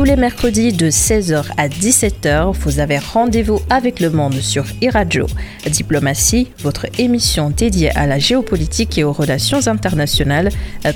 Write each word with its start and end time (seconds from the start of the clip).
tous 0.00 0.06
les 0.06 0.16
mercredis 0.16 0.72
de 0.72 0.88
16h 0.88 1.44
à 1.58 1.68
17h. 1.68 2.54
Vous 2.54 2.80
avez 2.80 2.96
rendez-vous 2.96 3.60
avec 3.68 4.00
le 4.00 4.08
monde 4.08 4.40
sur 4.40 4.64
iRadio. 4.80 5.26
Diplomatie, 5.66 6.48
votre 6.60 6.86
émission 6.98 7.50
dédiée 7.50 7.90
à 7.90 8.06
la 8.06 8.18
géopolitique 8.18 8.96
et 8.96 9.04
aux 9.04 9.12
relations 9.12 9.66
internationales, 9.66 10.48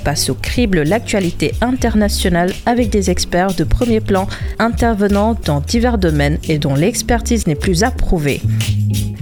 passe 0.03 0.31
au 0.31 0.33
crible 0.33 0.81
l'actualité 0.81 1.53
internationale 1.61 2.51
avec 2.65 2.89
des 2.89 3.11
experts 3.11 3.53
de 3.53 3.63
premier 3.63 4.01
plan 4.01 4.27
intervenant 4.57 5.37
dans 5.45 5.59
divers 5.59 5.99
domaines 5.99 6.39
et 6.49 6.57
dont 6.57 6.73
l'expertise 6.73 7.45
n'est 7.45 7.53
plus 7.53 7.83
approuvée. 7.83 8.41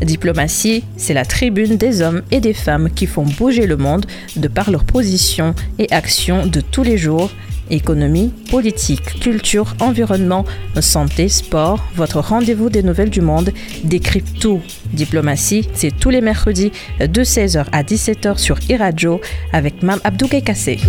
Diplomatie, 0.01 0.85
c'est 0.95 1.13
la 1.13 1.25
tribune 1.25 1.75
des 1.75 2.01
hommes 2.01 2.21
et 2.31 2.39
des 2.39 2.53
femmes 2.53 2.89
qui 2.89 3.05
font 3.05 3.25
bouger 3.25 3.67
le 3.67 3.75
monde 3.75 4.05
de 4.37 4.47
par 4.47 4.71
leurs 4.71 4.85
positions 4.85 5.53
et 5.77 5.91
actions 5.91 6.45
de 6.45 6.61
tous 6.61 6.83
les 6.83 6.97
jours 6.97 7.29
Économie, 7.69 8.33
politique, 8.49 9.19
culture, 9.19 9.75
environnement, 9.79 10.45
santé, 10.79 11.29
sport, 11.29 11.83
votre 11.95 12.19
rendez-vous 12.19 12.69
des 12.69 12.83
nouvelles 12.83 13.09
du 13.09 13.21
monde 13.21 13.51
décrypte 13.83 14.39
tout. 14.39 14.61
Diplomatie, 14.91 15.67
c'est 15.73 15.97
tous 15.97 16.09
les 16.09 16.21
mercredis 16.21 16.71
de 16.99 17.23
16h 17.23 17.65
à 17.71 17.83
17h 17.83 18.37
sur 18.37 18.59
iRadio 18.69 19.21
avec 19.51 19.81
Mme 19.81 20.01
Abdou 20.03 20.27
Kassé. 20.27 20.79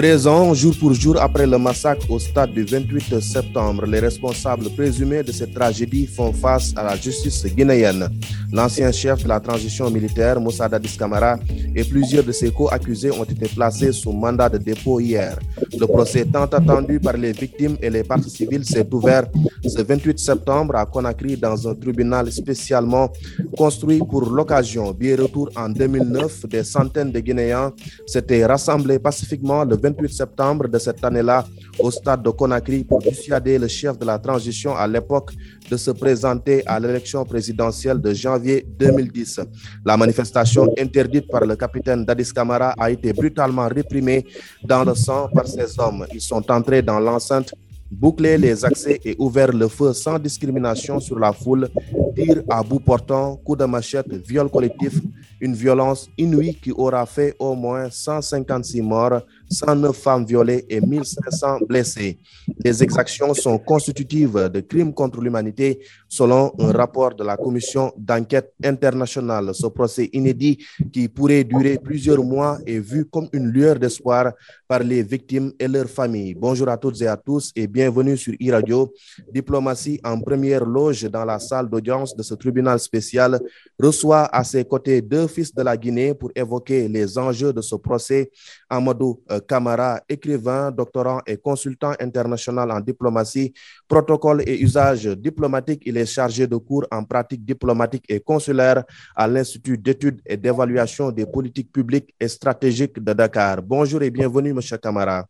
13 0.00 0.26
ans, 0.28 0.54
jour 0.54 0.74
pour 0.80 0.94
jour 0.94 1.20
après 1.20 1.46
le 1.46 1.58
massacre 1.58 2.10
au 2.10 2.18
stade 2.18 2.54
du 2.54 2.64
28 2.64 3.20
septembre, 3.20 3.84
les 3.84 3.98
responsables 4.00 4.70
présumés 4.70 5.22
de 5.22 5.30
cette 5.30 5.52
tragédie 5.52 6.06
font 6.06 6.32
face 6.32 6.72
à 6.74 6.84
la 6.84 6.96
justice 6.96 7.44
guinéenne. 7.44 8.08
L'ancien 8.50 8.90
chef 8.92 9.22
de 9.22 9.28
la 9.28 9.38
transition 9.40 9.90
militaire, 9.90 10.40
Moussa 10.40 10.70
Dadis 10.70 10.96
Kamara, 10.96 11.38
et 11.76 11.84
plusieurs 11.84 12.24
de 12.24 12.32
ses 12.32 12.50
co-accusés 12.50 13.10
ont 13.10 13.24
été 13.24 13.46
placés 13.46 13.92
sous 13.92 14.10
mandat 14.10 14.48
de 14.48 14.56
dépôt 14.56 15.00
hier. 15.00 15.38
Le 15.78 15.86
procès 15.86 16.24
tant 16.24 16.46
attendu 16.46 16.98
par 16.98 17.18
les 17.18 17.32
victimes 17.32 17.76
et 17.82 17.90
les 17.90 18.02
parties 18.02 18.30
civiles 18.30 18.64
s'est 18.64 18.88
ouvert 18.90 19.24
ce 19.66 19.82
28 19.82 20.18
septembre 20.18 20.76
à 20.76 20.86
Conakry 20.86 21.36
dans 21.36 21.68
un 21.68 21.74
tribunal 21.74 22.32
spécialement 22.32 23.12
construit 23.54 23.98
pour 23.98 24.30
l'occasion. 24.30 24.92
Bien 24.92 25.16
retour 25.16 25.50
en 25.54 25.68
2009, 25.68 26.46
des 26.46 26.64
centaines 26.64 27.12
de 27.12 27.20
Guinéens 27.20 27.70
s'étaient 28.06 28.46
rassemblés 28.46 28.98
pacifiquement 28.98 29.62
le 29.64 29.76
28 29.76 29.89
septembre 30.08 30.68
de 30.68 30.78
cette 30.78 31.04
année-là 31.04 31.44
au 31.78 31.90
stade 31.90 32.22
de 32.22 32.30
Conakry 32.30 32.84
pour 32.84 33.00
dissuader 33.00 33.58
le 33.58 33.68
chef 33.68 33.98
de 33.98 34.04
la 34.04 34.18
transition 34.18 34.74
à 34.74 34.86
l'époque 34.86 35.32
de 35.70 35.76
se 35.76 35.90
présenter 35.90 36.66
à 36.66 36.78
l'élection 36.80 37.24
présidentielle 37.24 38.00
de 38.00 38.12
janvier 38.12 38.66
2010. 38.78 39.40
La 39.84 39.96
manifestation 39.96 40.72
interdite 40.78 41.28
par 41.30 41.44
le 41.44 41.56
capitaine 41.56 42.04
Dadis 42.04 42.32
Kamara 42.32 42.74
a 42.78 42.90
été 42.90 43.12
brutalement 43.12 43.68
réprimée 43.68 44.24
dans 44.64 44.84
le 44.84 44.94
sang 44.94 45.28
par 45.32 45.46
ces 45.46 45.78
hommes. 45.78 46.06
Ils 46.12 46.20
sont 46.20 46.50
entrés 46.50 46.82
dans 46.82 47.00
l'enceinte 47.00 47.52
bouclé 47.90 48.38
les 48.38 48.64
accès 48.64 49.00
et 49.04 49.16
ouvert 49.18 49.52
le 49.52 49.68
feu 49.68 49.92
sans 49.92 50.18
discrimination 50.18 51.00
sur 51.00 51.18
la 51.18 51.32
foule, 51.32 51.68
tir 52.14 52.42
à 52.48 52.62
bout 52.62 52.78
portant, 52.80 53.36
coup 53.36 53.56
de 53.56 53.64
machette, 53.64 54.12
viol 54.12 54.48
collectif, 54.48 55.00
une 55.40 55.54
violence 55.54 56.08
inouïe 56.16 56.54
qui 56.54 56.70
aura 56.70 57.04
fait 57.06 57.34
au 57.38 57.54
moins 57.54 57.90
156 57.90 58.82
morts, 58.82 59.22
109 59.50 59.96
femmes 59.96 60.24
violées 60.24 60.64
et 60.68 60.80
1500 60.80 61.58
blessés. 61.68 62.18
Les 62.64 62.82
exactions 62.82 63.34
sont 63.34 63.58
constitutives 63.58 64.48
de 64.52 64.60
crimes 64.60 64.94
contre 64.94 65.20
l'humanité 65.20 65.80
selon 66.08 66.52
un 66.58 66.72
rapport 66.72 67.14
de 67.14 67.24
la 67.24 67.36
commission 67.36 67.92
d'enquête 67.96 68.52
internationale. 68.64 69.50
Ce 69.54 69.66
procès 69.66 70.08
inédit 70.12 70.58
qui 70.92 71.08
pourrait 71.08 71.44
durer 71.44 71.78
plusieurs 71.78 72.22
mois 72.22 72.58
est 72.66 72.78
vu 72.78 73.04
comme 73.04 73.28
une 73.32 73.48
lueur 73.48 73.78
d'espoir 73.78 74.32
par 74.68 74.80
les 74.80 75.02
victimes 75.02 75.52
et 75.58 75.66
leurs 75.66 75.88
familles. 75.88 76.34
Bonjour 76.34 76.68
à 76.68 76.76
toutes 76.76 77.00
et 77.02 77.08
à 77.08 77.16
tous 77.16 77.50
et 77.56 77.66
bienvenue 77.66 78.16
sur 78.16 78.34
e-radio. 78.40 78.92
Diplomatie 79.32 80.00
en 80.04 80.20
première 80.20 80.64
loge 80.64 81.02
dans 81.10 81.24
la 81.24 81.38
salle 81.38 81.68
d'audience 81.68 82.14
de 82.16 82.22
ce 82.22 82.34
tribunal 82.34 82.78
spécial 82.78 83.40
reçoit 83.78 84.24
à 84.26 84.44
ses 84.44 84.64
côtés 84.64 85.02
deux 85.02 85.26
fils 85.26 85.52
de 85.54 85.62
la 85.62 85.76
Guinée 85.76 86.14
pour 86.14 86.30
évoquer 86.34 86.88
les 86.88 87.18
enjeux 87.18 87.52
de 87.52 87.60
ce 87.60 87.74
procès. 87.74 88.30
Amadou 88.68 89.20
euh, 89.30 89.39
Camara, 89.40 90.00
écrivain, 90.08 90.70
doctorant 90.70 91.20
et 91.26 91.36
consultant 91.36 91.92
international 92.00 92.70
en 92.70 92.80
diplomatie, 92.80 93.52
protocole 93.88 94.42
et 94.46 94.60
usage 94.60 95.06
diplomatique. 95.06 95.82
Il 95.86 95.96
est 95.96 96.06
chargé 96.06 96.46
de 96.46 96.56
cours 96.56 96.86
en 96.90 97.04
pratique 97.04 97.44
diplomatique 97.44 98.04
et 98.08 98.20
consulaire 98.20 98.84
à 99.16 99.26
l'Institut 99.26 99.78
d'études 99.78 100.20
et 100.26 100.36
d'évaluation 100.36 101.10
des 101.10 101.26
politiques 101.26 101.72
publiques 101.72 102.14
et 102.18 102.28
stratégiques 102.28 103.02
de 103.02 103.12
Dakar. 103.12 103.62
Bonjour 103.62 104.02
et 104.02 104.10
bienvenue, 104.10 104.52
Monsieur 104.52 104.78
Camara. 104.78 105.26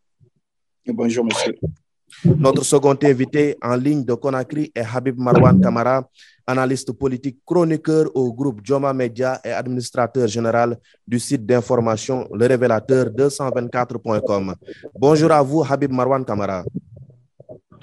Bonjour, 0.87 1.25
monsieur. 1.25 1.55
Notre 2.25 2.65
second 2.65 2.97
invité 3.03 3.57
en 3.63 3.77
ligne 3.77 4.05
de 4.05 4.15
Conakry 4.15 4.71
est 4.75 4.85
Habib 4.95 5.17
Marwan 5.19 5.61
Kamara, 5.61 6.09
analyste 6.51 6.93
politique, 6.93 7.39
chroniqueur 7.47 8.07
au 8.15 8.33
groupe 8.33 8.61
Joma 8.65 8.93
Media 8.93 9.41
et 9.45 9.53
administrateur 9.53 10.27
général 10.27 10.77
du 11.07 11.19
site 11.19 11.47
d'information 11.47 12.29
Le 12.33 12.47
Révélateur 12.47 13.07
224.com. 13.07 14.55
Bonjour 14.95 15.31
à 15.33 15.43
vous, 15.43 15.63
Habib 15.69 15.93
Marwan 15.93 16.25
Kamara. 16.25 16.65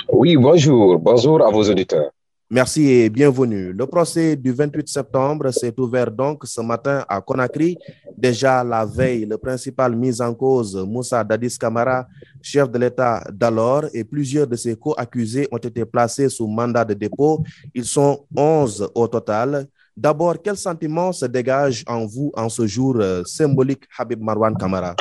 Oui, 0.10 0.36
bonjour. 0.38 1.00
Bonjour 1.00 1.46
à 1.46 1.52
vos 1.52 1.64
auditeurs. 1.70 2.12
Merci 2.50 2.88
et 2.88 3.10
bienvenue. 3.10 3.74
Le 3.74 3.86
procès 3.86 4.38
du 4.38 4.54
28 4.54 4.88
septembre 4.88 5.52
s'est 5.52 5.78
ouvert 5.78 6.10
donc 6.10 6.46
ce 6.46 6.62
matin 6.62 7.04
à 7.10 7.20
Conakry. 7.20 7.78
Déjà 8.16 8.64
la 8.64 8.86
veille, 8.86 9.26
le 9.26 9.38
principal 9.38 9.94
mis 9.94 10.22
en 10.22 10.34
cause, 10.34 10.74
Moussa 10.78 11.26
Dadis 11.26 11.58
Kamara, 11.60 12.08
chef 12.42 12.72
de 12.72 12.80
l'État 12.80 13.22
d'alors, 13.34 13.84
et 13.94 14.06
plusieurs 14.06 14.48
de 14.48 14.56
ses 14.56 14.78
co-accusés 14.78 15.46
ont 15.52 15.58
été 15.58 15.84
placés 15.84 16.30
sous 16.30 16.48
mandat 16.48 16.86
de 16.86 16.94
dépôt. 16.94 17.44
Ils 17.76 17.84
sont 17.84 18.26
11 18.34 18.92
au 18.96 19.10
total. 19.10 19.68
D'abord, 19.98 20.36
quel 20.42 20.56
sentiment 20.56 21.12
se 21.12 21.26
dégage 21.26 21.84
en 21.86 22.06
vous 22.06 22.32
en 22.34 22.48
ce 22.48 22.66
jour 22.66 22.96
euh, 23.02 23.24
symbolique, 23.26 23.84
Habib 23.98 24.22
Marwan 24.22 24.56
Kamara 24.56 24.96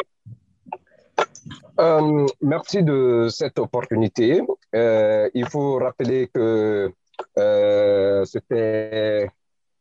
euh, 1.79 2.27
Merci 2.43 2.83
de 2.83 3.29
cette 3.31 3.57
opportunité. 3.61 4.43
Euh, 4.75 5.31
il 5.33 5.49
faut 5.49 5.79
rappeler 5.79 6.29
que 6.35 6.91
euh, 7.39 8.25
c'était 8.25 9.29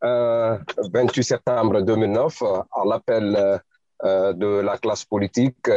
euh, 0.04 0.58
28 0.94 1.24
septembre 1.24 1.82
2009, 1.82 2.44
à 2.44 2.86
l'appel 2.86 3.60
euh, 4.04 4.34
de 4.34 4.62
la 4.62 4.78
classe 4.78 5.06
politique, 5.06 5.70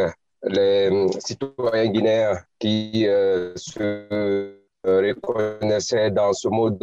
les 0.43 1.07
citoyens 1.21 1.91
guinéens 1.91 2.39
qui 2.59 3.07
euh, 3.07 3.53
se 3.57 4.55
reconnaissaient 4.85 6.11
dans 6.11 6.33
ce 6.33 6.49
mode 6.49 6.79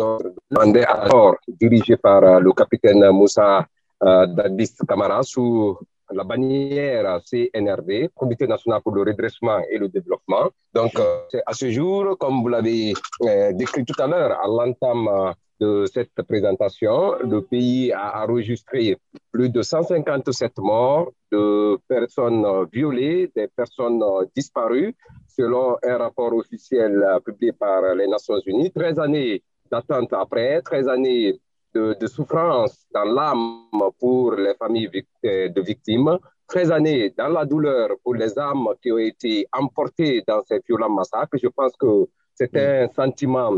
demandé 0.52 0.84
alors 0.84 1.36
dirigé 1.48 1.98
par 1.98 2.40
le 2.40 2.52
capitaine 2.52 3.10
Moussa 3.12 3.66
Dadis 4.02 4.76
Kamara 4.88 5.24
sous 5.24 5.78
la 6.16 6.24
bannière 6.24 7.20
CNRD, 7.30 8.10
Comité 8.16 8.48
national 8.48 8.82
pour 8.82 8.96
le 8.96 9.02
redressement 9.04 9.60
et 9.70 9.78
le 9.78 9.90
développement. 9.90 10.50
Donc, 10.74 10.98
euh, 11.00 11.42
à 11.46 11.54
ce 11.54 11.70
jour, 11.70 12.18
comme 12.18 12.42
vous 12.42 12.48
l'avez 12.48 12.94
euh, 13.24 13.52
décrit 13.54 13.86
tout 13.86 14.02
à 14.02 14.08
l'heure, 14.08 14.40
à 14.40 14.48
l'entame 14.48 15.08
euh, 15.08 15.32
de 15.60 15.86
cette 15.86 16.22
présentation, 16.28 17.16
le 17.20 17.42
pays 17.42 17.92
a 17.94 18.24
enregistré 18.24 18.98
plus 19.32 19.50
de 19.50 19.62
157 19.62 20.58
morts 20.58 21.12
de 21.32 21.78
personnes 21.88 22.46
violées, 22.72 23.32
des 23.34 23.48
personnes 23.48 24.04
disparues, 24.36 24.94
selon 25.28 25.78
un 25.82 25.98
rapport 25.98 26.34
officiel 26.34 27.02
publié 27.26 27.54
par 27.54 27.96
les 27.96 28.08
Nations 28.08 28.40
Unies. 28.46 28.70
13 28.72 29.00
années 29.00 29.44
d'attente 29.72 30.12
après, 30.12 30.62
13 30.62 30.90
années 30.90 31.40
de, 31.76 32.08
souffrance 32.08 32.86
dans 32.94 33.04
l'âme 33.04 33.68
pour 34.00 34.34
les 34.34 34.56
familles 34.56 34.90
de 35.24 35.62
victimes, 35.62 36.18
13 36.48 36.72
années 36.72 37.14
dans 37.18 37.28
la 37.30 37.46
douleur 37.46 37.90
pour 38.04 38.16
les 38.16 38.38
âmes 38.38 38.68
qui 38.82 38.92
ont 38.92 38.98
été 38.98 39.48
emportées 39.52 40.24
dans 40.28 40.42
ces 40.44 40.62
violents 40.68 40.90
massacres. 40.90 41.38
Je 41.42 41.48
pense 41.48 41.76
que 41.78 42.08
c'est 42.34 42.56
un 42.56 42.88
sentiment 42.94 43.52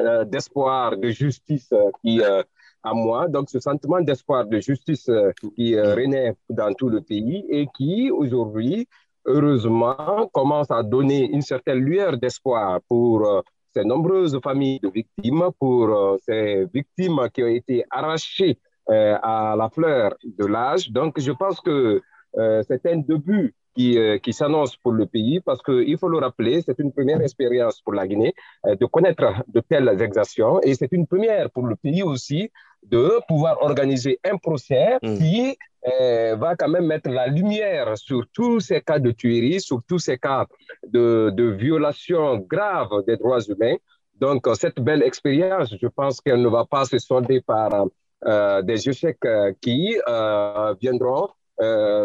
euh, 0.00 0.24
d'espoir, 0.24 0.96
de 0.96 1.08
justice 1.10 1.72
qui 2.02 2.20
euh, 2.22 2.42
à 2.82 2.94
moi. 2.94 3.28
Donc, 3.28 3.50
ce 3.50 3.60
sentiment 3.60 4.00
d'espoir, 4.00 4.46
de 4.46 4.58
justice 4.58 5.08
euh, 5.08 5.30
qui 5.54 5.78
renaît 5.78 6.34
dans 6.48 6.72
tout 6.74 6.88
le 6.88 7.00
pays 7.00 7.44
et 7.48 7.68
qui, 7.76 8.10
aujourd'hui, 8.10 8.88
heureusement, 9.24 10.28
commence 10.32 10.70
à 10.70 10.82
donner 10.82 11.30
une 11.30 11.42
certaine 11.42 11.78
lueur 11.78 12.18
d'espoir 12.18 12.80
pour 12.88 13.44
ces 13.74 13.84
nombreuses 13.84 14.38
familles 14.42 14.80
de 14.80 14.90
victimes, 14.90 15.44
pour 15.58 15.88
euh, 15.88 16.16
ces 16.24 16.66
victimes 16.72 17.20
qui 17.32 17.42
ont 17.42 17.46
été 17.48 17.84
arrachées 17.90 18.58
euh, 18.90 19.16
à 19.22 19.54
la 19.56 19.68
fleur 19.70 20.14
de 20.24 20.46
l'âge. 20.46 20.90
Donc, 20.90 21.18
je 21.18 21.32
pense 21.32 21.60
que 21.60 22.00
euh, 22.38 22.62
c'est 22.66 22.84
un 22.86 22.98
début 22.98 23.54
qui, 23.74 23.96
qui 24.22 24.34
s'annonce 24.34 24.76
pour 24.76 24.92
le 24.92 25.06
pays 25.06 25.40
parce 25.40 25.62
qu'il 25.62 25.96
faut 25.96 26.08
le 26.08 26.18
rappeler, 26.18 26.60
c'est 26.60 26.78
une 26.78 26.92
première 26.92 27.22
expérience 27.22 27.80
pour 27.80 27.94
la 27.94 28.06
Guinée 28.06 28.34
de 28.66 28.84
connaître 28.84 29.32
de 29.48 29.60
telles 29.60 29.88
exactions 30.02 30.60
et 30.60 30.74
c'est 30.74 30.92
une 30.92 31.06
première 31.06 31.50
pour 31.50 31.66
le 31.66 31.74
pays 31.76 32.02
aussi 32.02 32.50
de 32.82 33.18
pouvoir 33.26 33.62
organiser 33.62 34.18
un 34.30 34.36
procès 34.36 34.98
mmh. 35.02 35.16
qui 35.16 35.56
va 35.84 36.56
quand 36.56 36.68
même 36.68 36.86
mettre 36.86 37.10
la 37.10 37.26
lumière 37.26 37.96
sur 37.98 38.26
tous 38.32 38.60
ces 38.60 38.80
cas 38.80 38.98
de 38.98 39.10
tuerie, 39.10 39.60
sur 39.60 39.82
tous 39.86 39.98
ces 39.98 40.18
cas 40.18 40.46
de, 40.86 41.30
de 41.34 41.44
violation 41.44 42.38
grave 42.38 43.04
des 43.06 43.16
droits 43.16 43.40
humains. 43.40 43.76
Donc, 44.20 44.46
cette 44.54 44.78
belle 44.80 45.02
expérience, 45.02 45.74
je 45.80 45.88
pense 45.88 46.20
qu'elle 46.20 46.42
ne 46.42 46.48
va 46.48 46.64
pas 46.64 46.84
se 46.84 46.98
solder 46.98 47.40
par 47.40 47.86
euh, 48.24 48.62
des 48.62 48.88
échecs 48.88 49.24
euh, 49.24 49.52
qui 49.60 49.96
euh, 50.08 50.74
viendront 50.80 51.28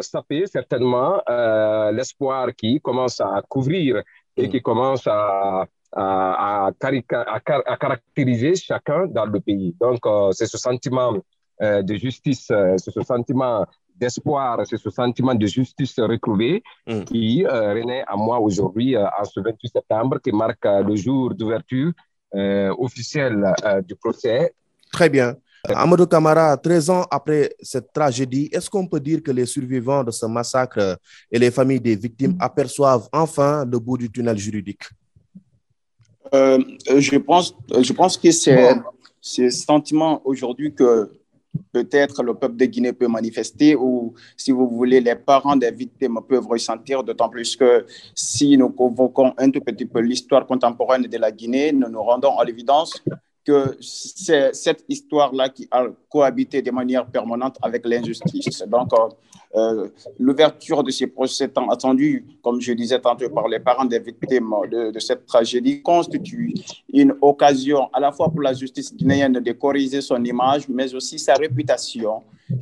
saper 0.02 0.46
certainement 0.46 1.20
l'espoir 1.92 2.50
qui 2.56 2.80
commence 2.80 3.20
à 3.22 3.42
couvrir 3.50 4.04
et 4.36 4.50
qui 4.50 4.62
commence 4.62 5.08
à, 5.08 5.66
à, 5.94 6.70
caractériser 7.80 8.54
chacun 8.56 9.08
dans 9.08 9.26
le 9.26 9.40
pays. 9.40 9.76
Donc, 9.80 10.02
c'est 10.34 10.46
ce 10.46 10.60
sentiment 10.60 11.14
de 11.62 11.96
justice, 11.96 12.46
c'est 12.48 12.92
ce 12.92 13.02
sentiment 13.02 13.66
d'espoir, 13.96 14.60
c'est 14.66 14.78
ce 14.78 14.90
sentiment 14.90 15.34
de 15.34 15.48
justice 15.48 16.00
retrouvée 16.00 16.62
mm. 16.88 17.04
qui 17.06 17.46
renaît 17.46 18.04
à 18.08 18.16
moi 18.16 18.40
aujourd'hui, 18.40 18.96
en 18.98 19.26
ce 19.26 19.40
28 19.40 19.70
septembre, 19.70 20.20
qui 20.24 20.32
marque 20.32 20.66
le 20.66 20.96
jour 20.96 21.34
d'ouverture 21.34 21.92
officielle 22.78 23.54
du 23.88 23.96
procès. 23.96 24.54
Très 24.92 25.10
bien. 25.10 25.36
Amadou 25.76 26.06
Kamara, 26.06 26.56
13 26.58 26.90
ans 26.90 27.06
après 27.10 27.54
cette 27.62 27.92
tragédie, 27.92 28.50
est-ce 28.52 28.70
qu'on 28.70 28.88
peut 28.88 29.00
dire 29.00 29.22
que 29.22 29.32
les 29.32 29.46
survivants 29.46 30.04
de 30.04 30.12
ce 30.12 30.26
massacre 30.26 30.98
et 31.32 31.40
les 31.40 31.52
familles 31.52 31.80
des 31.80 31.96
victimes 31.96 32.38
aperçoivent 32.40 33.10
enfin 33.12 33.66
le 33.66 33.80
bout 33.80 33.98
du 33.98 34.10
tunnel 34.10 34.38
juridique? 34.38 34.84
Euh, 36.34 36.60
je, 36.98 37.18
pense, 37.18 37.56
je 37.82 37.94
pense 37.94 38.18
que 38.18 38.32
c'est 38.32 38.76
ce 39.22 39.50
sentiment 39.50 40.22
aujourd'hui 40.26 40.74
que 40.74 41.12
peut-être 41.72 42.24
le 42.24 42.34
peuple 42.34 42.56
de 42.56 42.66
Guinée 42.66 42.94
peut 42.94 43.08
manifester 43.08 43.76
ou, 43.76 44.14
si 44.36 44.52
vous 44.52 44.68
voulez, 44.68 45.02
les 45.02 45.16
parents 45.16 45.56
des 45.56 45.72
victimes 45.72 46.20
peuvent 46.28 46.48
ressentir, 46.48 47.04
d'autant 47.04 47.30
plus 47.30 47.56
que 47.56 47.86
si 48.14 48.58
nous 48.58 48.70
convoquons 48.70 49.34
un 49.38 49.50
tout 49.50 49.62
petit 49.62 49.86
peu 49.86 50.00
l'histoire 50.00 50.46
contemporaine 50.46 51.04
de 51.04 51.18
la 51.18 51.32
Guinée, 51.32 51.72
nous 51.72 51.90
nous 51.90 52.04
rendons 52.04 52.38
à 52.38 52.46
l'évidence 52.46 53.02
que 53.46 53.78
c'est 53.80 54.54
cette 54.54 54.84
histoire-là 54.90 55.48
qui 55.50 55.68
a 55.72 55.86
cohabité 56.10 56.62
de 56.62 56.70
manière 56.70 57.06
permanente 57.06 57.58
avec 57.62 57.86
l'injustice. 57.86 58.62
Donc, 58.68 58.90
euh, 59.58 59.88
l'ouverture 60.20 60.84
de 60.84 60.92
ces 60.92 61.08
procès 61.08 61.48
tant 61.48 61.68
attendus, 61.70 62.26
comme 62.44 62.62
je 62.62 62.74
disais 62.74 63.00
tantôt 63.00 63.30
par 63.30 63.48
les 63.48 63.60
parents 63.60 63.86
des 63.86 64.00
victimes 64.00 64.54
de, 64.72 65.00
cette 65.00 65.26
tragédie, 65.26 65.82
constitue 65.82 66.54
une 66.94 67.14
occasion 67.22 67.90
à 67.92 68.00
la 68.00 68.12
fois 68.12 68.30
pour 68.30 68.42
la 68.42 68.54
justice 68.54 68.96
guinéenne 68.96 69.34
de 69.34 69.52
corriger 69.54 70.02
son 70.02 70.24
image, 70.24 70.70
mais 70.70 70.94
aussi 70.94 71.18
sa 71.18 71.34
réputation, 71.34 72.22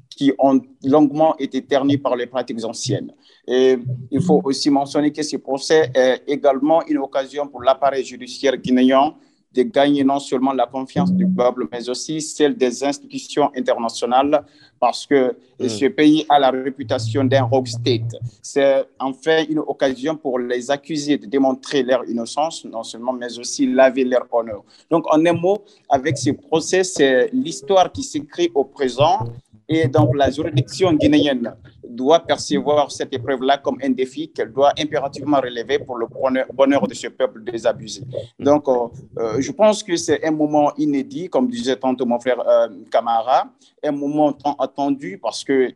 qui 0.09 0.31
ont 0.39 0.61
longuement 0.83 1.35
été 1.37 1.61
ternies 1.61 1.97
par 1.97 2.15
les 2.15 2.27
pratiques 2.27 2.63
anciennes. 2.63 3.11
Il 3.47 4.21
faut 4.25 4.41
aussi 4.43 4.69
mentionner 4.69 5.11
que 5.11 5.21
ce 5.21 5.37
procès 5.37 5.91
est 5.93 6.23
également 6.27 6.85
une 6.87 6.97
occasion 6.99 7.47
pour 7.47 7.61
l'appareil 7.61 8.03
judiciaire 8.03 8.57
guinéen 8.57 9.13
de 9.55 9.63
gagner 9.63 10.03
non 10.03 10.19
seulement 10.19 10.53
la 10.53 10.65
confiance 10.65 11.11
du 11.11 11.27
peuple, 11.27 11.67
mais 11.71 11.89
aussi 11.89 12.21
celle 12.21 12.55
des 12.55 12.83
institutions 12.83 13.49
internationales, 13.55 14.43
parce 14.79 15.05
que 15.05 15.35
mm. 15.59 15.69
ce 15.69 15.85
pays 15.85 16.25
a 16.29 16.37
la 16.39 16.51
réputation 16.51 17.23
d'un 17.23 17.43
rogue 17.43 17.67
state. 17.67 18.11
C'est 18.41 18.83
en 18.99 19.13
fait 19.13 19.45
une 19.45 19.59
occasion 19.59 20.15
pour 20.15 20.39
les 20.39 20.69
accusés 20.69 21.17
de 21.17 21.25
démontrer 21.25 21.83
leur 21.83 22.03
innocence, 22.05 22.65
non 22.65 22.83
seulement, 22.83 23.13
mais 23.13 23.39
aussi 23.39 23.65
laver 23.67 24.03
leur 24.03 24.25
honneur. 24.31 24.63
Donc, 24.91 25.05
en 25.13 25.25
un 25.25 25.33
mot, 25.33 25.57
avec 25.89 26.17
ce 26.17 26.31
procès, 26.31 26.83
c'est 26.83 27.29
l'histoire 27.31 27.91
qui 27.91 28.03
s'écrit 28.03 28.51
au 28.53 28.65
présent 28.65 29.19
et 29.67 29.87
donc, 29.87 30.15
la 30.15 30.29
juridiction 30.29 30.93
guinéenne 30.93 31.55
doit 31.87 32.19
percevoir 32.19 32.91
cette 32.91 33.13
épreuve-là 33.13 33.57
comme 33.57 33.77
un 33.81 33.89
défi 33.89 34.29
qu'elle 34.29 34.51
doit 34.51 34.73
impérativement 34.77 35.39
relever 35.39 35.79
pour 35.79 35.97
le 35.97 36.05
bonheur 36.53 36.87
de 36.87 36.93
ce 36.93 37.07
peuple 37.07 37.43
désabusé. 37.43 38.03
Donc, 38.39 38.67
euh, 38.67 38.87
euh, 39.17 39.35
je 39.41 39.51
pense 39.51 39.81
que 39.81 39.95
c'est 39.95 40.23
un 40.23 40.31
moment 40.31 40.71
inédit, 40.77 41.29
comme 41.29 41.49
disait 41.49 41.77
tantôt 41.77 42.05
mon 42.05 42.19
frère 42.19 42.39
euh, 42.47 42.67
Camara, 42.91 43.47
un 43.83 43.91
moment 43.91 44.33
tant 44.33 44.55
attendu 44.55 45.19
parce 45.21 45.43
que 45.43 45.71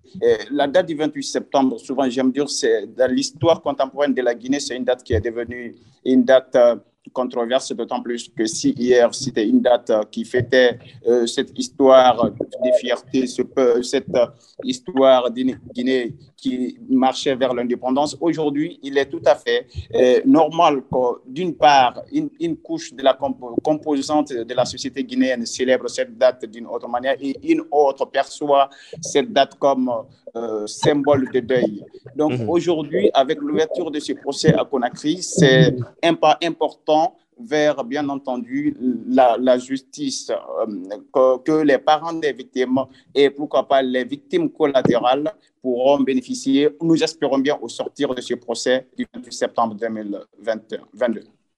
la 0.52 0.68
date 0.68 0.88
du 0.88 0.96
28 0.96 1.24
septembre, 1.24 1.80
souvent 1.80 2.10
j'aime 2.10 2.32
dire, 2.32 2.50
c'est 2.50 2.88
dans 2.96 3.12
l'histoire 3.12 3.62
contemporaine 3.62 4.14
de 4.14 4.22
la 4.22 4.34
Guinée, 4.34 4.60
c'est 4.60 4.76
une 4.76 4.84
date 4.84 5.04
qui 5.04 5.14
est 5.14 5.22
devenue 5.22 5.76
une 6.04 6.24
date 6.24 6.58
controverse, 7.14 7.72
d'autant 7.74 8.02
plus 8.02 8.30
que 8.30 8.46
si 8.46 8.72
hier 8.72 9.14
c'était 9.14 9.48
une 9.48 9.62
date 9.62 9.92
qui 10.12 10.26
fêtait 10.26 10.78
euh, 11.08 11.26
cette 11.26 11.58
histoire 11.58 12.32
de 12.32 12.72
fierté, 12.80 13.26
ce, 13.28 13.42
cette 13.82 14.18
histoire 14.64 15.32
d'une 15.32 15.60
Guinée 15.74 16.16
qui 16.36 16.78
marchait 16.90 17.36
vers 17.36 17.54
l'indépendance, 17.54 18.18
aujourd'hui 18.20 18.80
il 18.84 18.98
est 18.98 19.08
tout 19.08 19.22
à 19.26 19.36
fait 19.36 19.68
euh, 19.96 20.22
normal 20.26 20.84
que 20.92 21.22
d'une 21.28 21.56
part 21.56 22.02
une, 22.12 22.30
une, 22.40 22.58
couche 22.58 22.94
de 22.94 23.04
la 23.04 23.18
composante 23.64 24.34
de 24.34 24.54
la 24.54 24.66
société 24.66 25.04
guinéenne 25.04 25.46
célèbre 25.46 25.90
cette 25.90 26.18
date 26.18 26.46
d'une 26.46 26.68
autre 26.68 26.88
manière 26.88 27.16
et 27.20 27.36
une 27.52 27.64
autre 27.72 28.06
perçoit 28.06 28.70
cette 29.02 29.32
date 29.32 29.56
comme 29.56 29.92
euh, 30.36 30.68
symbole 30.68 31.30
de 31.32 31.40
deuil. 31.40 31.84
Donc 32.16 32.34
mhm. 32.34 32.50
aujourd'hui, 32.50 33.10
avec 33.14 33.40
l'ouverture 33.40 33.92
de 33.92 34.00
ce 34.00 34.14
procès 34.14 34.54
à 34.54 34.66
Conakry, 34.66 35.22
c'est 35.22 35.76
un 36.04 36.14
pas 36.14 36.38
important 36.44 37.16
vers, 37.40 37.84
bien 37.84 38.08
entendu, 38.10 38.76
la, 39.08 39.58
justice, 39.58 40.30
euh, 40.30 41.38
que, 41.44 41.64
les 41.64 41.78
parents 41.78 42.14
des 42.14 42.34
victimes 42.34 42.80
et 43.16 43.30
pourquoi 43.30 43.68
pas 43.68 43.82
les 43.82 44.04
victimes 44.04 44.50
collatérales 44.50 45.32
pourront 45.62 46.00
bénéficier, 46.02 46.70
nous 46.82 47.02
espérons 47.02 47.40
bien, 47.40 47.58
au 47.62 47.70
sortir 47.70 48.14
de 48.14 48.22
ce 48.22 48.34
procès 48.34 48.88
du 48.98 49.06
28 49.14 49.34
septembre 49.34 49.76
2022 49.76 50.80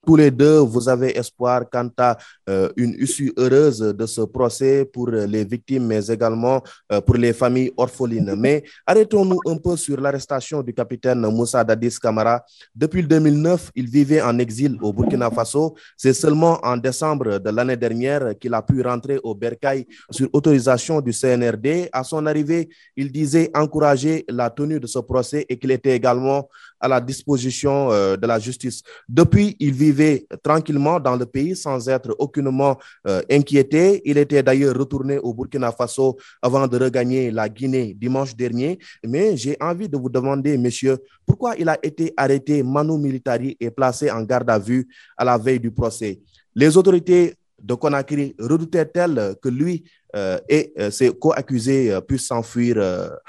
tous 0.05 0.15
les 0.15 0.31
deux, 0.31 0.59
vous 0.59 0.89
avez 0.89 1.17
espoir 1.17 1.65
quant 1.71 1.89
à 1.97 2.17
euh, 2.49 2.69
une 2.75 2.95
issue 2.99 3.31
heureuse 3.37 3.79
de 3.79 4.05
ce 4.05 4.21
procès 4.21 4.85
pour 4.85 5.09
les 5.09 5.45
victimes, 5.45 5.85
mais 5.85 6.07
également 6.07 6.61
euh, 6.91 7.01
pour 7.01 7.15
les 7.15 7.33
familles 7.33 7.71
orphelines. 7.77 8.35
Mais 8.35 8.63
arrêtons-nous 8.85 9.39
un 9.45 9.57
peu 9.57 9.77
sur 9.77 9.99
l'arrestation 10.01 10.63
du 10.63 10.73
capitaine 10.73 11.21
Moussa 11.21 11.63
Dadis 11.63 11.97
Kamara. 12.01 12.43
Depuis 12.73 13.03
2009, 13.03 13.71
il 13.75 13.87
vivait 13.87 14.21
en 14.21 14.37
exil 14.39 14.77
au 14.81 14.91
Burkina 14.91 15.29
Faso. 15.29 15.75
C'est 15.95 16.13
seulement 16.13 16.59
en 16.63 16.77
décembre 16.77 17.37
de 17.37 17.49
l'année 17.51 17.77
dernière 17.77 18.33
qu'il 18.39 18.53
a 18.53 18.61
pu 18.61 18.81
rentrer 18.81 19.19
au 19.23 19.35
Bercail 19.35 19.85
sur 20.09 20.27
autorisation 20.33 20.99
du 20.99 21.13
CNRD. 21.13 21.89
À 21.93 22.03
son 22.03 22.25
arrivée, 22.25 22.69
il 22.95 23.11
disait 23.11 23.51
encourager 23.53 24.25
la 24.27 24.49
tenue 24.49 24.79
de 24.79 24.87
ce 24.87 24.99
procès 24.99 25.45
et 25.47 25.57
qu'il 25.57 25.71
était 25.71 25.95
également 25.95 26.49
à 26.79 26.87
la 26.87 26.99
disposition 26.99 27.91
euh, 27.91 28.17
de 28.17 28.25
la 28.27 28.39
justice. 28.39 28.81
Depuis, 29.07 29.55
il 29.59 29.73
vivait 29.91 30.25
tranquillement 30.41 30.99
dans 30.99 31.15
le 31.15 31.25
pays 31.25 31.55
sans 31.55 31.87
être 31.89 32.15
aucunement 32.17 32.77
euh, 33.07 33.21
inquiété. 33.29 34.01
Il 34.05 34.17
était 34.17 34.41
d'ailleurs 34.41 34.75
retourné 34.75 35.17
au 35.19 35.33
Burkina 35.33 35.71
Faso 35.71 36.17
avant 36.41 36.67
de 36.67 36.77
regagner 36.77 37.31
la 37.31 37.47
Guinée 37.49 37.93
dimanche 37.93 38.35
dernier. 38.35 38.79
Mais 39.05 39.35
j'ai 39.37 39.57
envie 39.59 39.89
de 39.89 39.97
vous 39.97 40.09
demander, 40.09 40.57
monsieur, 40.57 40.97
pourquoi 41.25 41.55
il 41.57 41.67
a 41.69 41.77
été 41.83 42.13
arrêté 42.15 42.63
manu 42.63 42.97
militari 42.97 43.57
et 43.59 43.69
placé 43.69 44.09
en 44.09 44.23
garde 44.23 44.49
à 44.49 44.57
vue 44.59 44.87
à 45.17 45.25
la 45.25 45.37
veille 45.37 45.59
du 45.59 45.71
procès? 45.71 46.19
Les 46.55 46.75
autorités 46.77 47.35
de 47.61 47.73
Conakry 47.75 48.35
redoutaient-elles 48.39 49.35
que 49.41 49.49
lui 49.49 49.83
euh, 50.15 50.39
et 50.49 50.73
ses 50.89 51.11
co-accusés 51.11 51.99
puissent 52.07 52.27
s'enfuir, 52.27 52.75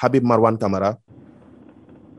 Habib 0.01 0.25
Marwan 0.25 0.57
Kamara? 0.57 0.99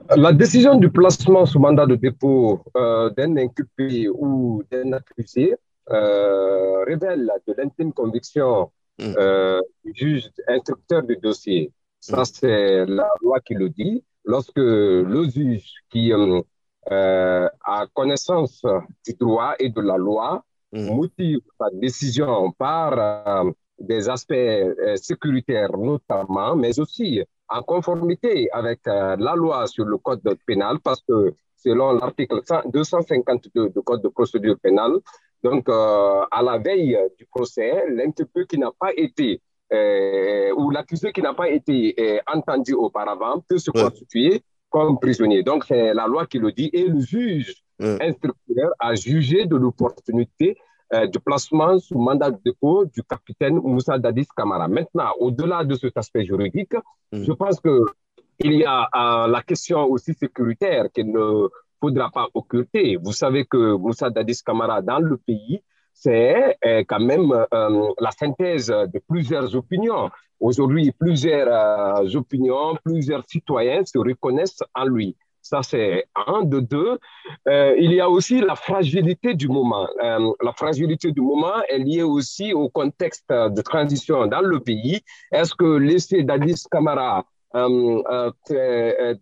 La 0.10 0.34
décision 0.34 0.76
du 0.76 0.90
placement 0.90 1.46
sous 1.46 1.60
mandat 1.60 1.86
de 1.86 1.96
dépôt 1.96 2.62
euh, 2.76 3.10
d'un 3.12 3.38
inculpé 3.38 4.10
ou 4.10 4.64
d'un 4.72 4.94
accusé 4.94 5.56
euh, 5.92 6.84
révèle 6.86 7.32
de 7.48 7.54
l'intime 7.58 7.94
conviction 7.94 8.72
hmm. 9.00 9.14
euh, 9.18 9.62
du 9.84 9.94
juge 9.96 10.30
instructeur 10.48 11.04
du 11.04 11.18
dossier. 11.18 11.72
Ça, 12.00 12.22
hmm. 12.22 12.26
c'est 12.26 12.86
la 12.86 13.10
loi 13.22 13.40
qui 13.42 13.54
le 13.54 13.70
dit. 13.70 14.04
Lorsque 14.26 14.58
le 14.58 15.30
juge 15.30 15.72
qui 15.90 16.12
a 16.14 17.88
connaissance 17.94 18.62
du 19.06 19.14
droit 19.20 19.56
et 19.60 19.70
de 19.70 19.82
la 19.82 19.98
loi 19.98 20.44
hmm. 20.72 20.96
motive 20.96 21.40
sa 21.60 21.68
décision 21.74 22.52
par 22.52 23.46
des 23.80 24.08
aspects 24.08 24.34
sécuritaires 24.96 25.78
notamment, 25.78 26.56
mais 26.56 26.80
aussi 26.80 27.22
en 27.54 27.62
conformité 27.62 28.50
avec 28.52 28.80
euh, 28.88 29.16
la 29.18 29.36
loi 29.36 29.68
sur 29.68 29.86
le 29.86 29.98
code 29.98 30.22
pénal, 30.46 30.80
parce 30.84 31.02
que 31.08 31.34
selon 31.56 31.94
l'article 31.94 32.42
252 32.66 33.70
du 33.70 33.82
code 33.82 34.02
de 34.02 34.10
procédure 34.10 34.58
pénale, 34.60 34.96
donc 35.44 35.70
euh, 35.70 36.22
à 36.32 36.42
la 36.42 36.58
veille 36.58 36.98
du 37.18 37.26
procès, 37.26 37.86
l'interpellé 37.90 38.46
qui 38.48 38.58
n'a 38.58 38.72
pas 38.78 38.92
été 38.96 39.42
euh, 39.72 40.52
ou 40.58 40.72
l'accusé 40.72 41.12
qui 41.12 41.22
n'a 41.22 41.34
pas 41.34 41.50
été 41.50 41.96
entendu 42.28 42.74
auparavant 42.74 43.44
peut 43.48 43.58
se 43.58 43.72
constituer 43.72 44.44
comme 44.70 45.00
prisonnier. 45.00 45.44
Donc 45.44 45.66
c'est 45.66 45.94
la 45.94 46.08
loi 46.08 46.26
qui 46.26 46.40
le 46.40 46.52
dit 46.52 46.70
et 46.74 46.88
le 46.88 47.00
juge 47.00 47.64
instructeur 47.80 48.72
a 48.80 48.96
jugé 48.96 49.46
de 49.46 49.56
l'opportunité 49.56 50.58
euh, 50.94 51.08
du 51.08 51.20
placement 51.20 51.80
sous 51.80 51.98
mandat 51.98 52.32
de 52.32 52.40
dépôt 52.46 52.86
du 52.86 53.02
capitaine 53.04 53.56
Moussa 53.56 53.98
Dadis 53.98 54.28
Kamara. 54.36 54.68
Maintenant, 54.68 55.12
au-delà 55.20 55.64
de 55.64 55.76
cet 55.76 55.98
aspect 55.98 56.24
juridique, 56.26 56.74
mm. 57.12 57.24
je 57.24 57.32
pense 57.32 57.60
que 57.60 57.86
il 58.40 58.54
y 58.54 58.66
a 58.66 59.28
la 59.28 59.42
question 59.44 59.86
aussi 59.86 60.14
sécuritaire 60.14 60.92
qu'il 60.92 61.12
ne 61.12 61.48
faudra 61.80 62.10
pas 62.10 62.28
occulter. 62.34 62.98
Vous 62.98 63.14
savez 63.14 63.46
que 63.46 63.76
Moussa 63.76 64.10
Dadis 64.10 64.42
Kamara, 64.44 64.82
dans 64.82 65.00
le 65.00 65.18
pays, 65.18 65.62
c'est 65.94 66.58
quand 66.88 67.00
même 67.00 67.32
la 67.52 68.12
synthèse 68.12 68.68
de 68.68 69.00
plusieurs 69.08 69.56
opinions. 69.56 70.10
Aujourd'hui, 70.40 70.92
plusieurs 70.92 72.16
opinions, 72.16 72.76
plusieurs 72.84 73.24
citoyens 73.30 73.86
se 73.86 74.00
reconnaissent 74.00 74.64
en 74.74 74.86
lui. 74.86 75.16
Ça, 75.44 75.62
c'est 75.62 76.06
un 76.16 76.44
de 76.44 76.62
deux. 76.62 76.98
Euh, 77.50 77.76
il 77.78 77.92
y 77.92 78.00
a 78.00 78.10
aussi 78.10 78.40
la 78.40 78.56
fragilité 78.56 79.34
du 79.34 79.50
moment. 79.50 79.88
Euh, 80.02 80.32
la 80.42 80.54
fragilité 80.54 81.12
du 81.12 81.20
moment 81.20 81.62
est 81.68 81.80
liée 81.80 82.02
aussi 82.02 82.54
au 82.54 82.70
contexte 82.70 83.30
de 83.30 83.62
transition 83.62 84.26
dans 84.26 84.40
le 84.40 84.62
pays. 84.62 85.02
Est-ce 85.34 85.54
que 85.54 85.66
laisser 85.66 86.24
Dadis 86.24 86.64
Kamara 86.72 87.26
euh, 87.56 88.34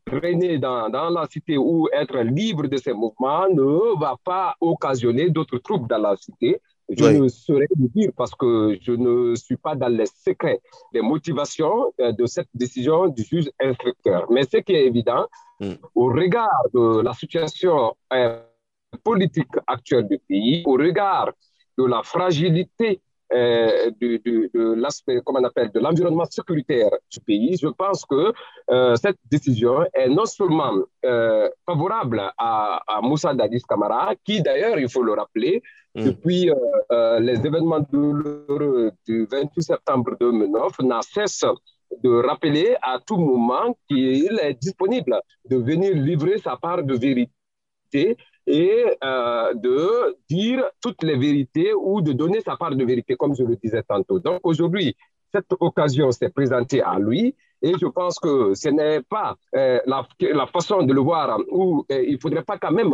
traîner 0.05 0.59
dans, 0.59 0.89
dans, 0.89 1.09
la 1.09 1.25
cité 1.25 1.57
ou 1.57 1.89
être 1.91 2.19
libre 2.19 2.67
de 2.67 2.77
ses 2.77 2.93
mouvements 2.93 3.49
ne 3.49 3.99
va 3.99 4.15
pas 4.23 4.55
occasionner 4.61 5.31
d'autres 5.31 5.57
troubles 5.57 5.87
dans 5.87 5.97
la 5.97 6.15
cité? 6.17 6.61
Je 6.87 7.05
ne 7.05 7.27
saurais 7.29 7.67
le 7.79 7.87
dire 7.87 8.11
parce 8.15 8.35
que 8.35 8.77
je 8.79 8.91
ne 8.91 9.33
suis 9.35 9.57
pas 9.57 9.75
dans 9.75 9.87
les 9.87 10.05
secrets 10.05 10.61
des 10.93 11.01
motivations 11.01 11.91
de 11.97 12.25
cette 12.27 12.49
décision 12.53 13.07
du 13.07 13.23
juge 13.23 13.49
instructeur. 13.59 14.27
Mais 14.29 14.43
ce 14.43 14.57
qui 14.57 14.73
est 14.73 14.85
évident, 14.85 15.25
Mm. 15.61 15.73
Au 15.93 16.05
regard 16.07 16.63
de 16.73 17.01
la 17.01 17.13
situation 17.13 17.95
euh, 18.11 18.39
politique 19.03 19.55
actuelle 19.67 20.07
du 20.07 20.17
pays, 20.17 20.63
au 20.65 20.73
regard 20.73 21.29
de 21.77 21.85
la 21.85 22.01
fragilité 22.01 22.99
euh, 23.31 23.91
de, 24.01 24.73
l'aspect, 24.73 25.21
comment 25.23 25.39
on 25.39 25.43
appelle, 25.43 25.71
de 25.71 25.79
l'environnement 25.79 26.25
sécuritaire 26.29 26.89
du 27.11 27.19
pays, 27.21 27.55
je 27.61 27.67
pense 27.67 28.03
que 28.05 28.33
euh, 28.71 28.95
cette 28.95 29.19
décision 29.29 29.85
est 29.93 30.09
non 30.09 30.25
seulement 30.25 30.73
favorable 31.65 32.21
à, 32.37 32.99
Moussa 33.03 33.33
Dadis 33.33 33.61
Kamara, 33.69 34.15
qui 34.25 34.41
d'ailleurs, 34.41 34.79
il 34.79 34.89
faut 34.89 35.03
le 35.03 35.13
rappeler, 35.13 35.61
mm. 35.95 36.03
depuis 36.03 36.49
les 37.19 37.37
événements 37.45 37.85
douloureux 37.91 38.91
du 39.07 39.27
28 39.31 39.61
septembre 39.61 40.17
2009, 40.19 40.79
n'a 40.79 41.01
cessé 41.03 41.47
de 42.03 42.09
rappeler 42.27 42.75
à 42.81 42.99
tout 43.05 43.17
moment 43.17 43.75
qu'il 43.87 44.39
est 44.41 44.53
disponible 44.53 45.19
de 45.49 45.57
venir 45.57 45.93
livrer 45.93 46.37
sa 46.39 46.57
part 46.57 46.83
de 46.83 46.95
vérité 46.95 48.17
et 48.47 48.85
euh, 49.03 49.53
de 49.53 50.17
dire 50.29 50.63
toutes 50.81 51.03
les 51.03 51.17
vérités 51.17 51.73
ou 51.73 52.01
de 52.01 52.13
donner 52.13 52.41
sa 52.41 52.55
part 52.55 52.75
de 52.75 52.83
vérité, 52.83 53.15
comme 53.15 53.35
je 53.35 53.43
le 53.43 53.55
disais 53.55 53.83
tantôt. 53.83 54.19
Donc 54.19 54.39
aujourd'hui, 54.43 54.95
cette 55.33 55.53
occasion 55.59 56.11
s'est 56.11 56.29
présentée 56.29 56.81
à 56.81 56.97
lui 56.99 57.35
et 57.61 57.73
je 57.79 57.85
pense 57.85 58.17
que 58.19 58.53
ce 58.55 58.69
n'est 58.69 59.01
pas 59.01 59.35
euh, 59.55 59.79
la, 59.85 60.07
la, 60.19 60.47
façon 60.47 60.81
de 60.83 60.93
le 60.93 61.01
voir 61.01 61.39
où 61.51 61.85
euh, 61.91 62.03
il 62.03 62.13
ne 62.13 62.19
faudrait 62.19 62.43
pas 62.43 62.57
quand 62.57 62.71
même 62.71 62.93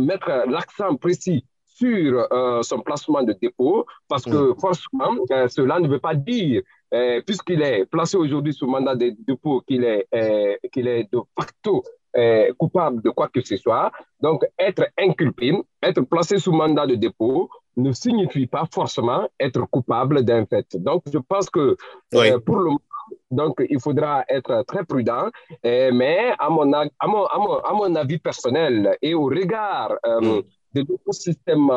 mettre 0.00 0.44
l'accent 0.48 0.96
précis 0.96 1.44
sur 1.74 2.26
son 2.62 2.80
placement 2.80 3.22
de 3.22 3.32
dépôt 3.32 3.86
parce 4.08 4.24
que 4.24 4.52
mm. 4.52 4.56
forcément, 4.60 5.16
cela 5.48 5.80
ne 5.80 5.88
veut 5.88 5.98
pas 5.98 6.14
dire 6.14 6.62
euh, 6.92 7.22
puisqu'il 7.24 7.62
est 7.62 7.86
placé 7.86 8.16
aujourd'hui 8.18 8.52
sous 8.52 8.66
mandat 8.66 8.94
de 8.94 9.14
dépôt, 9.26 9.62
qu'il 9.62 9.84
est, 9.84 10.06
euh, 10.14 10.56
qu'il 10.70 10.86
est 10.86 11.10
de 11.10 11.20
facto 11.38 11.82
euh, 12.16 12.52
coupable 12.58 13.00
de 13.00 13.08
quoi 13.08 13.28
que 13.28 13.40
ce 13.40 13.56
soit. 13.56 13.90
Donc, 14.20 14.44
être 14.58 14.86
inculpé, 14.98 15.58
être 15.82 16.02
placé 16.02 16.38
sous 16.38 16.52
mandat 16.52 16.86
de 16.86 16.96
dépôt 16.96 17.48
ne 17.78 17.92
signifie 17.92 18.46
pas 18.46 18.64
forcément 18.70 19.26
être 19.40 19.62
coupable 19.70 20.22
d'un 20.22 20.44
fait. 20.44 20.76
Donc, 20.76 21.04
je 21.10 21.18
pense 21.18 21.48
que 21.48 21.76
pour 22.44 22.56
le 22.58 22.64
moment, 22.64 22.80
donc, 23.30 23.62
il 23.70 23.80
faudra 23.80 24.24
être 24.28 24.62
très 24.66 24.84
prudent, 24.84 25.30
mais 25.64 26.34
à 26.38 26.50
mon, 26.50 26.70
à, 26.74 27.06
mon, 27.06 27.24
à, 27.24 27.72
mon, 27.72 27.94
avis 27.94 28.18
personnel 28.18 28.96
et 29.00 29.14
au 29.14 29.24
regard 29.24 29.94
mm. 30.04 30.40
De 30.74 30.80
l'écosystème 30.80 31.70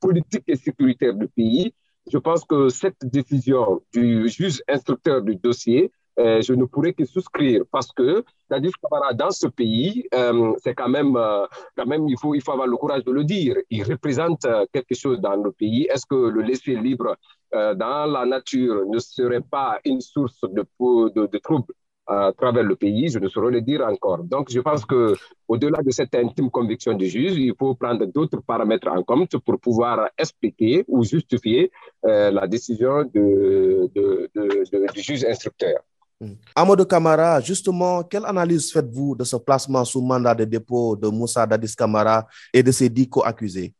politique 0.00 0.44
et 0.46 0.56
sécuritaire 0.56 1.14
du 1.14 1.28
pays, 1.28 1.72
je 2.10 2.18
pense 2.18 2.44
que 2.44 2.68
cette 2.68 3.04
décision 3.04 3.82
du 3.92 4.28
juge 4.28 4.62
instructeur 4.68 5.22
du 5.22 5.36
dossier, 5.36 5.92
euh, 6.18 6.40
je 6.40 6.52
ne 6.52 6.64
pourrais 6.64 6.92
que 6.94 7.04
souscrire 7.04 7.62
parce 7.70 7.92
que 7.92 8.24
Dadis 8.50 8.72
Kamara, 8.82 9.12
dans 9.14 9.30
ce 9.30 9.46
pays, 9.46 10.08
euh, 10.14 10.52
c'est 10.64 10.74
quand 10.74 10.88
même, 10.88 11.16
euh, 11.16 11.46
quand 11.76 11.86
même 11.86 12.08
il, 12.08 12.18
faut, 12.18 12.34
il 12.34 12.42
faut 12.42 12.52
avoir 12.52 12.66
le 12.66 12.76
courage 12.76 13.04
de 13.04 13.12
le 13.12 13.24
dire. 13.24 13.54
Il 13.70 13.84
représente 13.84 14.44
quelque 14.72 14.94
chose 14.94 15.20
dans 15.20 15.36
le 15.36 15.52
pays. 15.52 15.86
Est-ce 15.90 16.06
que 16.06 16.16
le 16.16 16.42
laisser 16.42 16.74
libre 16.74 17.16
dans 17.52 18.10
la 18.12 18.26
nature 18.26 18.84
ne 18.86 18.98
serait 18.98 19.40
pas 19.40 19.78
une 19.84 20.00
source 20.00 20.40
de 20.42 21.38
troubles 21.38 21.72
à 22.08 22.32
travers 22.36 22.62
le 22.64 22.74
pays, 22.74 23.08
je 23.08 23.18
ne 23.18 23.28
saurais 23.28 23.50
le 23.52 23.60
dire 23.60 23.82
encore. 23.82 24.24
Donc, 24.24 24.50
je 24.50 24.60
pense 24.60 24.84
que 24.84 25.14
au-delà 25.46 25.82
de 25.82 25.90
cette 25.90 26.14
intime 26.14 26.50
conviction 26.50 26.94
du 26.94 27.06
juge, 27.06 27.36
il 27.36 27.54
faut 27.58 27.74
prendre 27.74 28.06
d'autres 28.06 28.40
paramètres 28.40 28.88
en 28.88 29.02
compte 29.02 29.36
pour 29.38 29.60
pouvoir 29.60 30.08
expliquer 30.16 30.84
ou 30.88 31.04
justifier 31.04 31.70
euh, 32.06 32.30
la 32.30 32.46
décision 32.46 33.04
de, 33.14 33.90
de, 33.94 34.30
de, 34.34 34.92
du 34.94 35.00
juge 35.02 35.24
instructeur. 35.24 35.78
Hmm. 36.20 36.32
Amadou 36.56 36.84
Kamara, 36.84 37.40
justement, 37.40 38.02
quelle 38.02 38.24
analyse 38.24 38.72
faites-vous 38.72 39.14
de 39.14 39.24
ce 39.24 39.36
placement 39.36 39.84
sous 39.84 40.00
mandat 40.00 40.34
de 40.34 40.44
dépôt 40.44 40.96
de 40.96 41.08
Moussa 41.08 41.46
Dadis 41.46 41.76
Kamara 41.76 42.26
et 42.52 42.62
de 42.62 42.72
ses 42.72 42.88
dix 42.88 43.08
co-accusés? 43.08 43.72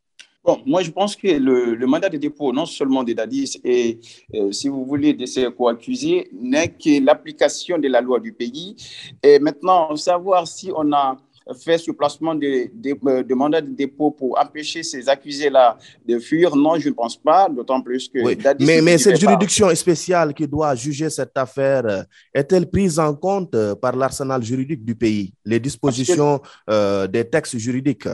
Bon, 0.49 0.63
moi, 0.65 0.83
je 0.83 0.91
pense 0.91 1.15
que 1.15 1.29
le, 1.29 1.87
mandat 1.87 2.09
de 2.09 2.17
dépôt, 2.17 2.55
non 2.55 2.65
seulement 2.65 3.05
des 3.05 3.15
DADIS 3.15 3.61
et, 3.63 4.01
euh, 4.35 4.51
si 4.51 4.71
vous 4.71 4.83
voulez, 4.87 5.13
de 5.13 5.27
ces 5.27 5.45
co-accusés, 5.53 6.31
n'est 6.33 6.69
que 6.69 7.05
l'application 7.05 7.77
de 7.77 7.87
la 7.87 8.01
loi 8.01 8.19
du 8.19 8.33
pays. 8.33 8.75
Et 9.23 9.39
maintenant, 9.41 9.95
savoir 9.95 10.49
si 10.49 10.73
on 10.75 10.91
a 10.95 11.19
fait 11.63 11.77
ce 11.77 11.91
placement 11.91 12.35
de, 12.35 12.71
de, 12.73 13.23
de, 13.23 13.35
mandat 13.35 13.61
de 13.61 13.73
dépôt 13.73 14.11
pour 14.11 14.41
empêcher 14.41 14.83
ces 14.83 15.07
accusés-là 15.07 15.77
de 16.07 16.19
fuir, 16.19 16.57
non, 16.57 16.79
je 16.79 16.89
ne 16.89 16.95
pense 16.95 17.19
pas, 17.19 17.51
d'autant 17.51 17.83
plus 17.83 18.09
que... 18.09 18.19
mais, 18.65 18.81
mais 18.81 18.97
cette 18.97 19.21
juridiction 19.21 19.69
spéciale 19.75 20.33
qui 20.33 20.49
doit 20.49 20.75
juger 20.75 21.11
cette 21.11 21.37
affaire 21.37 21.85
euh, 21.85 22.03
est-elle 22.33 22.71
prise 22.71 22.99
en 22.99 23.15
compte 23.15 23.55
euh, 23.55 23.75
par 23.75 23.95
l'arsenal 23.95 24.43
juridique 24.43 24.83
du 24.83 24.95
pays, 24.95 25.35
les 25.45 25.61
dispositions 25.61 26.41
des 26.67 27.29
textes 27.31 27.59
juridiques? 27.59 28.09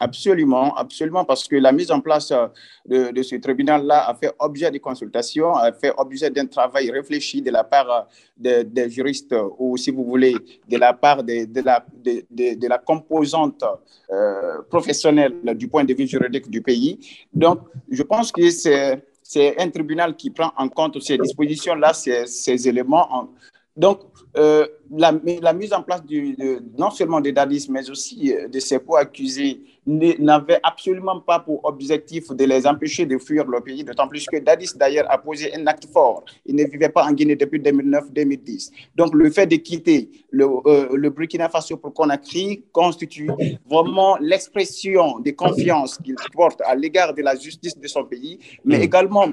Absolument, 0.00 0.76
absolument, 0.76 1.24
parce 1.24 1.48
que 1.48 1.56
la 1.56 1.72
mise 1.72 1.90
en 1.90 2.00
place 2.00 2.30
euh, 2.30 3.10
de, 3.10 3.22
ce 3.22 3.34
tribunal-là 3.34 4.08
a 4.08 4.14
fait 4.14 4.32
objet 4.38 4.70
de 4.70 4.78
consultation, 4.78 5.56
a 5.56 5.72
fait 5.72 5.92
objet 5.98 6.30
d'un 6.30 6.46
travail 6.46 6.90
réfléchi 6.92 7.42
de 7.42 7.50
la 7.50 7.64
part 7.64 8.06
euh, 8.46 8.62
des 8.64 8.90
juristes 8.90 9.34
ou, 9.58 9.76
si 9.76 9.90
vous 9.90 10.04
voulez, 10.04 10.36
de 10.68 10.76
la 10.76 10.92
part 10.92 11.24
de, 11.24 12.68
la, 12.68 12.78
composante 12.78 13.64
euh, 14.12 14.62
professionnelle 14.70 15.34
du 15.56 15.66
point 15.66 15.82
de 15.84 15.94
vue 15.94 16.06
juridique 16.06 16.48
du 16.48 16.62
pays. 16.62 17.26
Donc, 17.32 17.62
je 17.90 18.02
pense 18.04 18.30
que 18.30 18.48
c'est 18.50 19.60
un 19.60 19.68
tribunal 19.68 20.14
qui 20.14 20.30
prend 20.30 20.52
en 20.56 20.68
compte 20.68 21.02
ces 21.02 21.18
dispositions-là, 21.18 21.92
ces 21.92 22.68
éléments. 22.68 23.30
Donc, 23.78 24.00
euh, 24.36 24.66
la, 24.90 25.12
la, 25.40 25.52
mise 25.52 25.72
en 25.72 25.82
place 25.82 26.04
du, 26.04 26.36
non 26.76 26.90
seulement 26.90 27.20
des 27.20 27.30
DADIS, 27.30 27.68
mais 27.70 27.88
aussi 27.88 28.34
euh, 28.34 28.48
de 28.48 28.58
ces 28.58 28.78
co-accusés 28.80 29.60
n'avait 29.86 30.58
absolument 30.64 31.20
pas 31.20 31.38
pour 31.38 31.64
objectif 31.64 32.28
de 32.32 32.44
les 32.44 32.66
empêcher 32.66 33.06
de 33.06 33.16
fuir 33.18 33.46
le 33.46 33.60
pays, 33.60 33.84
d'autant 33.84 34.08
plus 34.08 34.26
que 34.26 34.36
Dadis, 34.38 34.72
d'ailleurs, 34.74 35.06
a 35.08 35.16
posé 35.16 35.54
un 35.54 35.66
acte 35.68 35.86
fort. 35.92 36.24
Il 36.44 36.56
ne 36.56 36.64
vivait 36.64 36.88
pas 36.88 37.04
en 37.04 37.12
Guinée 37.12 37.36
depuis 37.36 37.60
2009-2010. 37.60 38.70
Donc, 38.96 39.14
le 39.14 39.30
fait 39.30 39.46
de 39.46 39.56
quitter 39.56 40.10
le, 40.30 40.44
euh, 40.66 40.88
le 40.92 41.10
Burkina 41.10 41.48
Faso 41.48 41.76
pour 41.76 41.94
Conakry 41.94 42.64
constitue 42.72 43.30
vraiment 43.70 44.16
l'expression 44.20 45.20
de 45.20 45.30
confiance 45.30 45.98
qu'il 45.98 46.16
porte 46.32 46.60
à 46.62 46.74
l'égard 46.74 47.14
de 47.14 47.22
la 47.22 47.36
justice 47.36 47.78
de 47.78 47.86
son 47.86 48.04
pays, 48.04 48.40
mais 48.64 48.78
mm. 48.78 48.82
également 48.82 49.26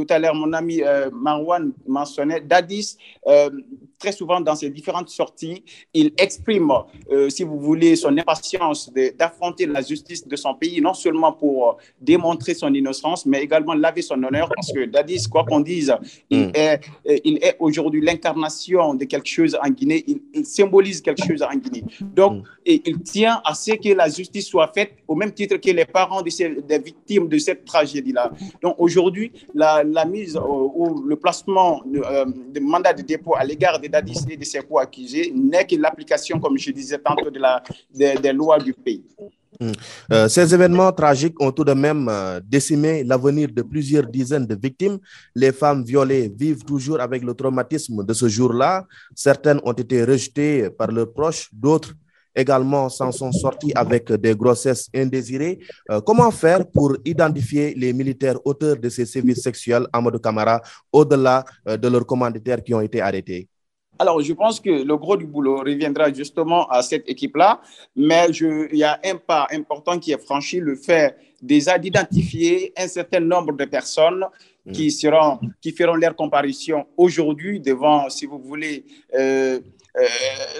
tout 0.00 0.14
à 0.14 0.18
l'heure, 0.18 0.34
mon 0.34 0.52
ami 0.52 0.82
euh, 0.82 1.10
Marwan 1.12 1.72
mentionnait, 1.86 2.40
Dadis, 2.40 2.96
euh, 3.26 3.50
très 3.98 4.12
souvent 4.12 4.40
dans 4.40 4.54
ses 4.54 4.70
différentes 4.70 5.10
sorties, 5.10 5.62
il 5.92 6.12
exprime, 6.16 6.72
euh, 7.10 7.28
si 7.28 7.42
vous 7.42 7.58
voulez, 7.58 7.96
son 7.96 8.16
impatience 8.16 8.90
d'affronter 9.18 9.66
la 9.66 9.82
justice 9.82 10.26
de 10.26 10.36
son 10.36 10.54
pays, 10.54 10.80
non 10.80 10.94
seulement 10.94 11.32
pour 11.32 11.76
démontrer 12.00 12.54
son 12.54 12.72
innocence, 12.72 13.26
mais 13.26 13.42
également 13.42 13.74
laver 13.74 14.00
son 14.00 14.22
honneur, 14.22 14.48
parce 14.54 14.72
que 14.72 14.86
Dadis, 14.86 15.26
quoi 15.30 15.44
qu'on 15.44 15.60
dise, 15.60 15.94
il 16.30 16.46
mm. 16.46 16.52
est, 16.54 16.80
il 17.24 17.36
est 17.42 17.56
aujourd'hui 17.58 18.00
l'incarnation 18.00 18.94
de 18.94 19.04
quelque 19.04 19.28
chose 19.28 19.58
en 19.62 19.68
Guinée, 19.68 20.02
il, 20.06 20.46
symbolise 20.46 21.02
quelque 21.02 21.26
chose 21.26 21.42
en 21.42 21.54
Guinée. 21.54 21.84
Donc, 22.00 22.38
mm. 22.38 22.42
et 22.64 22.82
il 22.86 23.02
tient 23.02 23.42
à 23.44 23.54
ce 23.54 23.72
que 23.72 23.92
la 23.94 24.08
justice 24.08 24.46
soit 24.46 24.72
faite 24.74 24.94
au 25.06 25.14
même 25.14 25.32
titre 25.32 25.56
que 25.56 25.70
les 25.70 25.84
parents 25.84 26.22
de 26.22 26.30
ces, 26.30 26.48
des 26.48 26.78
victimes 26.78 27.28
de 27.28 27.38
cette 27.38 27.66
tragédie-là. 27.66 28.32
Donc, 28.62 28.76
aujourd'hui, 28.78 29.30
la 29.54 29.84
la 29.92 30.04
mise 30.04 30.36
ou 30.36 31.02
le 31.06 31.16
placement 31.16 31.82
de, 31.84 32.00
euh, 32.00 32.24
mandat 32.60 32.92
de 32.92 33.02
dépôt 33.02 33.34
à 33.36 33.44
l'égard 33.44 33.78
des 33.80 33.88
Dadis 33.88 34.24
et 34.28 34.36
de 34.36 34.44
ses 34.44 34.60
co-accusés 34.60 35.32
n'est 35.34 35.66
que 35.66 35.76
l'application, 35.76 36.38
comme 36.40 36.56
je 36.58 36.70
disais 36.70 36.98
tantôt, 36.98 37.30
de 37.30 37.40
des, 38.20 38.32
lois 38.32 38.58
du 38.58 38.72
pays. 38.72 39.04
Hmm. 39.60 39.72
Euh, 40.12 40.28
ces 40.28 40.54
événements 40.54 40.92
tragiques 40.92 41.40
ont 41.40 41.52
tout 41.52 41.64
de 41.64 41.72
même 41.74 42.08
euh, 42.08 42.40
décimé 42.42 43.04
l'avenir 43.04 43.48
de 43.52 43.62
plusieurs 43.62 44.06
dizaines 44.06 44.46
de 44.46 44.54
victimes. 44.54 44.98
Les 45.34 45.52
femmes 45.52 45.84
violées 45.84 46.32
vivent 46.34 46.64
toujours 46.64 47.00
avec 47.00 47.22
le 47.22 47.34
traumatisme 47.34 48.04
de 48.04 48.12
ce 48.14 48.28
jour-là. 48.28 48.86
Certaines 49.14 49.60
ont 49.64 49.72
été 49.72 50.02
rejetées 50.04 50.70
par 50.70 50.90
leurs 50.90 51.12
proches, 51.12 51.50
d'autres 51.52 51.94
également 52.34 52.88
s'en 52.88 53.12
sont 53.12 53.32
sorties 53.32 53.72
avec 53.74 54.12
des 54.12 54.34
grossesses 54.34 54.88
indésirées. 54.94 55.58
Euh, 55.90 56.00
comment 56.00 56.30
faire 56.30 56.66
pour 56.70 56.96
identifier 57.04 57.74
les 57.74 57.92
militaires 57.92 58.38
auteurs 58.44 58.76
de 58.76 58.88
ces 58.88 59.06
sévices 59.06 59.42
sexuels, 59.42 59.86
Amadou 59.92 60.18
Camara, 60.18 60.60
au-delà 60.92 61.44
de 61.66 61.88
leurs 61.88 62.06
commanditaires 62.06 62.62
qui 62.62 62.74
ont 62.74 62.80
été 62.80 63.00
arrêtés? 63.00 63.48
Alors, 64.00 64.22
je 64.22 64.32
pense 64.32 64.60
que 64.60 64.70
le 64.70 64.96
gros 64.96 65.14
du 65.14 65.26
boulot 65.26 65.58
reviendra 65.58 66.10
justement 66.10 66.66
à 66.68 66.80
cette 66.80 67.06
équipe-là, 67.06 67.60
mais 67.94 68.28
il 68.30 68.78
y 68.78 68.82
a 68.82 68.98
un 69.04 69.16
pas 69.16 69.46
important 69.52 69.98
qui 69.98 70.12
est 70.12 70.24
franchi, 70.24 70.58
le 70.58 70.74
fait 70.74 71.14
déjà 71.42 71.78
d'identifier 71.78 72.72
un 72.78 72.88
certain 72.88 73.20
nombre 73.20 73.52
de 73.52 73.66
personnes 73.66 74.24
mm. 74.66 74.72
qui, 74.72 75.72
feront 75.72 75.94
leur 75.94 76.14
comparution 76.16 76.86
aujourd'hui 76.96 77.60
devant, 77.60 78.08
si 78.08 78.26
vous 78.26 78.38
voulez, 78.38 78.84
euh, 79.14 79.60
euh, 79.96 80.06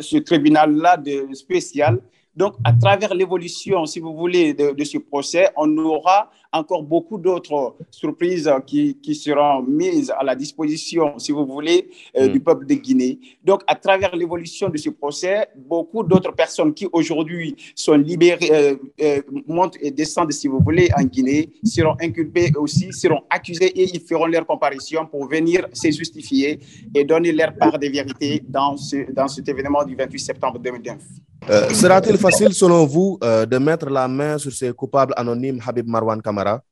ce 0.01 0.17
tribunal-là 0.19 1.03
spécial 1.35 2.01
donc, 2.37 2.55
à 2.63 2.73
travers 2.73 3.13
l'évolution, 3.13 3.85
si 3.87 3.99
vous 3.99 4.15
voulez, 4.15 4.55
de, 4.55 4.85
ce 4.85 4.99
procès, 4.99 5.49
on 5.57 5.77
aura 5.79 6.31
encore 6.53 6.85
beaucoup 6.85 7.19
d'autres 7.19 7.77
surprises 7.91 8.51
qui, 8.67 8.97
qui, 9.03 9.17
seront 9.17 9.63
mises 9.63 10.13
à 10.17 10.23
la 10.23 10.37
disposition, 10.37 11.19
si 11.19 11.33
vous 11.33 11.45
voulez, 11.45 11.91
euh, 12.17 12.29
mm. 12.29 12.33
du 12.33 12.41
peuple 12.41 12.67
de 12.67 12.75
Guinée. 12.75 13.19
Donc, 13.45 13.63
à 13.67 13.75
travers 13.75 14.15
l'évolution 14.15 14.69
de 14.69 14.77
ce 14.77 14.91
procès, 14.91 15.49
beaucoup 15.57 16.05
d'autres 16.05 16.33
personnes 16.33 16.73
qui 16.73 16.87
aujourd'hui 16.93 17.57
sont 17.75 17.95
libérées, 17.95 18.51
euh, 18.53 18.77
euh, 19.03 19.23
montent 19.49 19.77
et 19.81 19.91
descendent, 19.91 20.33
si 20.33 20.47
vous 20.47 20.61
voulez, 20.61 20.89
en 20.97 21.03
Guinée, 21.03 21.51
seront 21.65 21.97
inculpées 22.01 22.53
aussi, 22.57 22.93
seront 22.93 23.23
accusées 23.29 23.73
et 23.81 23.91
ils 23.93 24.01
feront 24.01 24.27
leur 24.27 24.47
comparution 24.47 25.05
pour 25.05 25.29
venir 25.29 25.67
se 25.73 25.91
justifier 25.91 26.61
et 26.95 27.05
donner 27.05 27.33
leur 27.33 27.55
part 27.57 27.77
de 27.77 27.89
vérité 27.89 28.41
dans, 28.49 28.77
ce, 28.77 29.11
dans 29.13 29.27
cet 29.27 29.49
événement 29.49 29.85
du 29.85 29.97
28 29.97 30.19
septembre 30.19 30.59
2009. 30.61 30.99
Euh, 31.51 31.69
sera-t-il 31.71 32.17
facile, 32.17 32.53
selon 32.55 32.87
vous, 32.87 33.19
euh, 33.25 33.45
de 33.45 33.59
mettre 33.59 33.91
la 33.91 34.07
main 34.07 34.39
sur 34.39 34.53
ces 34.53 34.73
coupables 34.73 35.13
anonymes, 35.17 35.61
Habib 35.67 35.89
Marwan 35.89 36.23
Kamara? 36.23 36.63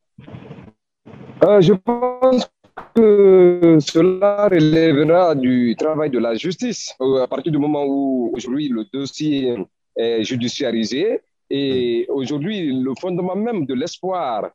Euh, 1.42 1.60
Je 1.60 1.72
pense 1.72 2.48
que 2.94 3.78
cela 3.80 4.48
relèvera 4.48 5.34
du 5.34 5.74
travail 5.76 6.10
de 6.10 6.20
la 6.20 6.36
justice. 6.36 6.94
À 7.00 7.26
partir 7.26 7.50
du 7.50 7.58
moment 7.58 7.84
où 7.86 8.30
aujourd'hui 8.36 8.68
le 8.68 8.84
dossier 8.92 9.56
est 9.96 10.22
judiciarisé 10.22 11.22
et 11.50 12.06
aujourd'hui 12.08 12.72
le 12.72 12.92
fondement 13.00 13.34
même 13.34 13.66
de 13.66 13.74
l'espoir 13.74 14.50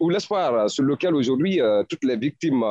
ou 0.00 0.10
l'espoir 0.10 0.68
sur 0.68 0.84
lequel 0.84 1.14
aujourd'hui 1.14 1.62
toutes 1.88 2.04
les 2.04 2.16
victimes 2.16 2.62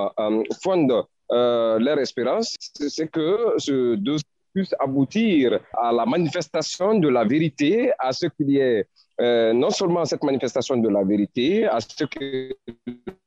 fondent 0.63 1.03
leur 1.31 1.97
espérance, 1.97 2.53
c'est 2.59 3.09
que 3.09 3.55
ce 3.57 3.95
dossier 3.95 4.34
puisse 4.55 4.73
aboutir 4.79 5.59
à 5.73 5.91
la 5.91 6.05
manifestation 6.05 6.97
de 6.97 7.09
la 7.09 7.25
vérité, 7.25 7.91
à 7.99 8.13
ce 8.13 8.27
qu'il 8.27 8.49
y 8.51 8.57
ait 8.59 8.87
euh, 9.21 9.53
non 9.53 9.69
seulement 9.69 10.03
cette 10.05 10.23
manifestation 10.23 10.77
de 10.77 10.89
la 10.89 11.03
vérité, 11.03 11.65
à 11.65 11.79
ce 11.81 12.05
que 12.05 12.55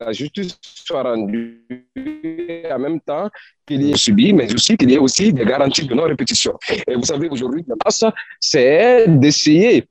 la 0.00 0.12
justice 0.12 0.58
soit 0.62 1.02
rendue, 1.02 1.64
en 2.70 2.78
même 2.78 3.00
temps 3.00 3.28
qu'il 3.66 3.82
y 3.82 3.92
ait 3.92 3.96
subi, 3.96 4.32
mais 4.32 4.52
aussi 4.52 4.76
qu'il 4.76 4.90
y 4.90 4.94
ait 4.94 4.98
aussi 4.98 5.32
des 5.32 5.44
garanties 5.44 5.86
de 5.86 5.94
non-répétition. 5.94 6.54
Et 6.86 6.94
vous 6.94 7.04
savez, 7.04 7.28
aujourd'hui, 7.28 7.64
c'est 8.40 9.06
d'essayer 9.08 9.86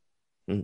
mm 0.48 0.62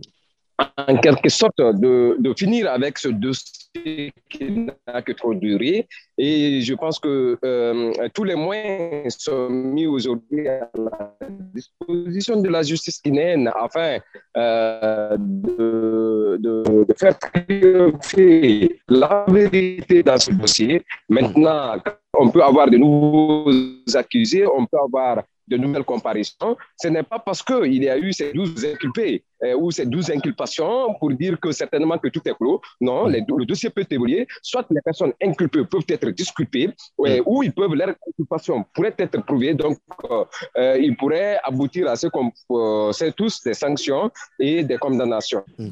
en 0.58 0.96
quelque 0.98 1.28
sorte 1.28 1.58
de, 1.58 2.34
finir 2.36 2.70
avec 2.70 2.98
ce 2.98 3.08
dossier 3.08 4.12
qui 4.28 4.66
n'a 4.86 5.02
que 5.02 5.12
trop 5.12 5.34
duré. 5.34 5.86
Et 6.16 6.60
je 6.60 6.74
pense 6.74 6.98
que 6.98 7.38
euh, 7.44 7.92
tous 8.14 8.24
les 8.24 8.34
moyens 8.34 9.16
sont 9.18 9.48
mis 9.50 9.86
aujourd'hui 9.86 10.48
à 10.48 10.70
la 10.76 11.16
disposition 11.54 12.40
de 12.40 12.48
la 12.48 12.62
justice 12.62 13.00
guinéenne 13.02 13.50
afin 13.54 13.98
euh, 14.36 15.16
de, 15.18 16.86
faire 16.96 17.18
triompher 17.18 18.80
la 18.88 19.24
vérité 19.28 20.02
dans 20.02 20.18
ce 20.18 20.30
dossier. 20.32 20.84
Maintenant, 21.08 21.76
on 22.16 22.30
peut 22.30 22.42
avoir 22.42 22.70
de 22.70 22.76
nouveaux 22.76 23.50
accusés, 23.94 24.46
on 24.46 24.66
peut 24.66 24.78
avoir 24.78 25.22
de 25.46 25.56
nouvelles 25.56 25.84
comparaisons, 25.84 26.56
ce 26.80 26.88
n'est 26.88 27.02
pas 27.02 27.18
parce 27.18 27.42
qu'il 27.42 27.82
y 27.82 27.88
a 27.88 27.98
eu 27.98 28.12
ces 28.12 28.32
12 28.32 28.64
inculpés 28.64 29.24
ou 29.58 29.70
ces 29.70 29.86
12 29.86 30.10
inculpations 30.10 30.94
pour 30.98 31.10
dire 31.12 31.38
que 31.40 31.52
certainement 31.52 31.98
que 31.98 32.08
tout 32.08 32.20
est 32.26 32.34
clos. 32.34 32.60
Non, 32.80 33.06
le 33.06 33.44
dossier 33.44 33.70
peut 33.70 33.86
évoluer. 33.90 34.26
Soit 34.42 34.66
les 34.70 34.80
personnes 34.80 35.12
inculpées 35.22 35.64
peuvent 35.64 35.84
être 35.88 36.08
disculpées 36.10 36.68
mm. 36.98 37.20
ou 37.26 37.42
ils 37.42 37.52
peuvent, 37.52 37.74
leur 37.74 37.94
inculpation 38.08 38.64
pourrait 38.74 38.94
être 38.98 39.22
prouvée. 39.24 39.54
Donc, 39.54 39.78
euh, 40.10 40.24
euh, 40.56 40.78
ils 40.78 40.96
pourraient 40.96 41.38
aboutir 41.44 41.88
à 41.88 41.96
ce 41.96 42.06
qu'on 42.08 42.92
sait 42.92 43.12
tous 43.12 43.42
des 43.42 43.54
sanctions 43.54 44.10
et 44.38 44.62
des 44.64 44.78
condamnations. 44.78 45.44
Mm. 45.58 45.68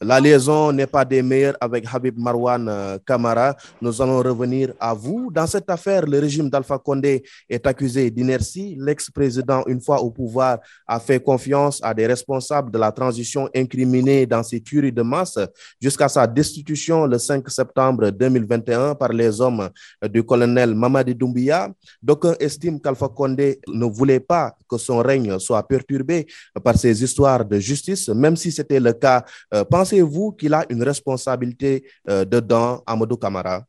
La 0.00 0.20
liaison 0.20 0.70
n'est 0.72 0.86
pas 0.86 1.04
des 1.04 1.22
meilleures 1.22 1.56
avec 1.60 1.86
Habib 1.90 2.18
Marwan 2.18 2.68
euh, 2.68 2.98
Kamara. 3.06 3.56
Nous 3.80 4.02
allons 4.02 4.18
revenir 4.18 4.74
à 4.78 4.92
vous. 4.92 5.30
Dans 5.32 5.46
cette 5.46 5.70
affaire, 5.70 6.04
le 6.04 6.18
régime 6.18 6.50
d'Alpha 6.50 6.78
Condé 6.78 7.22
est 7.48 7.66
accusé 7.66 8.10
d'inertie. 8.10 8.76
L'ex-président, 8.78 9.62
une 9.66 9.80
fois 9.80 10.02
au 10.02 10.10
pouvoir, 10.10 10.58
a 10.86 11.00
fait 11.00 11.20
confiance 11.22 11.80
à 11.82 11.94
des 11.94 12.06
responsables 12.06 12.70
de 12.70 12.78
la 12.78 12.92
transition 12.92 13.13
incriminés 13.54 14.26
dans 14.26 14.42
ces 14.42 14.60
tueries 14.60 14.92
de 14.92 15.02
masse 15.02 15.38
jusqu'à 15.80 16.08
sa 16.08 16.26
destitution 16.26 17.06
le 17.06 17.18
5 17.18 17.48
septembre 17.50 18.10
2021 18.10 18.94
par 18.94 19.12
les 19.12 19.40
hommes 19.40 19.68
du 20.10 20.22
colonel 20.22 20.74
Mamadi 20.74 21.14
Doumbia. 21.14 21.70
D'aucuns 22.02 22.36
estiment 22.40 22.78
qu'Alpha 22.78 23.08
Condé 23.08 23.60
ne 23.68 23.84
voulait 23.84 24.20
pas 24.20 24.56
que 24.68 24.78
son 24.78 24.98
règne 24.98 25.38
soit 25.38 25.66
perturbé 25.66 26.26
par 26.62 26.76
ces 26.76 27.02
histoires 27.02 27.44
de 27.44 27.58
justice, 27.58 28.08
même 28.08 28.36
si 28.36 28.50
c'était 28.50 28.80
le 28.80 28.92
cas. 28.92 29.24
Euh, 29.52 29.64
pensez-vous 29.64 30.32
qu'il 30.32 30.54
a 30.54 30.64
une 30.68 30.82
responsabilité 30.82 31.84
euh, 32.08 32.24
dedans, 32.24 32.82
Amadou 32.86 33.16
Kamara? 33.16 33.64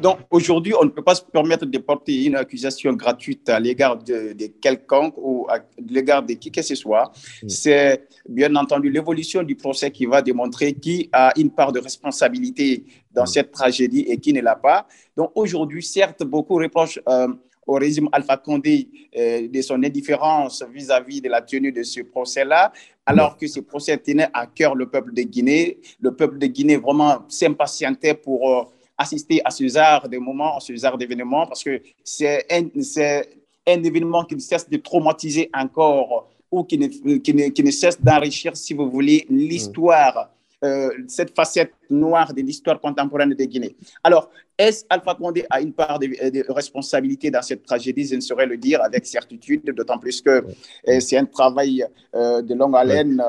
Donc 0.00 0.18
aujourd'hui, 0.30 0.74
on 0.80 0.84
ne 0.84 0.90
peut 0.90 1.02
pas 1.02 1.14
se 1.14 1.22
permettre 1.22 1.66
de 1.66 1.78
porter 1.78 2.24
une 2.24 2.36
accusation 2.36 2.92
gratuite 2.92 3.48
à 3.48 3.58
l'égard 3.58 3.96
de, 3.98 4.32
de 4.32 4.46
quelqu'un 4.60 5.12
ou 5.16 5.46
à 5.48 5.58
l'égard 5.78 6.22
de 6.22 6.34
qui 6.34 6.50
que 6.50 6.62
ce 6.62 6.74
soit. 6.74 7.12
Mm. 7.42 7.48
C'est 7.48 8.08
bien 8.28 8.54
entendu 8.56 8.90
l'évolution 8.90 9.42
du 9.42 9.56
procès 9.56 9.90
qui 9.90 10.06
va 10.06 10.22
démontrer 10.22 10.72
qui 10.72 11.08
a 11.12 11.32
une 11.36 11.50
part 11.50 11.72
de 11.72 11.80
responsabilité 11.80 12.84
dans 13.12 13.24
mm. 13.24 13.26
cette 13.26 13.52
tragédie 13.52 14.04
et 14.08 14.18
qui 14.18 14.32
ne 14.32 14.40
l'a 14.40 14.56
pas. 14.56 14.86
Donc 15.16 15.32
aujourd'hui, 15.34 15.82
certes, 15.82 16.22
beaucoup 16.24 16.54
reprochent 16.54 17.00
euh, 17.08 17.28
au 17.66 17.74
régime 17.74 18.08
Alpha 18.12 18.36
Condé 18.36 18.88
euh, 19.16 19.48
de 19.48 19.62
son 19.62 19.82
indifférence 19.82 20.64
vis-à-vis 20.72 21.20
de 21.20 21.28
la 21.28 21.42
tenue 21.42 21.72
de 21.72 21.82
ce 21.82 22.00
procès-là, 22.00 22.72
alors 23.06 23.36
que 23.36 23.46
ce 23.46 23.60
procès 23.60 23.96
tenait 23.98 24.28
à 24.32 24.46
cœur 24.46 24.74
le 24.74 24.88
peuple 24.88 25.12
de 25.12 25.22
Guinée. 25.22 25.78
Le 26.00 26.14
peuple 26.14 26.38
de 26.38 26.46
Guinée 26.46 26.76
vraiment 26.76 27.24
s'impatientait 27.28 28.14
pour 28.14 28.50
euh, 28.50 28.64
assister 28.96 29.40
à 29.44 29.50
ce 29.50 29.66
genre 29.66 30.08
de 30.08 30.18
moments, 30.18 30.56
à 30.56 30.60
ce 30.60 30.74
genre 30.76 30.96
d'événements, 30.98 31.46
parce 31.46 31.62
que 31.64 31.80
c'est 32.04 32.46
un, 32.50 33.82
événement 33.82 34.24
qui 34.24 34.34
ne 34.34 34.40
cesse 34.40 34.68
de 34.68 34.76
traumatiser 34.76 35.50
encore 35.54 36.28
ou 36.50 36.64
qui 36.64 36.78
ne 36.78 37.70
cesse 37.70 38.00
d'enrichir, 38.00 38.56
si 38.56 38.74
vous 38.74 38.90
voulez, 38.90 39.26
l'histoire 39.30 40.30
euh, 40.64 40.90
cette 41.08 41.34
facette 41.34 41.72
noire 41.90 42.32
de 42.32 42.40
l'histoire 42.40 42.80
contemporaine 42.80 43.34
de 43.34 43.44
Guinée. 43.44 43.74
Alors, 44.04 44.30
est-ce 44.56 44.84
Alpha 44.88 45.16
Condé 45.16 45.44
a 45.50 45.60
une 45.60 45.72
part 45.72 45.98
de, 45.98 46.52
responsabilité 46.52 47.32
dans 47.32 47.42
cette 47.42 47.64
tragédie? 47.64 48.06
Je 48.06 48.14
ne 48.14 48.20
saurais 48.20 48.46
le 48.46 48.56
dire 48.56 48.80
avec 48.80 49.04
certitude, 49.04 49.64
d'autant 49.74 49.98
plus 49.98 50.20
que 50.20 50.30
euh, 50.30 51.00
c'est 51.00 51.16
un 51.16 51.24
travail 51.24 51.84
euh, 52.14 52.42
de 52.42 52.54
longue 52.54 52.76
haleine. 52.76 53.20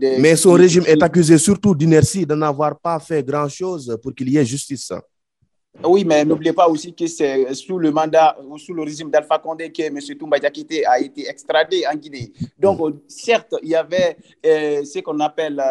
Mais 0.00 0.36
son 0.36 0.52
régime 0.52 0.84
est 0.86 1.02
accusé 1.02 1.38
surtout 1.38 1.74
d'inertie, 1.74 2.26
de 2.26 2.34
n'avoir 2.34 2.78
pas 2.78 3.00
fait 3.00 3.22
grand-chose 3.22 3.96
pour 4.02 4.14
qu'il 4.14 4.28
y 4.28 4.36
ait 4.36 4.44
justice. 4.44 4.92
Oui, 5.82 6.04
mais 6.04 6.26
n'oubliez 6.26 6.52
pas 6.52 6.68
aussi 6.68 6.94
que 6.94 7.06
c'est 7.06 7.54
sous 7.54 7.78
le 7.78 7.90
mandat 7.90 8.36
ou 8.46 8.58
sous 8.58 8.74
le 8.74 8.82
régime 8.82 9.10
d'Alpha 9.10 9.38
Condé 9.38 9.72
que 9.72 9.82
M. 9.82 9.98
Toumba 10.18 10.38
Diakité 10.38 10.84
a 10.84 11.00
été 11.00 11.26
extradé 11.26 11.84
en 11.90 11.96
Guinée. 11.96 12.32
Donc, 12.58 12.80
certes, 13.08 13.54
il 13.62 13.70
y 13.70 13.74
avait 13.74 14.18
ce 14.42 14.98
qu'on 15.00 15.20
appelle 15.20 15.62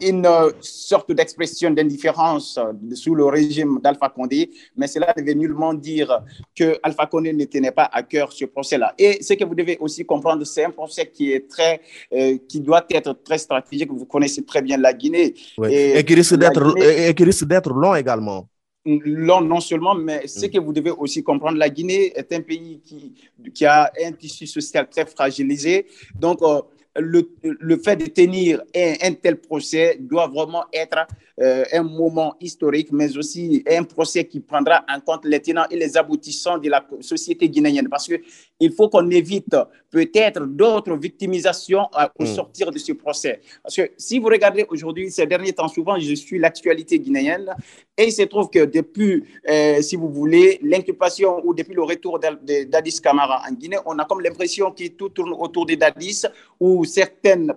une 0.00 0.26
sorte 0.60 1.12
d'expression 1.12 1.70
d'indifférence 1.70 2.58
sous 2.94 3.14
le 3.14 3.24
régime 3.26 3.80
d'Alpha 3.82 4.08
Condé, 4.08 4.50
mais 4.76 4.86
cela 4.86 5.12
ne 5.16 5.22
veut 5.22 5.32
nullement 5.32 5.74
dire 5.74 6.22
que 6.54 6.78
Alpha 6.82 7.06
Condé 7.06 7.32
ne 7.32 7.44
tenait 7.44 7.72
pas 7.72 7.88
à 7.92 8.02
cœur 8.02 8.32
ce 8.32 8.44
procès-là. 8.44 8.94
Et 8.98 9.22
ce 9.22 9.34
que 9.34 9.44
vous 9.44 9.54
devez 9.54 9.76
aussi 9.78 10.04
comprendre, 10.04 10.44
c'est 10.44 10.64
un 10.64 10.70
procès 10.70 11.06
qui 11.06 11.32
est 11.32 11.48
très, 11.48 11.80
euh, 12.12 12.38
qui 12.48 12.60
doit 12.60 12.84
être 12.90 13.12
très 13.24 13.38
stratégique. 13.38 13.90
Vous 13.92 14.06
connaissez 14.06 14.44
très 14.44 14.62
bien 14.62 14.76
la 14.76 14.92
Guinée. 14.92 15.34
Et, 15.68 16.04
qui 16.04 16.14
risque 16.14 16.36
d'être, 16.36 16.74
et 16.78 17.14
qui 17.14 17.24
risque 17.24 17.44
d'être 17.44 17.72
long 17.72 17.94
également 17.94 18.46
long 18.86 19.42
non 19.42 19.60
seulement, 19.60 19.94
mais 19.94 20.26
ce 20.26 20.46
mm. 20.46 20.50
que 20.50 20.58
vous 20.58 20.72
devez 20.72 20.90
aussi 20.90 21.22
comprendre, 21.22 21.58
la 21.58 21.68
Guinée 21.68 22.12
est 22.16 22.32
un 22.32 22.40
pays 22.40 22.80
qui, 22.82 23.12
qui 23.54 23.66
a 23.66 23.92
un 24.02 24.12
tissu 24.12 24.46
social 24.46 24.88
très 24.88 25.04
fragilisé. 25.04 25.86
Donc, 26.18 26.40
euh, 26.42 26.62
le, 26.98 27.30
le, 27.42 27.78
fait 27.78 27.96
de 27.96 28.06
tenir 28.06 28.62
un, 28.74 28.94
un, 29.02 29.12
tel 29.14 29.40
procès 29.40 29.96
doit 30.00 30.26
vraiment 30.26 30.64
être 30.72 31.06
euh, 31.40 31.64
un 31.72 31.82
moment 31.82 32.34
historique, 32.38 32.92
mais 32.92 33.16
aussi 33.16 33.64
un 33.66 33.82
procès 33.82 34.24
qui 34.24 34.40
prendra 34.40 34.84
en 34.94 35.00
compte 35.00 35.24
les 35.24 35.40
tenants 35.40 35.64
et 35.70 35.76
les 35.76 35.96
aboutissants 35.96 36.58
de 36.58 36.68
la 36.68 36.86
société 37.00 37.48
guinéenne. 37.48 37.88
Parce 37.88 38.06
qu'il 38.06 38.72
faut 38.72 38.90
qu'on 38.90 39.08
évite 39.08 39.56
peut-être 39.90 40.44
d'autres 40.44 40.94
victimisations 40.96 41.88
euh, 41.98 42.06
au 42.18 42.24
mm. 42.24 42.26
sortir 42.26 42.70
de 42.70 42.78
ce 42.78 42.92
procès. 42.92 43.40
Parce 43.62 43.74
que 43.74 43.90
si 43.96 44.18
vous 44.18 44.28
regardez 44.28 44.66
aujourd'hui, 44.68 45.10
ces 45.10 45.26
derniers 45.26 45.54
temps, 45.54 45.68
souvent, 45.68 45.98
je 45.98 46.14
suis 46.14 46.38
l'actualité 46.38 46.98
guinéenne 46.98 47.54
et 47.96 48.04
il 48.04 48.12
se 48.12 48.22
trouve 48.22 48.50
que 48.50 48.66
depuis, 48.66 49.24
euh, 49.48 49.80
si 49.80 49.96
vous 49.96 50.10
voulez, 50.10 50.60
l'inculpation 50.62 51.40
ou 51.46 51.54
depuis 51.54 51.74
le 51.74 51.84
retour 51.84 52.18
d'Addis 52.18 53.00
Kamara 53.00 53.42
en 53.48 53.54
Guinée, 53.54 53.78
on 53.86 53.98
a 53.98 54.04
comme 54.04 54.20
l'impression 54.20 54.72
que 54.72 54.86
tout 54.88 55.08
tourne 55.08 55.32
autour 55.32 55.64
de 55.64 55.74
Dadis 55.74 56.24
ou 56.58 56.84
certaines, 56.84 57.54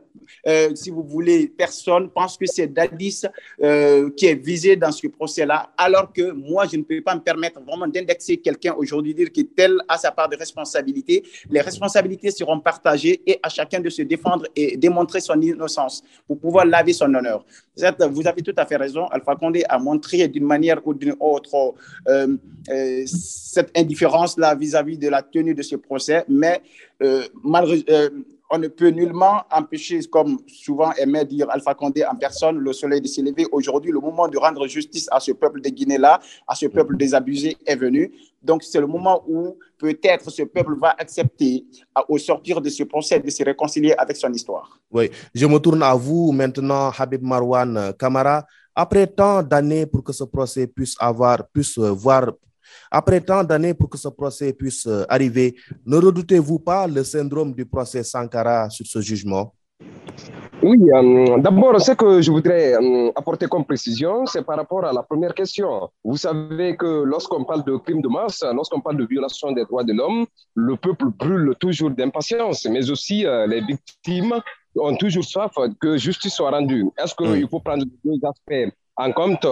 si 0.74 0.90
vous 0.90 1.04
voulez, 1.04 1.48
personnes 1.48 2.10
pensent 2.10 2.38
que 2.38 2.46
c'est 2.46 2.68
Dadis 2.68 3.24
euh, 3.62 3.73
qui 4.16 4.26
est 4.26 4.36
visé 4.36 4.76
dans 4.76 4.92
ce 4.92 5.08
procès-là, 5.08 5.72
alors 5.78 6.12
que 6.12 6.32
moi, 6.32 6.66
je 6.72 6.78
ne 6.78 6.84
peux 6.84 7.02
pas 7.02 7.16
me 7.16 7.22
permettre 7.22 7.62
vraiment 7.62 7.88
d'indexer 7.88 8.38
quelqu'un 8.38 8.74
aujourd'hui, 8.78 9.14
dire 9.14 9.32
que 9.32 9.42
tel 9.42 9.78
a 9.88 9.98
sa 9.98 10.12
part 10.12 10.30
de 10.30 10.36
responsabilité. 10.36 11.24
Les 11.50 11.62
responsabilités 11.62 12.32
seront 12.32 12.60
partagées 12.60 13.22
et 13.26 13.40
à 13.42 13.50
chacun 13.50 13.80
de 13.80 13.90
se 13.90 14.02
défendre 14.02 14.46
et 14.56 14.78
démontrer 14.78 15.20
son 15.20 15.40
innocence 15.42 16.04
pour 16.28 16.40
pouvoir 16.40 16.66
laver 16.66 16.94
son 16.94 17.14
honneur. 17.14 17.46
Vous 18.12 18.28
avez 18.28 18.42
tout 18.42 18.54
à 18.58 18.66
fait 18.66 18.76
raison. 18.76 19.08
Alpha 19.08 19.36
Condé 19.36 19.64
a 19.68 19.80
montré 19.80 20.28
d'une 20.28 20.46
manière 20.46 20.86
ou 20.86 20.94
d'une 20.94 21.16
autre 21.20 21.74
euh, 22.08 22.38
euh, 22.70 23.04
cette 23.06 23.76
indifférence-là 23.78 24.56
vis-à-vis 24.56 24.98
de 24.98 25.10
la 25.10 25.22
tenue 25.22 25.56
de 25.56 25.62
ce 25.62 25.76
procès, 25.76 26.24
mais 26.28 26.62
euh, 27.02 27.24
malheureusement, 27.44 27.84
on 28.50 28.58
ne 28.58 28.68
peut 28.68 28.90
nullement 28.90 29.44
empêcher, 29.52 30.00
comme 30.12 30.38
souvent 30.48 30.92
aimait 30.94 31.26
dire 31.26 31.50
Alpha 31.50 31.74
Condé 31.74 32.06
en 32.06 32.16
personne, 32.16 32.58
le 32.58 32.74
soleil 32.74 33.02
de 33.02 33.08
s'élever. 33.08 33.46
Aujourd'hui, 33.52 33.92
le 33.92 34.00
moment 34.00 34.28
de 34.28 34.38
rendre 34.38 34.68
justice 34.68 35.08
à 35.12 35.20
ce 35.20 35.32
peuple 35.32 35.62
de 35.62 35.70
Guinée-là, 35.70 36.20
à 36.48 36.56
ce 36.56 36.68
peuple 36.68 36.96
désabusé 36.98 37.58
est 37.66 37.76
venu. 37.76 38.12
Donc, 38.42 38.64
c'est 38.64 38.80
le 38.80 38.88
moment 38.88 39.24
où 39.28 39.58
peut-être 39.78 40.30
ce 40.30 40.44
peuple 40.44 40.76
va 40.80 40.96
accepter, 40.98 41.66
au 42.08 42.18
sortir 42.18 42.62
de 42.62 42.70
ce 42.70 42.84
procès, 42.84 43.20
de 43.20 43.30
se 43.30 43.44
réconcilier 43.44 43.94
avec 43.98 44.18
son 44.18 44.32
histoire. 44.32 44.80
Oui, 44.92 45.10
je 45.34 45.46
me 45.46 45.58
tourne 45.58 45.82
à 45.82 45.96
vous 45.96 46.32
maintenant, 46.32 46.92
Habib 46.98 47.24
Marwan 47.24 47.94
Kamara. 47.98 48.46
Après 48.76 49.06
tant 49.08 49.44
d'années 49.44 49.86
pour 49.86 50.04
que 50.04 50.12
ce 50.12 50.24
procès 50.24 50.68
puisse 50.68 50.96
avoir, 51.00 51.48
puisse 51.48 51.78
voir 51.78 52.32
après 52.92 53.22
tant 53.22 53.44
d'années 53.44 53.74
pour 53.74 53.90
que 53.90 53.98
ce 53.98 54.08
procès 54.08 54.54
puisse 54.54 54.86
euh, 54.88 55.04
arriver, 55.10 55.56
ne 55.86 55.98
redoutez-vous 55.98 56.60
pas 56.60 56.88
le 56.88 57.04
syndrome 57.04 57.54
du 57.54 57.66
procès 57.66 58.04
Sankara 58.04 58.70
sur 58.70 58.86
ce 58.86 59.02
jugement? 59.02 59.54
Oui, 60.62 60.80
euh, 60.94 61.38
d'abord, 61.40 61.82
ce 61.82 61.92
que 61.92 62.22
je 62.22 62.32
voudrais 62.32 62.74
euh, 62.74 63.12
apporter 63.16 63.48
comme 63.48 63.66
précision, 63.66 64.26
c'est 64.26 64.46
par 64.46 64.56
rapport 64.56 64.86
à 64.86 64.94
la 64.94 65.04
première 65.04 65.34
question. 65.34 65.90
Vous 66.04 66.16
savez 66.16 66.78
que 66.78 67.04
lorsqu'on 67.04 67.44
parle 67.44 67.66
de 67.66 67.76
crimes 67.78 68.02
de 68.02 68.08
masse, 68.08 68.44
lorsqu'on 68.54 68.80
parle 68.80 68.98
de 68.98 69.06
violation 69.06 69.52
des 69.52 69.66
droits 69.66 69.84
de 69.84 69.94
l'homme, 69.94 70.26
le 70.56 70.78
peuple 70.78 71.08
brûle 71.08 71.54
toujours 71.60 71.92
d'impatience, 71.92 72.66
mais 72.66 72.90
aussi 72.90 73.26
les 73.48 73.62
victimes 73.62 74.36
ont 74.78 74.96
toujours 74.96 75.26
soif 75.26 75.52
que 75.82 75.98
justice 75.98 76.34
soit 76.34 76.52
rendue. 76.52 76.86
Est-ce 76.98 77.14
qu'il 77.14 77.48
faut 77.50 77.60
prendre 77.60 77.84
deux 78.06 78.20
aspects 78.26 78.74
en 78.96 79.12
compte, 79.12 79.46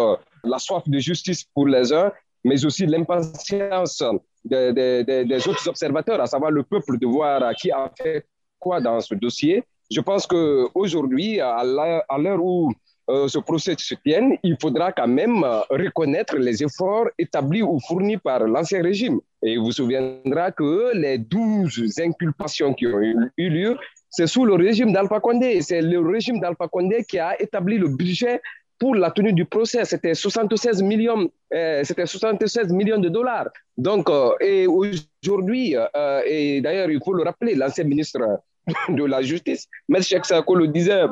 la 0.43 0.59
soif 0.59 0.87
de 0.87 0.99
justice 0.99 1.43
pour 1.53 1.67
les 1.67 1.91
uns 1.91 2.11
mais 2.43 2.65
aussi 2.65 2.85
l'impatience 2.85 4.03
des 4.43 5.47
autres 5.47 5.67
observateurs, 5.67 6.21
à 6.21 6.25
savoir 6.25 6.51
le 6.51 6.63
peuple, 6.63 6.97
de 6.97 7.07
voir 7.07 7.53
qui 7.55 7.71
a 7.71 7.91
fait 7.97 8.25
quoi 8.59 8.79
dans 8.79 8.99
ce 8.99 9.15
dossier. 9.15 9.63
Je 9.91 10.01
pense 10.01 10.25
qu'aujourd'hui, 10.25 11.41
à 11.41 11.63
l'heure 11.63 12.43
où 12.43 12.71
euh, 13.09 13.27
ce 13.27 13.39
procès 13.39 13.75
se 13.77 13.95
tient, 13.95 14.31
il 14.43 14.55
faudra 14.61 14.91
quand 14.91 15.07
même 15.07 15.43
euh, 15.43 15.59
reconnaître 15.69 16.37
les 16.37 16.63
efforts 16.63 17.07
établis 17.17 17.61
ou 17.61 17.77
fournis 17.87 18.17
par 18.17 18.39
l'ancien 18.47 18.81
régime. 18.81 19.19
Et 19.43 19.57
vous 19.57 19.65
vous 19.65 19.71
souviendra 19.71 20.51
que 20.51 20.95
les 20.95 21.17
douze 21.17 21.99
inculpations 21.99 22.73
qui 22.73 22.87
ont 22.87 23.01
eu 23.01 23.49
lieu, 23.49 23.77
c'est 24.09 24.27
sous 24.27 24.45
le 24.45 24.53
régime 24.53 24.93
d'Alpha 24.93 25.19
Condé. 25.19 25.61
C'est 25.61 25.81
le 25.81 25.99
régime 25.99 26.39
d'Alpha 26.39 26.67
Condé 26.67 27.03
qui 27.03 27.17
a 27.17 27.41
établi 27.41 27.77
le 27.77 27.89
budget 27.89 28.39
pour 28.81 28.95
la 28.95 29.11
tenue 29.11 29.31
du 29.31 29.45
procès, 29.45 29.85
c'était 29.85 30.15
76 30.15 30.81
millions, 30.81 31.29
euh, 31.53 31.83
c'était 31.83 32.07
76 32.07 32.73
millions 32.73 32.97
de 32.97 33.09
dollars. 33.09 33.49
Donc, 33.77 34.09
euh, 34.09 34.31
et 34.41 34.65
aujourd'hui, 34.65 35.75
euh, 35.77 36.21
et 36.25 36.61
d'ailleurs, 36.61 36.89
il 36.89 36.99
faut 37.05 37.13
le 37.13 37.21
rappeler, 37.21 37.53
l'ancien 37.53 37.83
ministre 37.83 38.19
de 38.89 39.05
la 39.05 39.21
Justice, 39.21 39.67
M. 39.87 40.01
Sako 40.01 40.55
le 40.55 40.67
disait 40.69 41.03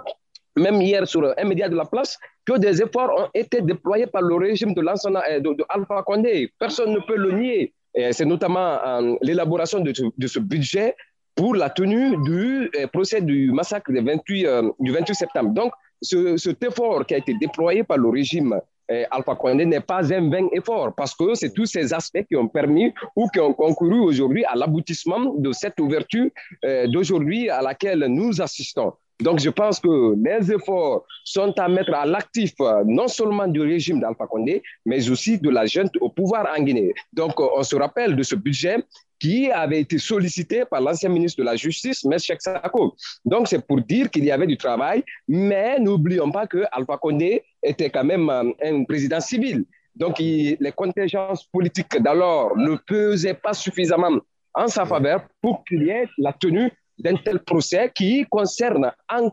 même 0.57 0.81
hier 0.81 1.07
sur 1.07 1.21
un 1.37 1.43
média 1.43 1.69
de 1.69 1.75
la 1.75 1.85
place, 1.85 2.17
que 2.43 2.57
des 2.57 2.81
efforts 2.81 3.11
ont 3.15 3.29
été 3.35 3.61
déployés 3.61 4.07
par 4.07 4.23
le 4.23 4.33
régime 4.33 4.73
de 4.73 4.81
de, 4.81 5.53
de 5.53 5.65
Alpha 5.69 6.01
Condé. 6.01 6.51
Personne 6.57 6.91
ne 6.91 6.99
peut 7.01 7.17
le 7.17 7.33
nier. 7.33 7.73
C'est 8.11 8.25
notamment 8.25 8.79
l'élaboration 9.21 9.79
de, 9.79 9.93
de, 10.17 10.27
ce 10.27 10.39
budget 10.39 10.95
pour 11.35 11.53
la 11.55 11.69
tenue 11.69 12.17
du 12.23 12.71
procès 12.91 13.21
du 13.21 13.51
massacre 13.51 13.91
du 13.91 14.01
28, 14.01 14.47
du 14.79 14.91
28 14.91 15.13
septembre. 15.13 15.51
Donc, 15.51 15.71
ce, 16.01 16.37
cet 16.37 16.63
effort 16.63 17.05
qui 17.05 17.13
a 17.13 17.17
été 17.17 17.33
déployé 17.33 17.83
par 17.83 17.97
le 17.97 18.09
régime 18.09 18.59
eh, 18.91 19.05
Alpha 19.11 19.35
Condé 19.35 19.65
n'est 19.65 19.81
pas 19.81 20.11
un 20.13 20.29
vain 20.29 20.47
effort 20.51 20.93
parce 20.95 21.13
que 21.13 21.35
c'est 21.35 21.53
tous 21.53 21.67
ces 21.67 21.93
aspects 21.93 22.25
qui 22.27 22.35
ont 22.35 22.47
permis 22.47 22.91
ou 23.15 23.27
qui 23.29 23.39
ont 23.39 23.53
concouru 23.53 23.99
aujourd'hui 23.99 24.43
à 24.45 24.55
l'aboutissement 24.55 25.35
de 25.37 25.51
cette 25.51 25.79
ouverture 25.79 26.29
eh, 26.63 26.87
d'aujourd'hui 26.87 27.49
à 27.49 27.61
laquelle 27.61 28.05
nous 28.07 28.41
assistons. 28.41 28.93
Donc, 29.21 29.39
je 29.39 29.49
pense 29.49 29.81
que 29.81 30.15
les 30.15 30.51
efforts 30.51 31.03
sont 31.25 31.53
à 31.59 31.67
mettre 31.67 31.93
à 31.93 32.05
l'actif 32.05 32.53
non 32.85 33.09
seulement 33.09 33.47
du 33.47 33.59
régime 33.59 33.99
d'Alpha 33.99 34.25
Condé, 34.27 34.63
mais 34.85 35.09
aussi 35.09 35.37
de 35.37 35.49
la 35.49 35.65
junte 35.65 35.91
au 35.99 36.09
pouvoir 36.09 36.47
en 36.57 36.63
Guinée. 36.63 36.93
Donc, 37.11 37.37
on 37.39 37.61
se 37.63 37.75
rappelle 37.75 38.15
de 38.15 38.23
ce 38.23 38.35
budget 38.35 38.77
qui 39.19 39.51
avait 39.51 39.81
été 39.81 39.97
sollicité 39.97 40.63
par 40.65 40.81
l'ancien 40.81 41.09
ministre 41.09 41.39
de 41.39 41.45
la 41.45 41.55
Justice, 41.55 42.05
M. 42.05 42.17
Cheikh 42.17 42.41
Sako. 42.41 42.95
Donc, 43.25 43.47
c'est 43.47 43.65
pour 43.65 43.81
dire 43.81 44.09
qu'il 44.09 44.23
y 44.23 44.31
avait 44.31 44.47
du 44.47 44.57
travail, 44.57 45.03
mais 45.27 45.79
n'oublions 45.79 46.31
pas 46.31 46.47
que 46.47 46.63
Alpha 46.71 46.97
Condé 46.97 47.43
était 47.61 47.89
quand 47.89 48.05
même 48.05 48.29
euh, 48.29 48.51
un 48.63 48.83
président 48.85 49.19
civil. 49.19 49.65
Donc, 49.95 50.19
les 50.19 50.73
contingences 50.75 51.43
politiques 51.45 52.01
d'alors 52.01 52.55
ne 52.55 52.75
pesaient 52.75 53.33
pas 53.33 53.53
suffisamment 53.53 54.19
en 54.53 54.67
sa 54.67 54.85
faveur 54.85 55.27
pour 55.41 55.63
qu'il 55.65 55.83
y 55.83 55.89
ait 55.89 56.07
la 56.17 56.31
tenue 56.31 56.71
d'un 56.97 57.15
tel 57.15 57.39
procès 57.39 57.91
qui 57.93 58.25
concerne 58.29 58.91
en, 59.09 59.29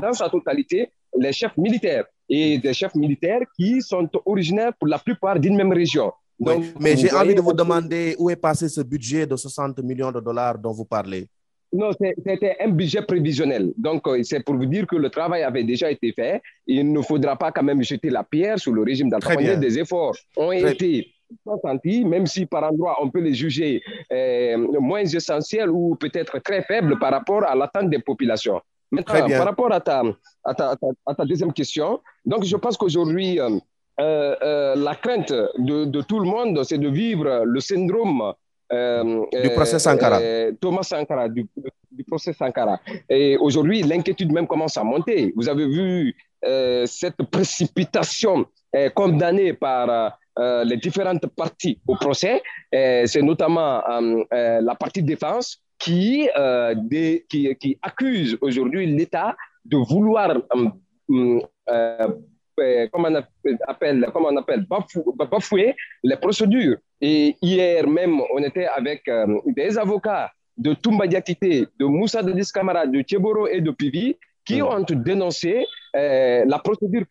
dans 0.00 0.12
sa 0.12 0.28
totalité 0.28 0.90
les 1.18 1.32
chefs 1.32 1.56
militaires 1.56 2.04
et 2.28 2.58
des 2.58 2.72
chefs 2.72 2.94
militaires 2.94 3.40
qui 3.56 3.82
sont 3.82 4.08
originaires 4.24 4.72
pour 4.78 4.88
la 4.88 4.98
plupart 4.98 5.38
d'une 5.38 5.56
même 5.56 5.72
région 5.72 6.12
mais 6.80 6.96
j'ai 6.96 7.12
envie 7.12 7.34
de 7.34 7.40
vous 7.40 7.52
demander 7.52 8.16
où 8.18 8.30
est 8.30 8.36
passé 8.36 8.68
ce 8.68 8.80
budget 8.80 9.26
de 9.26 9.36
60 9.36 9.78
millions 9.82 10.12
de 10.12 10.20
dollars 10.20 10.58
dont 10.58 10.72
vous 10.72 10.84
parlez? 10.84 11.28
Non, 11.72 11.90
c'était 11.98 12.56
un 12.60 12.68
budget 12.68 13.00
prévisionnel. 13.02 13.72
Donc, 13.78 14.06
euh, 14.06 14.22
c'est 14.22 14.40
pour 14.44 14.56
vous 14.56 14.66
dire 14.66 14.86
que 14.86 14.96
le 14.96 15.08
travail 15.08 15.42
avait 15.42 15.64
déjà 15.64 15.90
été 15.90 16.12
fait. 16.12 16.42
Il 16.66 16.92
ne 16.92 17.00
faudra 17.00 17.34
pas 17.36 17.50
quand 17.50 17.62
même 17.62 17.82
jeter 17.82 18.10
la 18.10 18.24
pierre 18.24 18.58
sur 18.58 18.72
le 18.72 18.82
régime 18.82 19.08
d'Alpha 19.08 19.36
Des 19.36 19.78
efforts 19.78 20.14
ont 20.36 20.52
été 20.52 21.08
consentis, 21.46 22.04
même 22.04 22.26
si 22.26 22.44
par 22.44 22.64
endroits 22.64 22.98
on 23.00 23.08
peut 23.08 23.20
les 23.20 23.32
juger 23.32 23.82
euh, 24.12 24.58
moins 24.80 25.04
essentiels 25.04 25.70
ou 25.70 25.96
peut-être 25.96 26.38
très 26.40 26.62
faibles 26.62 26.98
par 26.98 27.10
rapport 27.10 27.42
à 27.44 27.54
l'attente 27.54 27.88
des 27.88 28.00
populations. 28.00 28.60
Maintenant, 28.90 29.26
par 29.26 29.46
rapport 29.46 29.72
à 29.72 29.80
ta, 29.80 30.02
à 30.44 30.54
ta, 30.54 30.76
à 31.06 31.14
ta, 31.14 31.24
deuxième 31.24 31.54
question, 31.54 32.00
donc 32.26 32.44
je 32.44 32.56
pense 32.56 32.76
qu'aujourd'hui, 32.76 33.40
euh, 33.40 33.58
euh, 34.00 34.34
euh, 34.42 34.74
la 34.74 34.94
crainte 34.94 35.32
de, 35.58 36.00
tout 36.02 36.18
le 36.18 36.24
monde, 36.24 36.64
c'est 36.64 36.78
de 36.78 36.88
vivre 36.88 37.44
le 37.44 37.60
syndrome 37.60 38.32
euh, 38.72 39.24
du 39.42 39.50
procès 39.50 39.78
Sankara. 39.78 40.18
Thomas 40.60 40.82
Sankara, 40.82 41.28
du, 41.28 41.46
procès 42.06 42.32
Sankara. 42.32 42.80
Et 43.08 43.36
aujourd'hui, 43.36 43.82
l'inquiétude 43.82 44.32
même 44.32 44.46
commence 44.46 44.78
à 44.78 44.84
monter. 44.84 45.32
Vous 45.36 45.48
avez 45.48 45.66
vu 45.66 46.16
cette 46.86 47.22
précipitation 47.30 48.46
condamnée 48.94 49.52
par 49.52 50.18
les 50.64 50.76
différentes 50.78 51.26
parties 51.26 51.78
au 51.86 51.94
procès. 51.94 52.42
c'est 52.72 53.22
notamment 53.22 53.82
la 54.30 54.74
partie 54.74 55.02
défense 55.02 55.60
qui, 55.78 56.28
qui, 57.28 57.56
qui 57.60 57.78
accuse 57.82 58.38
aujourd'hui 58.40 58.86
l'État 58.86 59.36
de 59.66 59.76
vouloir 59.76 60.34
euh, 62.60 62.86
comment 62.92 63.08
on 63.08 63.22
appelle, 63.68 64.06
comment 64.12 64.28
on 64.28 64.36
appelle 64.36 64.66
bafouer 65.30 65.74
les 66.02 66.16
procédures. 66.16 66.76
Et 67.00 67.36
hier 67.40 67.86
même, 67.86 68.20
on 68.34 68.42
était 68.42 68.66
avec 68.66 69.08
euh, 69.08 69.26
des 69.46 69.78
avocats 69.78 70.30
de 70.56 70.74
Toumba 70.74 71.06
Diakité, 71.06 71.66
de 71.78 71.84
Moussa 71.86 72.22
de 72.22 72.32
Kamara, 72.52 72.86
de 72.86 73.00
Tcheboro 73.02 73.46
et 73.46 73.60
de 73.60 73.70
Pivi 73.70 74.16
qui 74.44 74.60
ont 74.60 74.80
dénoncé 74.80 75.64
euh, 75.94 76.44
la 76.46 76.58
procédure 76.58 77.04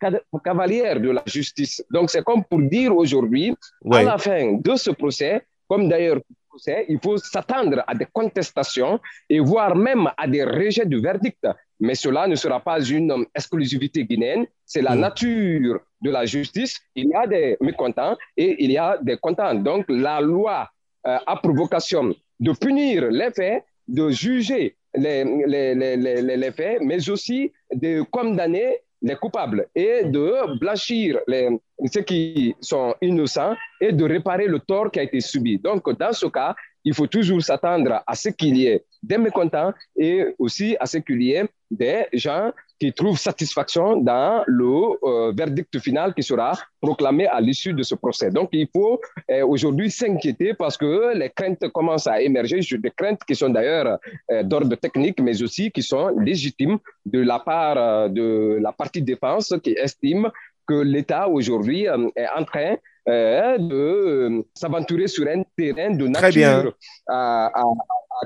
cavalière 0.44 1.00
de 1.00 1.10
la 1.10 1.22
justice. 1.26 1.82
Donc, 1.90 2.10
c'est 2.10 2.22
comme 2.22 2.44
pour 2.44 2.60
dire 2.60 2.94
aujourd'hui, 2.94 3.54
à 3.90 4.02
la 4.02 4.18
fin 4.18 4.58
de 4.60 4.76
ce 4.76 4.90
procès, 4.90 5.42
comme 5.66 5.88
d'ailleurs 5.88 6.20
procès, 6.52 6.84
il 6.88 6.98
faut 7.02 7.16
s'attendre 7.16 7.82
à 7.86 7.94
des 7.94 8.06
contestations 8.12 9.00
et 9.28 9.40
voire 9.40 9.74
même 9.74 10.10
à 10.16 10.26
des 10.26 10.44
rejets 10.44 10.84
du 10.86 11.00
verdict. 11.00 11.46
Mais 11.82 11.96
cela 11.96 12.28
ne 12.28 12.36
sera 12.36 12.60
pas 12.60 12.80
une 12.80 13.26
exclusivité 13.34 14.04
guinéenne, 14.04 14.46
c'est 14.64 14.82
la 14.82 14.94
mm. 14.94 15.00
nature 15.00 15.80
de 16.00 16.10
la 16.12 16.24
justice. 16.24 16.78
Il 16.94 17.08
y 17.08 17.14
a 17.14 17.26
des 17.26 17.56
mécontents 17.60 18.16
et 18.36 18.62
il 18.64 18.70
y 18.70 18.78
a 18.78 18.98
des 19.02 19.16
contents. 19.16 19.52
Donc 19.54 19.86
la 19.88 20.20
loi 20.20 20.70
euh, 21.08 21.18
a 21.26 21.36
pour 21.36 21.54
vocation 21.54 22.14
de 22.38 22.52
punir 22.52 23.10
les 23.10 23.32
faits, 23.32 23.64
de 23.88 24.10
juger 24.10 24.76
les, 24.94 25.24
les, 25.24 25.74
les, 25.74 26.36
les, 26.36 26.52
faits, 26.52 26.78
mais 26.82 27.10
aussi 27.10 27.50
de 27.74 28.02
condamner 28.02 28.78
les 29.02 29.16
coupables 29.16 29.66
et 29.74 30.04
de 30.04 30.56
blanchir 30.60 31.18
les, 31.26 31.48
ceux 31.92 32.02
qui 32.02 32.54
sont 32.60 32.94
innocents 33.02 33.56
et 33.80 33.90
de 33.90 34.04
réparer 34.04 34.46
le 34.46 34.60
tort 34.60 34.92
qui 34.92 35.00
a 35.00 35.02
été 35.02 35.20
subi. 35.20 35.58
Donc, 35.58 35.90
dans 35.98 36.12
ce 36.12 36.26
cas, 36.26 36.54
il 36.84 36.94
faut 36.94 37.06
toujours 37.06 37.42
s'attendre 37.42 38.02
à 38.06 38.14
ce 38.14 38.28
qu'il 38.30 38.56
y 38.56 38.66
ait 38.66 38.84
des 39.02 39.18
mécontents 39.18 39.72
et 39.96 40.34
aussi 40.38 40.76
à 40.80 40.86
ce 40.86 40.98
qu'il 40.98 41.22
y 41.22 41.32
ait 41.32 41.48
des 41.70 42.06
gens 42.12 42.52
qui 42.78 42.92
trouvent 42.92 43.18
satisfaction 43.18 43.96
dans 43.96 44.42
le 44.46 44.74
euh, 45.04 45.32
verdict 45.32 45.78
final 45.78 46.12
qui 46.14 46.22
sera 46.22 46.52
proclamé 46.80 47.26
à 47.26 47.40
l'issue 47.40 47.72
de 47.72 47.82
ce 47.82 47.94
procès. 47.94 48.30
Donc, 48.30 48.48
il 48.52 48.68
faut 48.74 49.00
euh, 49.30 49.46
aujourd'hui 49.46 49.90
s'inquiéter 49.90 50.54
parce 50.54 50.76
que 50.76 51.16
les 51.16 51.30
craintes 51.30 51.66
commencent 51.68 52.08
à 52.08 52.20
émerger, 52.20 52.58
des 52.86 52.90
craintes 52.90 53.20
qui 53.26 53.34
sont 53.34 53.50
d'ailleurs 53.50 53.98
euh, 54.30 54.42
d'ordre 54.42 54.74
technique, 54.76 55.20
mais 55.20 55.40
aussi 55.42 55.70
qui 55.70 55.82
sont 55.82 56.08
légitimes 56.18 56.78
de 57.06 57.20
la 57.20 57.38
part 57.38 58.10
de 58.10 58.58
la 58.60 58.72
partie 58.72 59.02
défense 59.02 59.54
qui 59.62 59.72
estime 59.72 60.30
que 60.66 60.74
l'État 60.74 61.28
aujourd'hui 61.28 61.84
est 61.84 62.28
en 62.36 62.44
train 62.44 62.76
de 63.06 64.44
s'aventurer 64.54 65.08
sur 65.08 65.26
un 65.26 65.42
terrain 65.56 65.90
de 65.90 66.06
nature 66.06 66.74
à, 67.08 67.50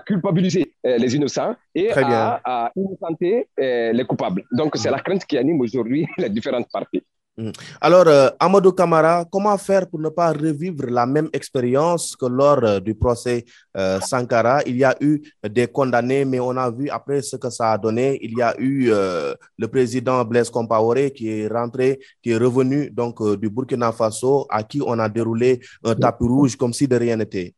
culpabiliser 0.04 0.74
les 0.84 1.16
innocents 1.16 1.54
et 1.74 1.90
à, 1.90 2.40
à, 2.44 2.72
innocenter 2.76 3.48
les 3.58 4.04
coupables. 4.06 4.44
Donc, 4.52 4.76
c'est 4.76 4.90
la 4.90 5.00
crainte 5.00 5.24
qui 5.24 5.38
anime 5.38 5.60
aujourd'hui 5.60 6.06
les 6.18 6.28
différentes 6.28 6.68
parties. 6.70 7.02
Mm. 7.38 7.50
Alors, 7.82 8.08
euh, 8.08 8.30
Amadou 8.40 8.72
Kamara, 8.72 9.26
comment 9.30 9.58
faire 9.58 9.86
pour 9.88 10.00
ne 10.00 10.08
pas 10.08 10.32
revivre 10.32 10.86
la 10.88 11.04
même 11.04 11.28
expérience 11.34 12.16
que 12.16 12.24
lors 12.24 12.64
euh, 12.64 12.80
du 12.80 12.94
procès 12.94 13.44
euh, 13.76 14.00
Sankara? 14.00 14.62
Il 14.66 14.76
y 14.78 14.84
a 14.84 14.96
eu 15.00 15.20
des 15.46 15.66
condamnés, 15.66 16.24
mais 16.24 16.40
on 16.40 16.56
a 16.56 16.70
vu 16.70 16.88
après 16.88 17.20
ce 17.20 17.36
que 17.36 17.50
ça 17.50 17.72
a 17.72 17.78
donné. 17.78 18.18
Il 18.22 18.38
y 18.38 18.42
a 18.42 18.54
eu 18.58 18.88
le 18.88 19.68
président 19.68 20.24
Blaise 20.24 20.48
Compaoré 20.48 21.10
qui 21.10 21.28
est 21.28 21.48
rentré, 21.48 22.00
qui 22.22 22.30
est 22.30 22.38
revenu 22.38 22.90
donc 22.90 23.22
du 23.38 23.50
Burkina 23.50 23.92
Faso, 23.92 24.46
à 24.48 24.62
qui 24.62 24.80
on 24.84 24.98
a 24.98 25.08
déroulé 25.08 25.60
un 25.84 25.94
tapis 25.94 26.24
rouge 26.24 26.56
comme 26.56 26.72
si 26.72 26.88
de 26.88 26.96
rien 26.96 27.16
n'était. 27.16 27.54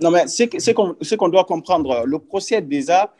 Non, 0.00 0.10
mais 0.10 0.26
ce 0.26 1.14
qu'on 1.14 1.28
doit 1.28 1.44
comprendre, 1.44 2.04
le 2.06 2.18
procès 2.18 2.62
déjà, 2.62 3.12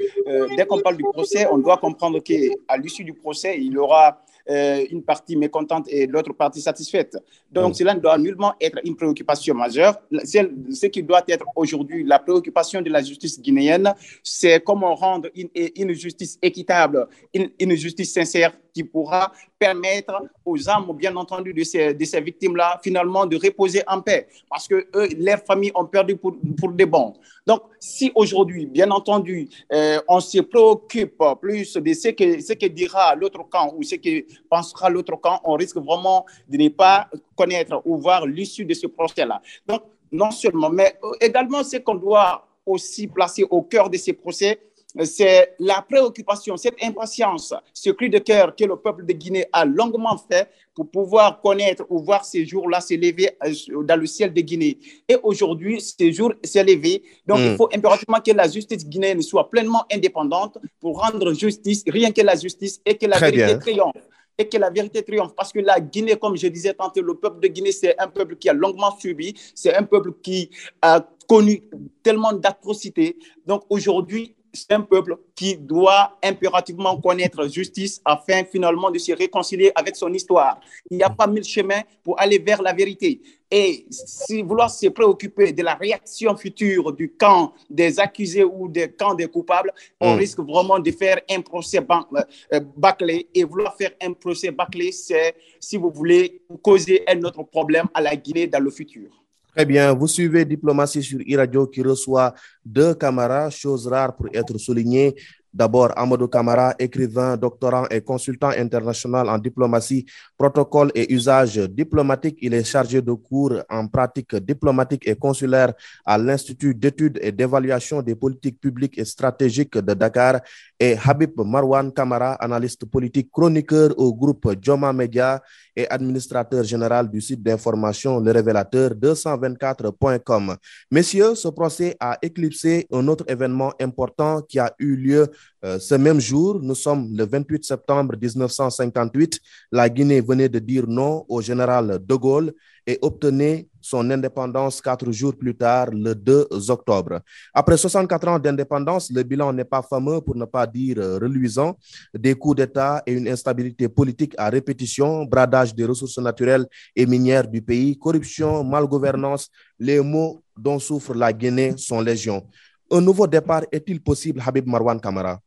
dès 0.57 0.67
qu'on 0.67 0.81
parle 0.81 0.97
du 0.97 1.05
procès, 1.13 1.47
on 1.51 1.59
doit 1.59 1.77
comprendre 1.77 2.21
qu'à 2.21 2.77
l'issue 2.79 3.05
du 3.05 3.13
procès, 3.15 3.59
il 3.59 3.73
y 3.73 3.77
aura 3.79 4.25
euh, 4.51 4.85
une 4.91 5.03
partie 5.03 5.37
mécontente 5.37 5.87
et 5.89 6.07
l'autre 6.07 6.33
partie 6.33 6.61
satisfaite. 6.61 7.17
Donc, 7.51 7.77
cela 7.77 7.95
ne 7.95 8.01
doit 8.01 8.19
nullement 8.19 8.55
être 8.61 8.79
une 8.85 8.97
préoccupation 8.97 9.55
majeure. 9.55 9.99
Ce 10.25 10.87
qui 10.87 11.03
doit 11.03 11.23
être 11.29 11.47
aujourd'hui 11.57 12.05
la 12.05 12.19
préoccupation 12.19 12.83
de 12.83 12.91
la 12.91 13.03
justice 13.03 13.41
guinéenne, 13.41 13.95
c'est 14.23 14.63
comment 14.63 14.95
rendre 14.95 15.29
une, 15.35 15.49
une 15.55 15.93
justice 15.93 16.39
équitable, 16.43 17.09
une, 17.33 17.51
une 17.59 17.75
justice 17.75 18.13
sincère 18.13 18.53
qui 18.75 18.83
pourra 18.85 19.33
permettre 19.59 20.21
aux 20.45 20.69
âmes, 20.69 20.93
bien 20.95 21.15
entendu, 21.15 21.55
de 21.55 21.63
ces, 21.63 21.95
de 21.95 22.05
ces 22.05 22.21
victimes-là, 22.21 22.81
finalement, 22.83 23.25
de 23.25 23.37
reposer 23.37 23.83
en 23.87 24.03
paix, 24.03 24.27
parce 24.51 24.67
que 24.67 24.87
eux, 24.95 25.09
leurs 25.17 25.43
familles 25.45 25.73
ont 25.75 25.87
perdu 25.87 26.17
pour, 26.17 26.35
pour 26.59 26.73
des 26.73 26.85
bons. 26.85 27.15
Donc, 27.47 27.63
si 27.79 28.11
aujourd'hui, 28.15 28.67
bien 28.67 28.91
entendu, 28.91 29.49
euh, 29.73 30.01
on 30.09 30.19
se 30.19 30.41
préoccupe 30.41 31.23
plus 31.41 31.75
de 31.75 31.93
ce 31.95 32.09
que, 32.09 32.41
ce 32.41 32.53
que 32.55 32.67
dira 32.67 33.15
l'autre 33.15 33.49
camp 33.49 33.73
ou 33.77 33.83
ce 33.83 33.95
que 33.95 34.25
pensera 34.51 34.91
l'autre 34.91 35.17
camp, 35.17 35.41
on 35.45 35.55
risque 35.55 35.77
vraiment 35.77 36.27
de 36.49 36.57
ne 36.57 36.69
pas 36.69 37.09
connaître 37.37 37.81
ou 37.85 37.97
voir 37.97 38.27
l'issue 38.27 38.65
de 38.65 38.75
ce 38.75 38.89
procès-là. 38.89 39.41
Donc, 39.67 39.83
non 40.11 40.31
seulement, 40.31 40.71
mais 40.71 40.99
également, 41.21 41.63
ce 41.63 41.77
qu'on 41.77 41.95
doit 41.95 42.47
aussi 42.67 43.07
placer 43.07 43.45
au 43.49 43.63
cœur 43.63 43.91
de 43.91 43.97
ces 43.97 44.13
procès, 44.15 44.59
c'est 45.03 45.55
la 45.59 45.83
préoccupation, 45.83 46.57
cette 46.57 46.83
impatience, 46.83 47.53
ce 47.73 47.91
cri 47.91 48.09
de 48.11 48.19
cœur 48.19 48.55
que 48.55 48.65
le 48.65 48.77
peuple 48.77 49.05
de 49.05 49.13
Guinée 49.13 49.47
a 49.53 49.65
longuement 49.65 50.17
fait 50.17 50.49
pour 50.75 50.89
pouvoir 50.89 51.41
connaître 51.41 51.85
ou 51.89 52.01
voir 52.01 52.25
ces 52.25 52.47
jours-là 52.47 52.81
s'élever 52.81 53.31
euh, 53.45 53.83
dans 53.83 53.99
le 53.99 54.07
ciel 54.07 54.33
de 54.33 54.41
Guinée. 54.41 54.79
Et 55.09 55.17
aujourd'hui, 55.23 55.81
ces 55.81 56.13
jours 56.13 56.33
levé. 56.55 57.03
Donc, 57.27 57.39
il 57.41 57.53
hmm. 57.53 57.57
faut 57.57 57.69
impérativement 57.75 58.21
que 58.21 58.33
la 58.33 58.49
justice 58.49 58.87
guinéenne 58.87 59.23
soit 59.23 59.51
pleinement 59.51 59.85
indépendante 59.93 60.59
pour 60.81 61.01
rendre 61.01 61.33
justice, 61.33 61.83
rien 61.87 62.13
que 62.13 62.23
la 62.23 62.37
justice, 62.37 62.81
et 62.87 62.97
que 62.97 63.07
la 63.07 63.19
vérité 63.19 63.59
triomphe 63.59 63.95
et 64.37 64.49
que 64.49 64.59
la 64.59 64.71
vérité 64.71 65.03
triomphe. 65.03 65.35
Parce 65.37 65.53
que 65.53 65.61
la 65.61 65.81
Guinée, 65.81 66.17
comme 66.17 66.37
je 66.37 66.49
disais 66.49 66.75
tantôt, 66.75 67.03
le 67.03 67.15
peuple 67.15 67.41
de 67.41 67.49
Guinée, 67.49 67.73
c'est 67.73 67.99
un 68.01 68.09
peuple 68.09 68.37
qui 68.37 68.49
a 68.49 68.53
longuement 68.53 68.97
subi, 68.99 69.35
c'est 69.55 69.75
un 69.75 69.85
peuple 69.85 70.13
qui 70.23 70.51
a 70.83 71.07
connu 71.29 71.63
tellement 72.03 72.33
d'atrocités. 72.33 73.17
Donc 73.47 73.63
aujourd'hui, 73.71 74.35
c'est 74.55 74.73
un 74.73 74.81
peuple 74.81 75.17
qui 75.35 75.57
doit 75.57 76.17
impérativement 76.23 77.01
connaître 77.01 77.47
justice 77.49 78.01
afin 78.05 78.45
finalement 78.45 78.91
de 78.91 78.99
se 78.99 79.13
réconcilier 79.13 79.73
avec 79.75 79.97
son 79.97 80.13
histoire. 80.13 80.61
Il 80.91 80.97
n'y 80.97 81.03
a 81.03 81.11
pas 81.11 81.27
mille 81.27 81.45
chemins 81.45 81.83
pour 82.03 82.19
aller 82.21 82.39
vers 82.39 82.63
la 82.63 82.73
vérité. 82.73 83.21
Et 83.51 83.87
si 83.91 84.43
vouloir 84.43 84.71
se 84.71 84.89
préoccuper 84.89 85.53
de 85.53 85.63
la 85.63 85.75
réaction 85.75 86.37
future 86.37 86.93
du 86.93 87.13
camp 87.13 87.53
des 87.69 88.01
accusés 88.01 88.45
ou 88.45 88.69
des 88.69 88.91
camps 88.91 89.15
des 89.15 89.29
coupables, 89.29 89.73
on 90.01 90.15
hmm. 90.15 90.19
risque 90.19 90.41
vraiment 90.41 90.79
de 90.79 90.91
faire 90.91 91.21
un 91.31 91.41
procès 91.41 91.79
euh, 91.79 92.61
bâclé. 92.77 93.29
Et 93.35 93.45
vouloir 93.45 93.77
faire 93.77 93.93
un 94.03 94.13
procès 94.13 94.51
bâclé, 94.51 94.93
c'est, 94.93 95.37
si 95.61 95.77
vous 95.77 95.91
voulez, 95.91 96.43
causer 96.63 97.05
un 97.07 97.23
autre 97.23 97.43
problème 97.43 97.87
à 97.95 98.01
la 98.01 98.17
Guinée 98.17 98.47
dans 98.47 98.63
le 98.63 98.71
futur. 98.71 99.24
Très 99.55 99.67
bien, 99.67 99.93
vous 99.95 100.09
suivez 100.09 100.45
Diplomatie 100.45 101.01
sur 101.01 101.21
e 101.21 101.67
qui 101.71 101.81
reçoit 101.83 102.35
deux 102.65 102.93
camarades, 102.95 103.53
chose 103.53 103.87
rare 103.87 104.17
pour 104.17 104.27
être 104.35 104.59
soulignée. 104.59 105.15
D'abord, 105.55 105.93
Amadou 105.97 106.27
Kamara, 106.27 106.75
écrivain, 106.81 107.37
doctorant 107.37 107.87
et 107.89 108.01
consultant 108.01 108.49
international 108.49 109.29
en 109.29 109.39
diplomatie, 109.39 110.05
protocole 110.37 110.91
et 110.97 111.13
usage 111.15 111.59
diplomatique. 111.71 112.39
Il 112.43 112.55
est 112.55 112.65
chargé 112.65 113.01
de 113.01 113.13
cours 113.13 113.63
en 113.71 113.87
pratique 113.87 114.35
diplomatique 114.35 115.07
et 115.07 115.15
consulaire 115.15 115.73
à 116.05 116.19
l'Institut 116.19 116.75
d'études 116.75 117.21
et 117.23 117.31
d'évaluation 117.31 118.03
des 118.03 118.17
politiques 118.17 118.59
publiques 118.61 118.99
et 118.99 119.05
stratégiques 119.05 119.79
de 119.79 119.95
Dakar. 119.95 120.41
Et 120.85 120.99
Habib 121.03 121.33
Marwan 121.41 121.91
Kamara, 121.91 122.35
analyste 122.35 122.85
politique, 122.85 123.31
chroniqueur 123.33 123.95
au 123.97 124.13
groupe 124.13 124.53
Joma 124.61 124.93
Media 124.93 125.43
et 125.75 125.89
administrateur 125.89 126.63
général 126.63 127.11
du 127.11 127.23
site 127.23 127.43
d'information 127.43 128.21
Le 128.21 128.31
Révélateur 128.31 128.91
224.com. 128.91 130.57
Messieurs, 130.91 131.37
ce 131.37 131.49
procès 131.49 131.97
a 131.99 132.19
éclipsé 132.21 132.87
un 132.93 133.09
autre 133.09 133.25
événement 133.29 133.73
important 133.81 134.43
qui 134.43 134.59
a 134.59 134.75
eu 134.79 134.95
lieu 134.95 135.27
euh, 135.65 135.79
ce 135.79 135.95
même 135.95 136.21
jour, 136.21 136.61
nous 136.61 136.75
sommes 136.75 137.17
le 137.17 137.25
28 137.25 137.65
septembre 137.65 138.17
1958. 138.21 139.41
La 139.73 139.89
Guinée 139.89 140.21
venait 140.21 140.51
de 140.51 140.59
dire 140.59 140.85
non 140.87 141.25
au 141.31 141.41
général 141.41 141.99
de 141.99 142.15
Gaulle 142.15 142.53
et 142.87 142.99
obtenait 143.01 143.69
son 143.85 144.11
indépendance 144.11 144.81
quatre 144.81 145.13
jours 145.13 145.37
plus 145.37 145.55
tard, 145.55 145.91
le 145.93 146.15
2 146.15 146.49
octobre. 146.71 147.21
Après 147.53 147.77
64 147.77 148.29
ans 148.29 148.39
d'indépendance, 148.39 149.11
le 149.13 149.23
bilan 149.23 149.53
n'est 149.53 149.67
pas 149.67 149.83
fameux, 149.83 150.23
pour 150.23 150.35
ne 150.37 150.47
pas 150.47 150.67
dire 150.67 150.97
euh, 150.99 151.19
reluisant. 151.19 151.77
Des 152.15 152.35
coups 152.35 152.57
d'État 152.57 153.03
et 153.07 153.13
une 153.13 153.29
instabilité 153.29 153.87
politique 153.91 154.35
à 154.39 154.49
répétition, 154.49 155.27
bradage 155.27 155.75
des 155.75 155.85
ressources 155.85 156.17
naturelles 156.17 156.67
et 156.97 157.05
minières 157.05 157.47
du 157.47 157.61
pays, 157.61 157.99
corruption, 157.99 158.65
malgouvernance, 158.65 159.51
les 159.79 160.01
mots 160.01 160.43
dont 160.57 160.79
souffre 160.79 161.13
la 161.13 161.31
Guinée 161.31 161.75
sont 161.77 162.01
légion. 162.01 162.47
Un 162.91 163.03
nouveau 163.03 163.27
départ 163.27 163.65
est-il 163.71 164.01
possible, 164.01 164.43
Habib 164.47 164.67
Marwan 164.67 164.99
Kamara? 164.99 165.39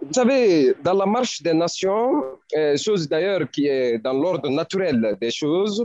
Vous 0.00 0.12
savez, 0.12 0.74
dans 0.82 0.94
la 0.94 1.06
marche 1.06 1.42
des 1.42 1.52
nations, 1.52 2.24
euh, 2.56 2.76
chose 2.78 3.06
d'ailleurs 3.06 3.50
qui 3.50 3.66
est 3.66 3.98
dans 3.98 4.14
l'ordre 4.14 4.48
naturel 4.48 5.16
des 5.20 5.30
choses, 5.30 5.84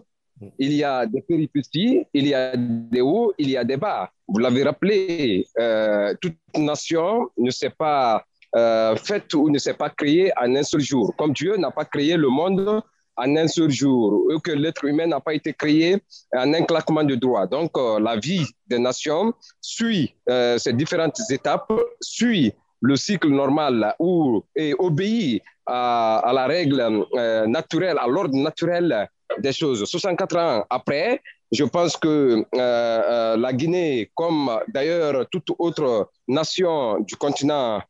il 0.57 0.73
y 0.73 0.83
a 0.83 1.05
des 1.05 1.21
péripéties, 1.21 2.05
il 2.13 2.27
y 2.27 2.33
a 2.33 2.55
des 2.55 3.01
hauts, 3.01 3.33
il 3.37 3.49
y 3.49 3.57
a 3.57 3.63
des 3.63 3.77
bas. 3.77 4.11
Vous 4.27 4.39
l'avez 4.39 4.63
rappelé, 4.63 5.45
euh, 5.59 6.13
toute 6.21 6.37
nation 6.55 7.29
ne 7.37 7.51
s'est 7.51 7.71
pas 7.71 8.23
euh, 8.55 8.95
faite 8.95 9.33
ou 9.33 9.49
ne 9.49 9.57
s'est 9.57 9.73
pas 9.73 9.89
créée 9.89 10.31
en 10.37 10.55
un 10.55 10.63
seul 10.63 10.81
jour. 10.81 11.13
Comme 11.17 11.33
Dieu 11.33 11.57
n'a 11.57 11.71
pas 11.71 11.85
créé 11.85 12.15
le 12.15 12.29
monde 12.29 12.81
en 13.15 13.35
un 13.35 13.47
seul 13.47 13.69
jour, 13.69 14.25
ou 14.33 14.39
que 14.39 14.51
l'être 14.51 14.85
humain 14.85 15.07
n'a 15.07 15.19
pas 15.19 15.33
été 15.33 15.53
créé 15.53 15.97
en 16.33 16.53
un 16.53 16.63
claquement 16.63 17.03
de 17.03 17.15
doigts. 17.15 17.47
Donc, 17.47 17.71
euh, 17.77 17.99
la 17.99 18.15
vie 18.15 18.45
des 18.67 18.79
nations 18.79 19.33
suit 19.59 20.15
ces 20.57 20.73
différentes 20.73 21.19
étapes, 21.29 21.71
suit 21.99 22.53
le 22.81 22.95
cycle 22.95 23.27
normal 23.27 23.93
ou, 23.99 24.41
et 24.55 24.73
obéit 24.79 25.41
à, 25.65 26.31
la 26.33 26.47
règle 26.47 27.05
naturelle, 27.47 27.97
à 27.99 28.07
l'ordre 28.07 28.37
naturel 28.37 29.09
des 29.37 29.53
choses. 29.53 29.83
64 29.85 30.37
ans 30.37 30.65
après, 30.69 31.21
Je 31.51 31.63
pense 31.63 31.97
que 31.97 32.45
la 32.53 33.53
Guinée, 33.53 34.11
comme 34.13 34.51
d'ailleurs 34.67 35.25
toute 35.31 35.49
autre 35.57 36.09
nation 36.27 36.99
du 36.99 37.15
continent 37.15 37.81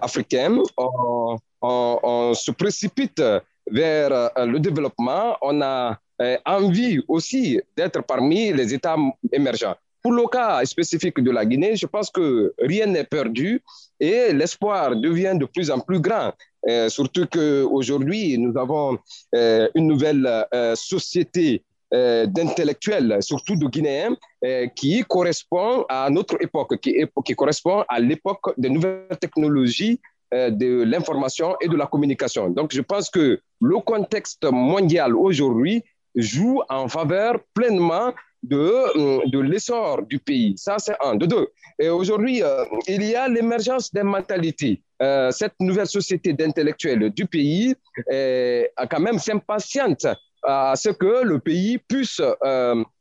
africain, 0.00 0.58
on, 1.62 2.34
se 2.34 2.50
précipite 2.50 3.22
vers 3.70 4.30
le 4.36 4.58
développement. 4.58 5.36
On 5.42 5.60
a 5.62 5.96
envie 6.44 7.00
aussi 7.06 7.60
d'être 7.76 8.02
parmi 8.02 8.52
les 8.52 8.74
États 8.74 8.96
émergents. 9.32 9.76
Pour 10.02 10.12
le 10.12 10.26
cas 10.28 10.64
spécifique 10.64 11.20
de 11.20 11.30
la 11.30 11.44
Guinée, 11.44 11.76
je 11.76 11.86
pense 11.86 12.10
que 12.10 12.54
rien 12.58 12.86
n'est 12.86 13.04
perdu 13.04 13.62
et 13.98 14.32
l'espoir 14.32 14.96
devient 14.96 15.34
de 15.38 15.44
plus 15.44 15.70
en 15.70 15.80
plus 15.80 16.00
grand. 16.00 16.32
Euh, 16.66 16.88
surtout 16.88 17.26
qu'aujourd'hui, 17.26 18.36
nous 18.38 18.56
avons 18.58 18.98
euh, 19.34 19.68
une 19.74 19.86
nouvelle 19.86 20.46
euh, 20.54 20.74
société 20.74 21.62
d'intellectuels, 21.90 23.16
surtout 23.22 23.56
de 23.56 23.66
Guinéens, 23.66 24.14
qui 24.76 25.02
correspond 25.08 25.86
à 25.88 26.10
notre 26.10 26.36
époque, 26.42 26.78
qui, 26.82 26.94
qui 27.24 27.34
correspond 27.34 27.82
à 27.88 27.98
l'époque 27.98 28.52
des 28.58 28.68
nouvelles 28.68 29.16
technologies 29.18 29.98
de 30.30 30.82
l'information 30.82 31.56
et 31.62 31.68
de 31.68 31.74
la 31.78 31.86
communication. 31.86 32.50
Donc, 32.50 32.74
je 32.74 32.82
pense 32.82 33.08
que 33.08 33.40
le 33.62 33.78
contexte 33.78 34.44
mondial 34.44 35.16
aujourd'hui 35.16 35.82
joue 36.14 36.60
en 36.68 36.88
faveur 36.88 37.38
pleinement 37.54 38.12
de, 38.42 38.56
euh, 38.56 39.20
de 39.26 39.38
l'essor 39.38 40.02
du 40.02 40.18
pays. 40.18 40.54
Ça, 40.56 40.76
c'est 40.78 40.96
un. 41.02 41.16
De 41.16 41.26
deux. 41.26 41.48
Et 41.78 41.88
aujourd'hui, 41.88 42.42
euh, 42.42 42.64
il 42.86 43.02
y 43.02 43.14
a 43.14 43.28
l'émergence 43.28 43.92
des 43.92 44.02
mentalités. 44.02 44.80
Euh, 45.02 45.30
cette 45.30 45.54
nouvelle 45.60 45.86
société 45.86 46.32
d'intellectuels 46.32 47.10
du 47.10 47.26
pays 47.26 47.74
a 48.76 48.86
quand 48.86 49.00
même 49.00 49.18
s'impatiente 49.18 50.06
à 50.44 50.74
ce 50.76 50.90
que 50.90 51.24
le 51.24 51.40
pays 51.40 51.78
puisse 51.78 52.20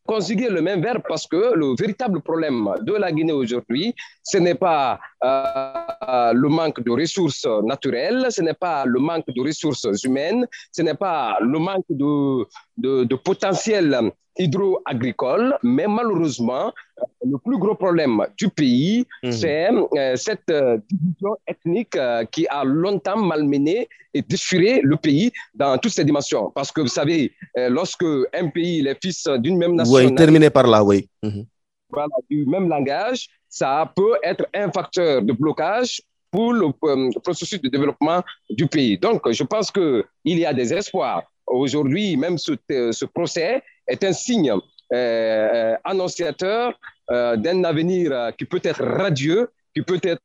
conjuguer 0.06 0.50
le 0.50 0.62
même 0.62 0.82
verbe 0.82 1.04
parce 1.08 1.28
que 1.28 1.54
le 1.56 1.76
véritable 1.78 2.22
problème 2.22 2.68
de 2.82 2.94
la 2.94 3.12
Guinée 3.12 3.34
aujourd'hui, 3.34 3.94
ce 4.24 4.38
n'est 4.38 4.56
pas 4.56 5.00
le 5.22 6.48
manque 6.48 6.82
de 6.82 6.92
ressources 6.92 7.48
naturelles, 7.64 8.28
ce 8.30 8.42
n'est 8.42 8.54
pas 8.54 8.86
le 8.86 9.00
manque 9.00 9.28
de 9.28 9.42
ressources 9.42 9.88
humaines, 10.04 10.48
ce 10.72 10.82
n'est 10.82 10.96
pas 10.96 11.38
le 11.42 11.60
manque 11.60 11.86
de, 11.90 12.46
de, 12.78 13.04
de 13.04 13.16
potentiel 13.16 14.12
hydro-agricole, 14.40 15.58
mais 15.64 15.88
malheureusement, 15.88 16.74
le 17.26 17.38
plus 17.38 17.58
gros 17.58 17.76
problème 17.76 18.26
du 18.38 18.50
pays, 18.50 19.06
mhm. 19.24 19.32
c'est 19.32 19.70
euh, 19.72 20.16
cette 20.16 20.50
euh, 20.50 20.78
division 20.90 21.38
ethnique 21.48 21.96
euh, 21.96 22.24
qui 22.26 22.48
a 22.48 22.64
longtemps 22.64 23.18
malmené 23.18 23.88
et 24.14 24.22
déchiré 24.22 24.82
le 24.84 24.96
pays 24.96 25.32
dans 25.54 25.78
toutes 25.78 25.94
ses 25.94 26.06
dimensions. 26.06 26.52
Parce 26.54 26.72
que 26.72 26.82
vous 26.82 26.88
savez, 26.88 27.34
lorsque 27.56 28.06
un 28.34 28.50
pays 28.50 28.86
est 28.88 28.98
fils 29.02 29.28
d'une 29.40 29.58
même 29.58 29.76
nation, 29.76 29.94
oui, 29.94 30.16
terminé 30.16 30.50
par 30.50 30.66
là, 30.66 30.84
oui. 30.84 31.08
Voilà, 31.90 32.16
du 32.30 32.46
même 32.46 32.68
langage, 32.68 33.28
ça 33.48 33.92
peut 33.96 34.16
être 34.24 34.46
un 34.54 34.72
facteur 34.72 35.22
de 35.22 35.34
blocage 35.34 36.02
pour 36.32 36.54
le 36.54 36.72
processus 37.20 37.62
de 37.62 37.70
développement 37.70 38.22
du 38.50 38.68
pays. 38.68 38.98
Donc, 38.98 39.30
je 39.32 39.44
pense 39.44 39.72
qu'il 39.72 40.04
y 40.26 40.46
a 40.46 40.54
des 40.54 40.74
espoirs. 40.74 41.24
Aujourd'hui, 41.48 42.18
même 42.18 42.38
ce, 42.38 42.54
ce 42.70 43.06
procès 43.06 43.64
est 43.88 44.04
un 44.04 44.14
signe 44.14 44.52
euh, 44.94 44.94
euh, 44.94 45.76
annonciateur 45.84 46.74
euh, 47.12 47.36
d'un 47.36 47.66
avenir 47.66 48.32
qui 48.38 48.46
peut 48.46 48.62
être 48.64 48.82
radieux, 48.84 49.50
qui 49.76 49.82
peut 49.82 50.00
être 50.02 50.22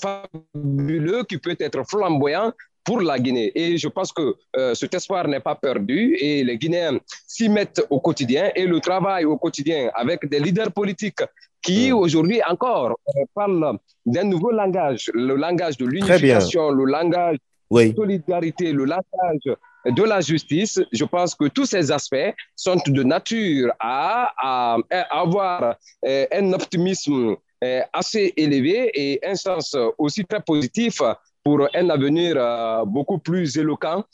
fabuleux, 0.00 1.24
qui 1.24 1.38
peut 1.38 1.56
être 1.58 1.82
flamboyant 1.88 2.52
pour 2.84 3.00
la 3.00 3.18
Guinée. 3.18 3.50
Et 3.56 3.76
je 3.76 3.88
pense 3.88 4.12
que 4.12 4.36
cet 4.74 4.94
espoir 4.94 5.26
n'est 5.26 5.40
pas 5.40 5.56
perdu 5.56 6.16
et 6.20 6.44
les 6.44 6.56
Guinéens 6.58 7.00
s'y 7.26 7.48
mettent 7.48 7.84
au 7.90 7.98
quotidien 7.98 8.52
et 8.54 8.66
le 8.66 8.78
travail 8.78 9.24
au 9.24 9.36
quotidien 9.36 9.90
avec 9.94 10.28
des 10.28 10.38
leaders 10.38 10.70
politiques 10.70 11.24
qui 11.60 11.90
mm. 11.90 11.94
aujourd'hui 11.94 12.40
encore 12.48 12.94
parlent 13.34 13.78
d'un 14.06 14.24
nouveau 14.24 14.52
langage, 14.52 15.10
le 15.12 15.34
langage 15.34 15.76
de 15.76 15.86
l'unification, 15.86 16.70
le 16.70 16.84
langage 16.84 17.38
de 17.70 17.80
la 17.80 17.94
solidarité, 17.94 18.72
le 18.72 18.84
langage 18.84 19.56
de 19.86 20.02
la 20.02 20.20
justice, 20.20 20.80
je 20.92 21.04
pense 21.04 21.34
que 21.34 21.46
tous 21.48 21.66
ces 21.66 21.90
aspects 21.90 22.34
sont 22.56 22.80
de 22.86 23.02
nature 23.02 23.72
à, 23.80 24.76
avoir 25.10 25.76
euh, 26.06 26.26
un 26.32 26.52
optimisme 26.52 27.36
euh, 27.62 27.80
assez 27.92 28.32
élevé 28.36 28.90
et 28.94 29.20
un 29.26 29.34
sens 29.34 29.76
aussi 29.98 30.24
très 30.24 30.40
positif 30.40 31.00
pour 31.42 31.68
un 31.74 31.90
avenir 31.90 32.36
euh, 32.36 32.84
beaucoup 32.84 33.18
plus 33.18 33.56
éloquent 33.58 34.04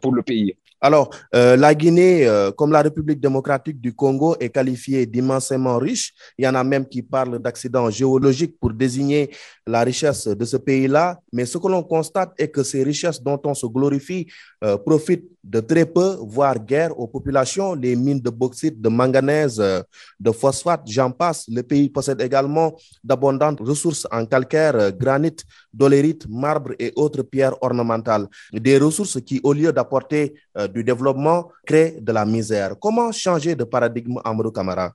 pour 0.00 0.14
le 0.14 0.22
pays. 0.22 0.56
Alors, 0.82 1.10
euh, 1.34 1.56
la 1.56 1.74
Guinée, 1.74 2.26
euh, 2.26 2.50
comme 2.52 2.72
la 2.72 2.80
République 2.80 3.20
démocratique 3.20 3.80
du 3.80 3.92
Congo, 3.92 4.34
est 4.40 4.48
qualifiée 4.48 5.04
d'immensément 5.04 5.76
riche. 5.76 6.14
Il 6.38 6.44
y 6.46 6.48
en 6.48 6.54
a 6.54 6.64
même 6.64 6.86
qui 6.86 7.02
parlent 7.02 7.38
d'accident 7.38 7.90
géologique 7.90 8.58
pour 8.58 8.72
désigner 8.72 9.30
la 9.66 9.82
richesse 9.82 10.26
de 10.26 10.44
ce 10.46 10.56
pays-là. 10.56 11.20
Mais 11.34 11.44
ce 11.44 11.58
que 11.58 11.68
l'on 11.68 11.82
constate 11.82 12.32
est 12.38 12.48
que 12.48 12.62
ces 12.62 12.82
richesses 12.82 13.22
dont 13.22 13.40
on 13.44 13.52
se 13.52 13.66
glorifie 13.66 14.26
euh, 14.64 14.78
profitent 14.78 15.28
de 15.44 15.60
très 15.60 15.84
peu, 15.84 16.16
voire 16.22 16.58
guère 16.58 16.98
aux 16.98 17.06
populations. 17.06 17.74
Les 17.74 17.94
mines 17.94 18.20
de 18.20 18.30
bauxite, 18.30 18.80
de 18.80 18.88
manganèse, 18.88 19.56
de 19.56 20.30
phosphate, 20.32 20.82
j'en 20.86 21.10
passe. 21.10 21.46
Le 21.48 21.62
pays 21.62 21.88
possède 21.88 22.20
également 22.20 22.76
d'abondantes 23.02 23.60
ressources 23.60 24.06
en 24.10 24.26
calcaire, 24.26 24.92
granit, 24.92 25.36
dolérite, 25.72 26.26
marbre 26.28 26.72
et 26.78 26.92
autres 26.96 27.22
pierres 27.22 27.54
ornementales. 27.62 28.26
Des 28.52 28.78
ressources 28.78 29.20
qui, 29.20 29.40
au 29.42 29.52
lieu 29.52 29.72
d'apporter 29.72 30.34
du 30.72 30.84
développement 30.84 31.48
crée 31.64 31.98
de 32.00 32.12
la 32.12 32.24
misère. 32.24 32.74
Comment 32.78 33.12
changer 33.12 33.54
de 33.54 33.64
paradigme, 33.64 34.18
Amadou 34.24 34.50
Kamara? 34.50 34.92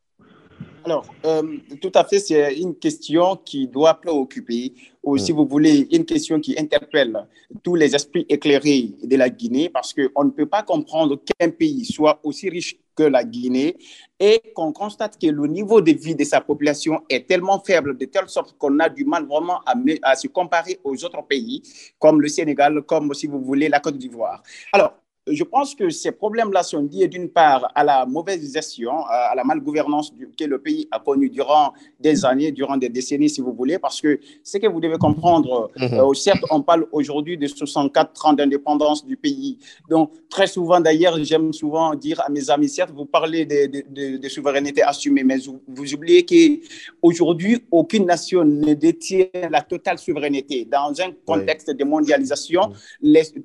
Alors, 0.86 1.08
euh, 1.26 1.42
tout 1.82 1.92
à 1.96 2.04
fait, 2.04 2.20
c'est 2.20 2.58
une 2.58 2.76
question 2.76 3.36
qui 3.38 3.68
doit 3.68 3.96
préoccuper, 3.96 4.72
ou 5.02 5.18
si 5.18 5.34
mm. 5.34 5.36
vous 5.36 5.48
voulez, 5.48 5.88
une 5.92 6.06
question 6.06 6.40
qui 6.40 6.56
interpelle 6.60 7.26
tous 7.64 7.74
les 7.74 7.96
esprits 7.96 8.26
éclairés 8.30 8.92
de 9.04 9.16
la 9.16 9.28
Guinée, 9.30 9.68
parce 9.68 9.94
qu'on 9.94 10.26
ne 10.26 10.30
peut 10.30 10.46
pas 10.46 10.62
comprendre 10.62 11.20
qu'un 11.26 11.50
pays 11.50 11.86
soit 11.86 12.20
aussi 12.24 12.50
riche 12.52 12.78
que 12.96 13.04
la 13.04 13.24
Guinée 13.24 13.78
et 14.20 14.42
qu'on 14.56 14.72
constate 14.72 15.20
que 15.20 15.28
le 15.28 15.48
niveau 15.48 15.82
de 15.82 15.92
vie 15.92 16.16
de 16.16 16.24
sa 16.24 16.42
population 16.42 17.02
est 17.10 17.28
tellement 17.28 17.60
faible, 17.60 17.98
de 17.98 18.06
telle 18.06 18.30
sorte 18.30 18.58
qu'on 18.58 18.80
a 18.80 18.90
du 18.90 19.06
mal 19.06 19.26
vraiment 19.26 19.60
à, 20.02 20.16
se 20.16 20.28
comparer 20.28 20.80
aux 20.84 21.04
autres 21.04 21.22
pays, 21.24 21.62
comme 22.00 22.22
le 22.22 22.28
Sénégal, 22.28 22.82
comme, 22.84 23.14
si 23.14 23.28
vous 23.28 23.42
voulez, 23.42 23.68
la 23.68 23.80
Côte 23.80 23.98
d'Ivoire. 23.98 24.42
Alors, 24.72 24.94
je 25.28 25.44
pense 25.44 25.74
que 25.74 25.90
ces 25.90 26.12
problèmes-là 26.12 26.62
sont 26.62 26.88
liés 26.92 27.08
d'une 27.08 27.30
part 27.30 27.72
à 27.74 27.84
la 27.84 28.06
mauvaise 28.06 28.54
gestion, 28.54 29.06
à 29.08 29.34
la 29.36 29.44
malgouvernance 29.44 30.14
que 30.38 30.44
le 30.46 30.60
pays 30.60 30.88
a 30.92 31.00
connue 31.00 31.30
durant 31.30 31.74
des 32.00 32.26
années, 32.26 32.52
durant 32.52 32.78
des 32.78 32.90
décennies, 32.90 33.30
si 33.30 33.42
vous 33.42 33.54
voulez, 33.54 33.80
parce 33.80 34.02
que 34.02 34.20
ce 34.44 34.58
que 34.58 34.68
vous 34.68 34.80
devez 34.80 34.98
comprendre, 34.98 35.72
mhm. 35.78 35.94
euh, 35.94 36.14
certes, 36.14 36.44
on 36.52 36.62
parle 36.62 36.86
aujourd'hui 36.92 37.38
de 37.38 37.48
64 37.48 38.26
ans 38.28 38.34
d'indépendance 38.34 39.06
du 39.06 39.18
pays. 39.18 39.58
Donc, 39.90 40.12
très 40.30 40.48
souvent, 40.48 40.80
d'ailleurs, 40.80 41.18
j'aime 41.24 41.52
souvent 41.54 41.96
dire 41.96 42.22
à 42.22 42.30
mes 42.30 42.50
amis, 42.52 42.70
certes, 42.70 42.92
vous 42.96 43.06
parlez 43.06 43.46
de, 43.46 44.18
de, 44.18 44.30
souveraineté 44.30 44.84
assumée, 44.84 45.24
mais 45.24 45.38
vous, 45.38 45.62
vous 45.68 45.94
oubliez 45.94 46.24
qu'aujourd'hui, 46.26 47.64
aucune 47.72 48.06
nation 48.06 48.44
ne 48.46 48.74
détient 48.74 49.26
la 49.50 49.62
totale 49.62 49.98
souveraineté. 49.98 50.66
Dans 50.66 50.94
un 51.02 51.12
contexte 51.26 51.72
de 51.72 51.84
mondialisation, 51.84 52.74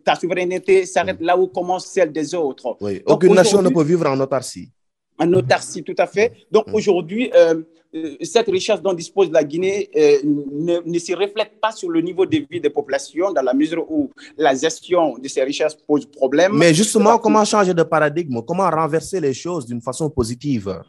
ta 0.05 0.15
souveraineté 0.15 0.85
s'arrête 0.85 1.21
là 1.21 1.39
où 1.39 1.47
commence 1.47 1.70
celle 1.79 2.13
des 2.13 2.35
autres. 2.35 2.77
Oui. 2.81 3.03
Aucune 3.07 3.35
nation 3.35 3.63
ne 3.63 3.69
peut 3.69 3.85
vivre 3.85 4.07
en 4.07 4.19
autarcie. 4.21 4.71
En 5.19 5.33
autarcie, 5.35 5.83
tout 5.83 5.95
à 5.99 6.07
fait. 6.07 6.33
Donc 6.51 6.65
aujourd'hui, 6.73 7.31
euh, 7.35 7.63
euh, 7.95 8.17
cette 8.23 8.47
richesse 8.47 8.81
dont 8.81 8.93
dispose 8.95 9.31
la 9.31 9.45
Guinée 9.45 9.91
euh, 9.97 10.19
ne, 10.25 10.79
ne, 10.85 10.99
se 10.99 11.13
reflète 11.13 11.61
pas 11.61 11.73
sur 11.73 11.91
le 11.91 12.01
niveau 12.01 12.25
de 12.25 12.39
vie 12.49 12.61
des 12.61 12.71
populations 12.71 13.33
dans 13.33 13.43
la 13.43 13.53
mesure 13.53 13.85
où 13.91 14.11
la 14.39 14.55
gestion 14.55 15.19
de 15.19 15.27
ces 15.29 15.43
richesses 15.43 15.75
pose 15.75 16.07
problème. 16.07 16.53
Mais 16.57 16.73
justement, 16.73 17.19
comment 17.19 17.45
changer 17.45 17.75
de 17.75 17.83
paradigme? 17.83 18.41
Comment 18.47 18.71
renverser 18.71 19.21
les 19.21 19.35
choses 19.35 19.67
d'une 19.67 19.83
façon 19.83 20.09
positive? 20.09 20.81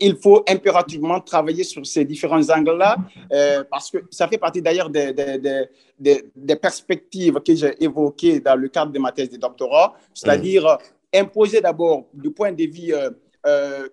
Il 0.00 0.16
faut 0.16 0.44
impérativement 0.48 1.20
travailler 1.20 1.64
sur 1.64 1.84
ces 1.86 2.04
différents 2.04 2.48
angles-là, 2.50 2.96
euh, 3.32 3.64
parce 3.70 3.90
que 3.90 3.98
ça 4.10 4.28
fait 4.28 4.38
partie 4.38 4.60
d'ailleurs 4.62 4.90
des, 4.90 5.12
des, 5.12 6.24
des, 6.34 6.56
perspectives 6.56 7.40
que 7.40 7.54
j'ai 7.54 7.82
évoquées 7.82 8.40
dans 8.40 8.56
le 8.56 8.68
cadre 8.68 8.92
de 8.92 8.98
ma 8.98 9.12
thèse 9.12 9.30
de 9.30 9.36
doctorat, 9.36 9.94
c'est-à-dire 10.14 10.64
mmh. 10.64 11.18
imposer 11.18 11.60
d'abord 11.60 12.06
du 12.12 12.30
point 12.30 12.52
de 12.52 12.64
vue 12.64 12.94
euh, 12.94 13.10
euh, 13.46 13.88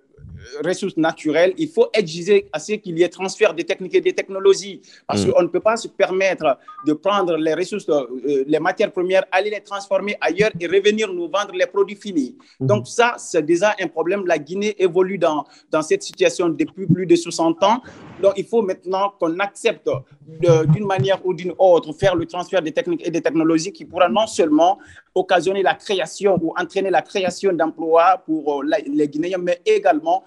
ressources 0.64 0.98
naturelles, 0.98 1.54
il 1.58 1.70
faut 1.70 1.88
exiger 1.94 2.48
à 2.52 2.60
ce 2.60 2.74
qu'il 2.74 2.98
y 2.98 3.04
ait 3.04 3.10
transfert 3.10 3.54
des 3.54 3.64
techniques 3.64 3.96
et 3.96 4.02
des 4.02 4.14
technologies. 4.14 4.82
Parce 5.06 5.26
mm. 5.26 5.32
qu'on 5.32 5.42
ne 5.44 5.48
peut 5.48 5.60
pas 5.60 5.78
se 5.78 5.88
permettre 5.88 6.58
de 6.86 6.94
prendre 6.94 7.38
les 7.38 7.54
ressources, 7.54 7.88
euh, 7.90 8.44
les 8.48 8.60
matières 8.60 8.92
premières, 8.92 9.26
aller 9.32 9.50
les 9.50 9.62
transformer 9.62 10.16
ailleurs 10.22 10.52
et 10.60 10.68
revenir 10.68 11.12
nous 11.14 11.30
vendre 11.30 11.54
les 11.54 11.66
produits 11.66 11.96
finis. 11.96 12.36
Mm. 12.60 12.66
Donc 12.68 12.88
ça, 12.88 13.16
c'est 13.18 13.46
déjà 13.46 13.76
un 13.80 13.88
problème. 13.88 14.26
La 14.26 14.38
Guinée 14.38 14.76
évolue 14.82 15.18
dans, 15.18 15.46
dans 15.72 15.82
cette 15.82 16.04
situation 16.04 16.50
depuis 16.50 16.86
plus 16.88 17.06
de 17.06 17.16
60 17.16 17.64
ans. 17.64 17.82
Donc 18.22 18.34
il 18.38 18.46
faut 18.46 18.62
maintenant 18.62 19.14
qu'on 19.20 19.38
accepte 19.40 19.90
d'une 20.28 20.86
manière 20.86 21.24
ou 21.26 21.34
d'une 21.34 21.54
autre 21.58 21.94
faire 21.94 22.16
le 22.16 22.26
transfert 22.26 22.62
des 22.62 22.72
techniques 22.72 23.06
et 23.06 23.12
des 23.12 23.22
technologies 23.22 23.72
qui 23.72 23.86
pourra 23.86 24.10
non 24.10 24.28
seulement 24.28 24.78
occasionner 25.18 25.64
la 25.64 25.74
création 25.76 26.38
ou 26.42 26.54
entraîner 26.58 26.90
la 26.90 27.02
création 27.02 27.52
d'emplois 27.54 28.24
pour 28.26 28.64
les 28.64 29.08
Guinéens, 29.08 29.40
mais 29.40 29.62
également 29.66 30.24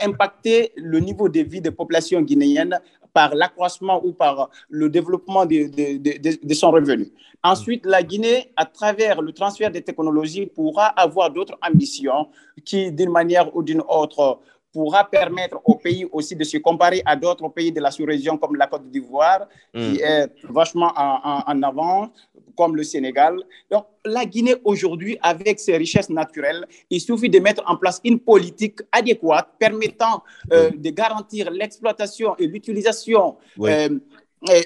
impacter 0.00 0.72
le 0.76 0.98
niveau 1.00 1.28
de 1.28 1.40
vie 1.40 1.60
des 1.60 1.70
populations 1.70 2.20
guinéennes 2.20 2.78
par 3.12 3.34
l'accroissement 3.34 4.04
ou 4.04 4.12
par 4.12 4.50
le 4.68 4.88
développement 4.88 5.44
de, 5.46 5.68
de, 5.68 6.46
de, 6.46 6.54
son 6.54 6.70
revenu. 6.70 7.08
Ensuite, 7.42 7.84
la 7.86 8.02
Guinée, 8.02 8.52
à 8.56 8.64
travers 8.64 9.22
le 9.22 9.32
transfert 9.32 9.70
des 9.70 9.82
technologies, 9.82 10.46
pourra 10.46 10.86
avoir 10.86 11.30
d'autres 11.30 11.58
ambitions 11.68 12.28
qui, 12.64 12.92
d'une 12.92 13.10
manière 13.10 13.54
ou 13.56 13.62
d'une 13.62 13.82
autre, 13.88 14.40
pourra 14.72 15.02
permettre 15.08 15.58
au 15.64 15.76
pays 15.76 16.06
aussi 16.12 16.36
de 16.36 16.44
se 16.44 16.58
comparer 16.58 17.02
à 17.06 17.16
d'autres 17.16 17.48
pays 17.48 17.72
de 17.72 17.80
la 17.80 17.90
sous-région 17.90 18.36
comme 18.36 18.56
la 18.56 18.66
Côte 18.66 18.90
d'Ivoire, 18.90 19.48
qui 19.74 19.94
mm. 19.94 20.00
est 20.00 20.32
vachement 20.44 20.92
en, 20.96 21.42
en, 21.46 21.62
avant, 21.62 22.10
comme 22.58 22.74
le 22.74 22.82
Sénégal. 22.82 23.34
Donc, 23.70 23.84
la 24.04 24.24
Guinée 24.26 24.56
aujourd'hui, 24.64 25.16
avec 25.22 25.60
ses 25.60 25.76
richesses 25.76 26.10
naturelles, 26.10 26.66
il 26.90 27.00
suffit 27.00 27.30
de 27.30 27.38
mettre 27.38 27.62
en 27.66 27.76
place 27.76 28.00
une 28.02 28.18
politique 28.18 28.80
adéquate 28.90 29.48
permettant 29.60 30.24
euh, 30.52 30.70
de 30.84 30.90
garantir 30.90 31.50
l'exploitation 31.52 32.34
et 32.36 32.48
l'utilisation 32.48 33.36
euh, 33.60 33.64
euh, 33.68 33.98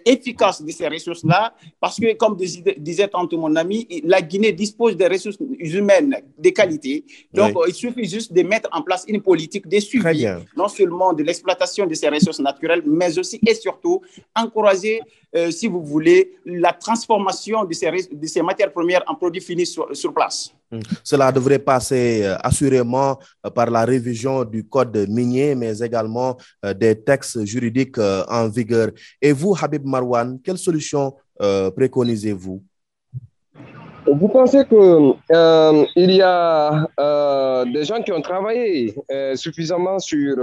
efficace 0.04 0.62
de 0.62 0.70
ces 0.70 0.88
ressources-là, 0.88 1.54
parce 1.80 1.98
que, 1.98 2.14
comme 2.14 2.36
disait 2.36 3.08
tantôt 3.08 3.38
mon 3.38 3.54
ami, 3.56 3.86
la 4.04 4.20
Guinée 4.20 4.52
dispose 4.52 4.96
de 4.96 5.04
ressources 5.04 5.38
humaines 5.58 6.16
de 6.38 6.50
qualité. 6.50 7.04
Donc, 7.32 7.54
il 7.66 7.74
suffit 7.74 8.04
juste 8.04 8.32
de 8.32 8.42
mettre 8.42 8.68
en 8.72 8.82
place 8.82 9.04
une 9.08 9.22
politique 9.22 9.66
de 9.66 9.80
suivi, 9.80 10.26
non 10.56 10.68
seulement 10.68 11.12
de 11.12 11.22
l'exploitation 11.22 11.86
de 11.86 11.94
ces 11.94 12.08
ressources 12.08 12.40
naturelles, 12.40 12.82
mais 12.86 13.18
aussi 13.18 13.40
et 13.46 13.54
surtout 13.54 14.00
encourager, 14.36 15.00
euh, 15.34 15.50
si 15.50 15.66
vous 15.66 15.82
voulez, 15.82 16.32
la 16.44 16.72
transformation 16.72 17.64
de 17.64 17.72
ces, 17.72 17.90
de 17.90 18.26
ces 18.26 18.42
matières 18.42 18.72
premières 18.72 19.02
en 19.06 19.14
produits 19.14 19.40
finis 19.40 19.66
sur, 19.66 19.94
sur 19.96 20.12
place. 20.12 20.54
Hum. 20.72 20.80
Cela 21.04 21.30
devrait 21.30 21.58
passer 21.58 22.22
euh, 22.24 22.36
assurément 22.42 23.18
par 23.54 23.70
la 23.70 23.84
révision 23.84 24.44
du 24.44 24.66
code 24.66 25.06
minier, 25.08 25.54
mais 25.54 25.78
également 25.80 26.36
des 26.76 26.98
textes 26.98 27.44
juridiques 27.44 27.98
en 27.98 28.48
vigueur. 28.48 28.90
Et 29.20 29.32
vous, 29.32 29.54
Habib 29.60 29.84
Marwan, 29.84 30.38
quelle 30.42 30.58
solution 30.58 31.14
euh, 31.40 31.70
préconisez-vous? 31.70 32.62
Vous 34.06 34.28
pensez 34.28 34.64
qu'il 34.66 34.78
euh, 34.78 35.86
y 35.96 36.22
a 36.22 36.88
euh, 36.98 37.64
des 37.66 37.84
gens 37.84 38.02
qui 38.02 38.12
ont 38.12 38.20
travaillé 38.22 38.94
suffisamment 39.34 39.98
sur 39.98 40.36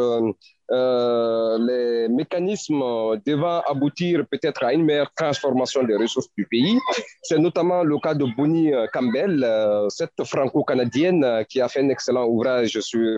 euh, 0.71 1.57
les 1.57 2.07
mécanismes 2.09 2.83
devant 3.25 3.61
aboutir 3.67 4.23
peut-être 4.29 4.63
à 4.63 4.71
une 4.71 4.85
meilleure 4.85 5.11
transformation 5.15 5.83
des 5.83 5.95
ressources 5.95 6.29
du 6.37 6.45
pays? 6.45 6.77
C'est 7.23 7.39
notamment 7.39 7.83
le 7.83 7.97
cas 7.97 8.13
de 8.13 8.25
Bonnie 8.37 8.71
euh, 8.71 8.85
Campbell, 8.93 9.43
euh, 9.43 9.89
cette 9.89 10.23
franco-canadienne 10.23 11.43
qui 11.49 11.59
a 11.59 11.67
fait 11.67 11.79
un 11.79 11.89
excellent 11.89 12.25
ouvrage 12.25 12.79
sur 12.81 13.17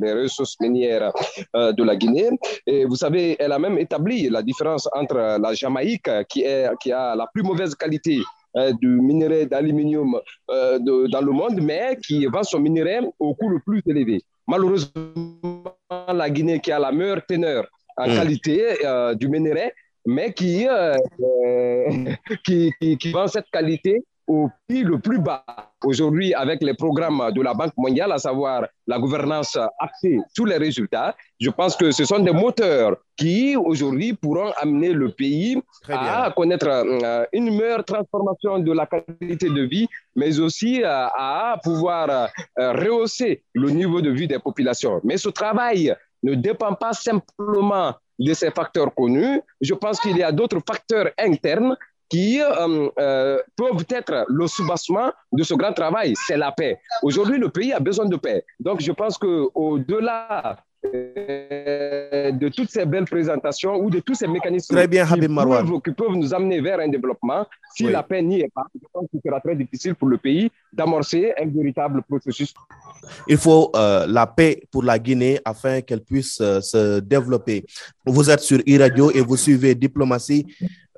les 0.00 0.12
ressources 0.12 0.56
minières 0.60 1.12
de 1.54 1.82
la 1.82 1.96
Guinée. 1.96 2.30
Et 2.66 2.84
vous 2.84 2.96
savez, 2.96 3.36
elle 3.38 3.52
a 3.52 3.58
même 3.58 3.78
établi 3.78 4.28
la 4.28 4.42
différence 4.42 4.88
entre 4.92 5.16
la 5.16 5.54
Jamaïque, 5.54 6.08
qui, 6.28 6.42
est, 6.42 6.70
qui 6.80 6.92
a 6.92 7.16
la 7.16 7.26
plus 7.32 7.42
mauvaise 7.42 7.74
qualité 7.74 8.20
du 8.80 8.88
minerai 8.88 9.46
d'aluminium 9.46 10.20
dans 10.48 11.20
le 11.24 11.32
monde, 11.32 11.60
mais 11.62 11.96
qui 12.04 12.26
vend 12.26 12.42
son 12.42 12.60
minerai 12.60 13.00
au 13.18 13.34
coût 13.34 13.48
le 13.48 13.60
plus 13.60 13.82
élevé. 13.86 14.20
Malheureusement, 14.46 15.74
la 16.12 16.30
Guinée 16.30 16.60
qui 16.60 16.72
a 16.72 16.78
la 16.78 16.92
meilleure 16.92 17.24
teneur 17.26 17.66
en 17.96 18.08
hmm. 18.08 18.14
qualité 18.14 18.86
euh, 18.86 19.14
du 19.14 19.28
minerai, 19.28 19.72
mais 20.06 20.32
qui, 20.32 20.66
euh, 20.66 20.96
euh, 21.20 22.12
qui, 22.44 22.72
qui, 22.80 23.12
vend 23.12 23.26
cette 23.26 23.50
qualité 23.52 24.04
au 24.32 24.50
prix 24.66 24.82
le 24.82 24.98
plus 24.98 25.18
bas. 25.18 25.44
Aujourd'hui, 25.84 26.32
avec 26.32 26.62
les 26.62 26.74
programmes 26.74 27.22
de 27.34 27.42
la 27.42 27.54
Banque 27.54 27.76
mondiale, 27.76 28.12
à 28.12 28.18
savoir 28.18 28.66
la 28.86 28.98
gouvernance 28.98 29.58
axée 29.78 30.18
sur 30.32 30.46
les 30.46 30.56
résultats, 30.56 31.14
je 31.40 31.50
pense 31.50 31.76
que 31.76 31.90
ce 31.90 32.04
sont 32.04 32.20
des 32.20 32.32
moteurs 32.32 32.96
qui, 33.16 33.56
aujourd'hui, 33.56 34.14
pourront 34.14 34.52
amener 34.56 34.92
le 34.92 35.10
pays 35.10 35.60
à 35.88 36.32
connaître 36.34 36.68
euh, 36.68 37.24
une 37.32 37.50
meilleure 37.56 37.84
transformation 37.84 38.60
de 38.60 38.72
la 38.72 38.86
qualité 38.86 39.48
de 39.50 39.62
vie, 39.62 39.88
mais 40.14 40.38
aussi 40.38 40.82
euh, 40.82 40.88
à 40.88 41.58
pouvoir 41.62 42.08
euh, 42.10 42.72
rehausser 42.72 43.42
le 43.52 43.70
niveau 43.70 44.00
de 44.00 44.10
vie 44.10 44.28
des 44.28 44.38
populations. 44.38 45.00
Mais 45.04 45.16
ce 45.16 45.30
travail 45.30 45.94
ne 46.22 46.34
dépend 46.34 46.74
pas 46.74 46.92
simplement 46.92 47.94
de 48.18 48.32
ces 48.34 48.50
facteurs 48.52 48.94
connus. 48.94 49.40
Je 49.60 49.74
pense 49.74 49.98
qu'il 50.00 50.16
y 50.16 50.22
a 50.22 50.30
d'autres 50.30 50.60
facteurs 50.66 51.10
internes 51.18 51.76
qui 52.12 52.42
euh, 52.42 52.90
euh, 52.98 53.38
peuvent 53.56 53.86
être 53.88 54.26
le 54.28 54.46
soubassement 54.46 55.10
de 55.32 55.42
ce 55.42 55.54
grand 55.54 55.72
travail, 55.72 56.12
c'est 56.26 56.36
la 56.36 56.52
paix. 56.52 56.78
Aujourd'hui, 57.02 57.38
le 57.38 57.48
pays 57.48 57.72
a 57.72 57.80
besoin 57.80 58.04
de 58.04 58.16
paix. 58.16 58.44
Donc, 58.60 58.82
je 58.82 58.92
pense 58.92 59.16
qu'au-delà 59.16 60.58
euh, 60.84 62.32
de 62.32 62.48
toutes 62.48 62.70
ces 62.70 62.84
belles 62.84 63.04
présentations 63.04 63.76
ou 63.76 63.88
de 63.88 64.00
tous 64.00 64.14
ces 64.14 64.26
mécanismes 64.26 64.74
très 64.74 64.88
bien, 64.88 65.06
qui, 65.06 65.20
peuvent, 65.20 65.80
qui, 65.80 65.92
peuvent, 65.92 66.16
nous 66.16 66.34
amener 66.34 66.60
vers 66.60 66.80
un 66.80 66.88
développement, 66.88 67.46
si 67.74 67.84
la 67.84 68.02
paix 68.02 68.20
n'y 68.20 68.40
est 68.40 68.50
pas, 68.52 68.66
je 68.74 68.86
pense 68.92 69.06
qu'il 69.10 69.20
sera 69.24 69.40
très 69.40 69.54
difficile 69.54 69.94
pour 69.94 70.08
le 70.08 70.18
pays 70.18 70.50
d'amorcer 70.72 71.32
un 71.40 71.46
véritable 71.46 72.02
processus. 72.02 72.52
Il 73.28 73.36
faut 73.36 73.70
euh, 73.76 74.06
la 74.08 74.26
paix 74.26 74.60
pour 74.72 74.82
la 74.82 74.98
Guinée 74.98 75.38
afin 75.44 75.80
qu'elle 75.82 76.02
puisse 76.02 76.40
euh, 76.40 76.60
se 76.60 76.98
développer. 76.98 77.64
Vous 78.04 78.28
êtes 78.28 78.40
sur 78.40 78.58
e-radio 78.58 79.12
et 79.12 79.20
vous 79.20 79.36
suivez 79.36 79.74
Diplomatie. 79.76 80.46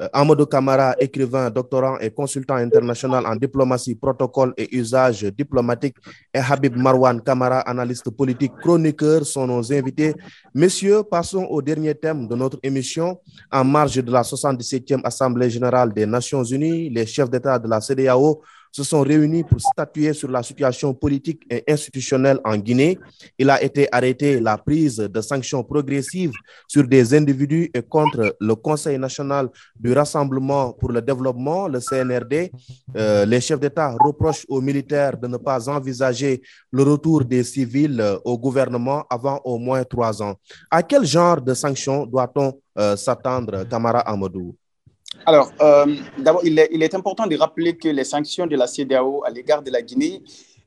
Euh, 0.01 0.09
Amadou 0.13 0.47
Kamara, 0.47 0.97
écrivain, 0.99 1.51
doctorant 1.51 1.99
et 1.99 2.11
consultant 2.11 2.57
international 2.57 3.25
en 3.27 3.37
diplomatie, 3.37 3.95
protocole 3.95 4.53
et 4.57 4.77
usage 4.77 5.23
diplomatique, 5.23 5.97
et 6.33 6.39
Habib 6.41 6.77
Marwan 6.77 7.21
Kamara, 7.23 7.61
analyste 7.61 8.11
politique, 8.11 8.53
chroniqueur, 8.61 9.25
sont 9.25 9.47
nos 9.47 9.73
invités. 9.73 10.15
Messieurs, 10.53 11.05
passons 11.05 11.45
au 11.45 11.63
dernier 11.63 11.95
thème 11.95 12.27
de 12.27 12.35
notre 12.35 12.59
émission. 12.65 13.21
En 13.53 13.63
marge 13.63 14.03
de 14.03 14.11
la 14.11 14.23
77e 14.23 15.01
Assemblée 15.05 15.49
générale 15.49 15.93
des 15.93 16.07
Nations 16.07 16.43
unies, 16.43 16.91
les 16.91 17.07
chefs 17.07 17.31
d'État 17.31 17.57
de 17.59 17.69
la 17.69 17.81
CDAO 17.81 18.43
se 18.75 18.83
sont 18.83 19.03
réunis 19.03 19.45
pour 19.45 19.61
statuer 19.61 20.13
sur 20.13 20.29
la 20.29 20.43
situation 20.43 20.93
politique 20.93 21.43
et 21.49 21.63
institutionnelle 21.69 22.41
en 22.45 22.57
Guinée. 22.57 22.99
Il 23.39 23.49
a 23.49 23.63
été 23.63 23.87
arrêté 23.93 24.41
la 24.41 24.59
prise 24.59 24.97
de 24.97 25.21
sanctions 25.21 25.63
progressives 25.63 26.33
sur 26.67 26.85
des 26.89 27.15
individus 27.15 27.71
et 27.73 27.83
contre 27.83 28.35
le 28.41 28.55
Conseil 28.57 28.99
national 28.99 29.49
du 29.79 29.93
Rassemblement 29.93 30.73
pour 30.73 30.91
le 30.91 31.01
développement, 31.01 31.69
le 31.69 31.79
CNRD. 31.79 32.51
Euh, 32.97 33.25
les 33.25 33.41
chefs 33.41 33.61
d'État 33.61 33.95
reprochent 34.01 34.45
aux 34.49 34.61
militaires 34.61 35.17
de 35.17 35.29
ne 35.29 35.37
pas 35.37 35.69
envisager 35.69 36.43
le 36.73 36.83
retour 36.83 37.25
des 37.25 37.45
civils 37.45 38.01
euh, 38.01 38.19
au 38.25 38.37
gouvernement 38.37 39.05
avant 39.09 39.41
au 39.45 39.57
moins 39.57 39.85
trois 39.85 40.21
ans. 40.21 40.35
À 40.69 40.83
quel 40.83 41.05
genre 41.05 41.41
de 41.41 41.55
sanctions 41.55 42.07
doit-on 42.07 42.53
euh, 42.77 42.97
s'attendre, 42.97 43.63
Kamara 43.69 44.01
Amadou? 44.01 44.57
Alors, 45.27 45.51
euh, 45.61 45.87
d'abord, 46.19 46.43
il 46.45 46.59
est, 46.59 46.69
il 46.73 46.83
est, 46.83 46.95
important 46.95 47.27
de 47.27 47.37
rappeler 47.37 47.77
que 47.77 47.89
les 47.89 48.05
sanctions 48.05 48.47
de 48.47 48.57
la 48.57 48.67
CDAO 48.67 49.25
à 49.25 49.31
l'égard 49.31 49.63
de 49.63 49.71
la 49.71 49.81
Guinée 49.81 50.23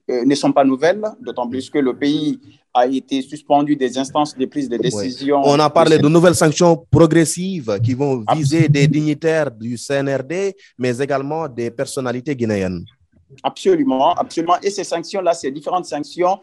euh, 0.10 0.26
ne 0.26 0.36
sont 0.36 0.52
pas 0.52 0.64
nouvelles, 0.64 1.04
d'autant 1.22 1.48
plus 1.48 1.70
que 1.70 1.80
le 1.80 1.96
pays 1.96 2.40
a 2.74 2.88
été 2.88 3.22
suspendu 3.22 3.76
des 3.76 3.98
instances 3.98 4.36
de 4.38 4.46
prise 4.46 4.70
de 4.70 4.78
décision. 4.78 5.42
On 5.44 5.60
a 5.60 5.70
parlé 5.70 5.98
de 5.98 6.08
nouvelles 6.08 6.36
sanctions 6.36 6.86
progressives 6.90 7.80
qui 7.84 7.94
vont 7.94 8.24
viser 8.34 8.70
des 8.70 8.88
dignitaires 8.88 9.52
du 9.52 9.78
CNRD, 9.78 10.56
mais 10.78 10.98
également 10.98 11.48
des 11.48 11.72
personnalités 11.72 12.36
guinéennes. 12.36 12.86
Absolument, 13.44 14.14
absolument. 14.14 14.56
Et 14.64 14.70
ces 14.70 14.86
sanctions-là, 14.86 15.34
ces 15.34 15.52
différentes 15.52 15.86
sanctions 15.86 16.40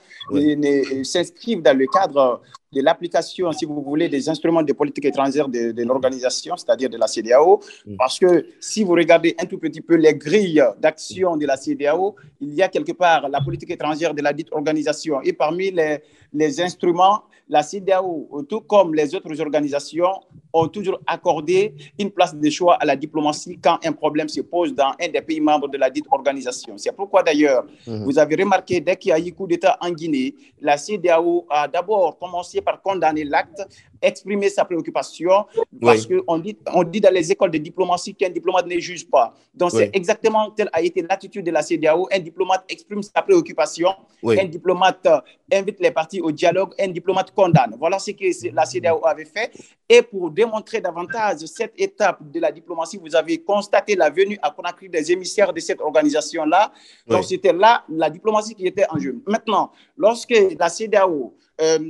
s'inscrivent 1.02 1.62
dans 1.62 1.76
le 1.76 1.86
cadre 1.86 2.42
de 2.74 2.80
l'application, 2.82 3.52
si 3.52 3.64
vous 3.64 3.80
voulez, 3.82 4.08
des 4.08 4.28
instruments 4.28 4.62
de 4.62 4.72
politique 4.72 5.04
étrangère 5.06 5.48
de, 5.48 5.82
l'organisation, 5.84 6.56
c'est-à-dire 6.56 6.90
de 6.90 6.98
la 6.98 7.06
CDAO. 7.06 7.60
Mm. 7.86 7.96
Parce 7.96 8.18
que 8.18 8.46
si 8.60 8.84
vous 8.84 8.92
regardez 8.92 9.34
un 9.38 9.46
tout 9.46 9.58
petit 9.58 9.80
peu 9.80 9.94
les 9.94 10.14
grilles 10.14 10.62
d'action 10.80 11.36
de 11.36 11.46
la 11.46 11.56
CDAO, 11.56 12.16
il 12.40 12.54
y 12.54 12.62
a 12.62 12.68
quelque 12.68 12.92
part 12.92 13.28
la 13.28 13.40
politique 13.40 13.70
étrangère 13.70 14.12
de 14.12 14.22
la 14.22 14.32
dite 14.32 14.48
organisation. 14.52 15.20
Et 15.22 15.32
parmi 15.32 15.70
les, 15.70 16.00
les 16.32 16.60
instruments, 16.60 17.22
la 17.48 17.62
CDAO, 17.62 18.44
tout 18.48 18.62
comme 18.62 18.94
les 18.94 19.14
autres 19.14 19.38
organisations, 19.40 20.12
ont 20.52 20.68
toujours 20.68 21.00
accordé 21.06 21.74
une 21.98 22.10
place 22.10 22.34
de 22.34 22.48
choix 22.50 22.74
à 22.76 22.84
la 22.84 22.96
diplomatie 22.96 23.58
quand 23.62 23.78
un 23.84 23.92
problème 23.92 24.28
se 24.28 24.40
pose 24.40 24.72
dans 24.72 24.92
un 25.00 25.08
des 25.08 25.20
pays 25.20 25.40
membres 25.40 25.68
de 25.68 25.76
la 25.76 25.90
dite 25.90 26.06
organisation. 26.10 26.78
C'est 26.78 26.92
pourquoi 26.92 27.22
d'ailleurs, 27.22 27.64
mm-hmm. 27.86 28.04
vous 28.04 28.18
avez 28.18 28.36
remarqué, 28.36 28.80
dès 28.80 28.96
qu'il 28.96 29.10
y 29.10 29.12
a 29.12 29.18
eu 29.18 29.32
coup 29.32 29.46
d'État 29.46 29.76
en 29.80 29.90
Guinée, 29.90 30.34
la 30.60 30.76
CDAO 30.76 31.44
a 31.50 31.68
d'abord 31.68 32.18
commencé 32.18 32.62
par 32.64 32.80
condamner 32.82 33.24
l'acte 33.24 33.60
exprimer 34.04 34.48
sa 34.50 34.64
préoccupation 34.64 35.46
parce 35.80 36.06
qu'on 36.06 36.38
dit, 36.38 36.56
on 36.72 36.84
dit 36.84 37.00
dans 37.00 37.12
les 37.12 37.32
écoles 37.32 37.50
de 37.50 37.58
diplomatie 37.58 38.14
qu'un 38.14 38.30
diplomate 38.30 38.66
ne 38.66 38.78
juge 38.78 39.08
pas. 39.08 39.34
Donc, 39.54 39.70
c'est 39.70 39.90
exactement 39.92 40.50
telle 40.50 40.68
a 40.72 40.82
été 40.82 41.02
l'attitude 41.02 41.44
de 41.44 41.50
la 41.50 41.62
CDAO. 41.62 42.08
Un 42.12 42.18
diplomate 42.18 42.64
exprime 42.68 43.02
sa 43.02 43.22
préoccupation, 43.22 43.90
un 44.24 44.44
diplomate 44.44 45.06
euh, 45.06 45.20
invite 45.52 45.80
les 45.80 45.90
parties 45.90 46.20
au 46.20 46.32
dialogue, 46.32 46.74
un 46.78 46.88
diplomate 46.88 47.30
condamne. 47.32 47.76
Voilà 47.78 47.98
ce 47.98 48.10
que 48.10 48.54
la 48.54 48.64
CDAO 48.64 49.06
avait 49.06 49.24
fait. 49.24 49.52
Et 49.88 50.02
pour 50.02 50.30
démontrer 50.30 50.80
davantage 50.80 51.38
cette 51.46 51.74
étape 51.78 52.18
de 52.30 52.40
la 52.40 52.50
diplomatie, 52.50 52.98
vous 52.98 53.14
avez 53.14 53.38
constaté 53.38 53.94
la 53.94 54.10
venue 54.10 54.38
à 54.42 54.50
Conakry 54.50 54.88
des 54.88 55.12
émissaires 55.12 55.52
de 55.52 55.60
cette 55.60 55.80
organisation-là. 55.80 56.72
Donc, 57.06 57.24
c'était 57.24 57.52
là 57.52 57.84
la 57.88 58.10
diplomatie 58.10 58.54
qui 58.54 58.66
était 58.66 58.86
en 58.90 58.98
jeu. 58.98 59.22
Maintenant, 59.26 59.70
lorsque 59.96 60.34
la 60.58 60.68
CDAO 60.68 61.34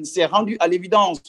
s'est 0.05 0.27
rendue 0.27 0.57
à 0.61 0.69
l'évidence 0.69 1.23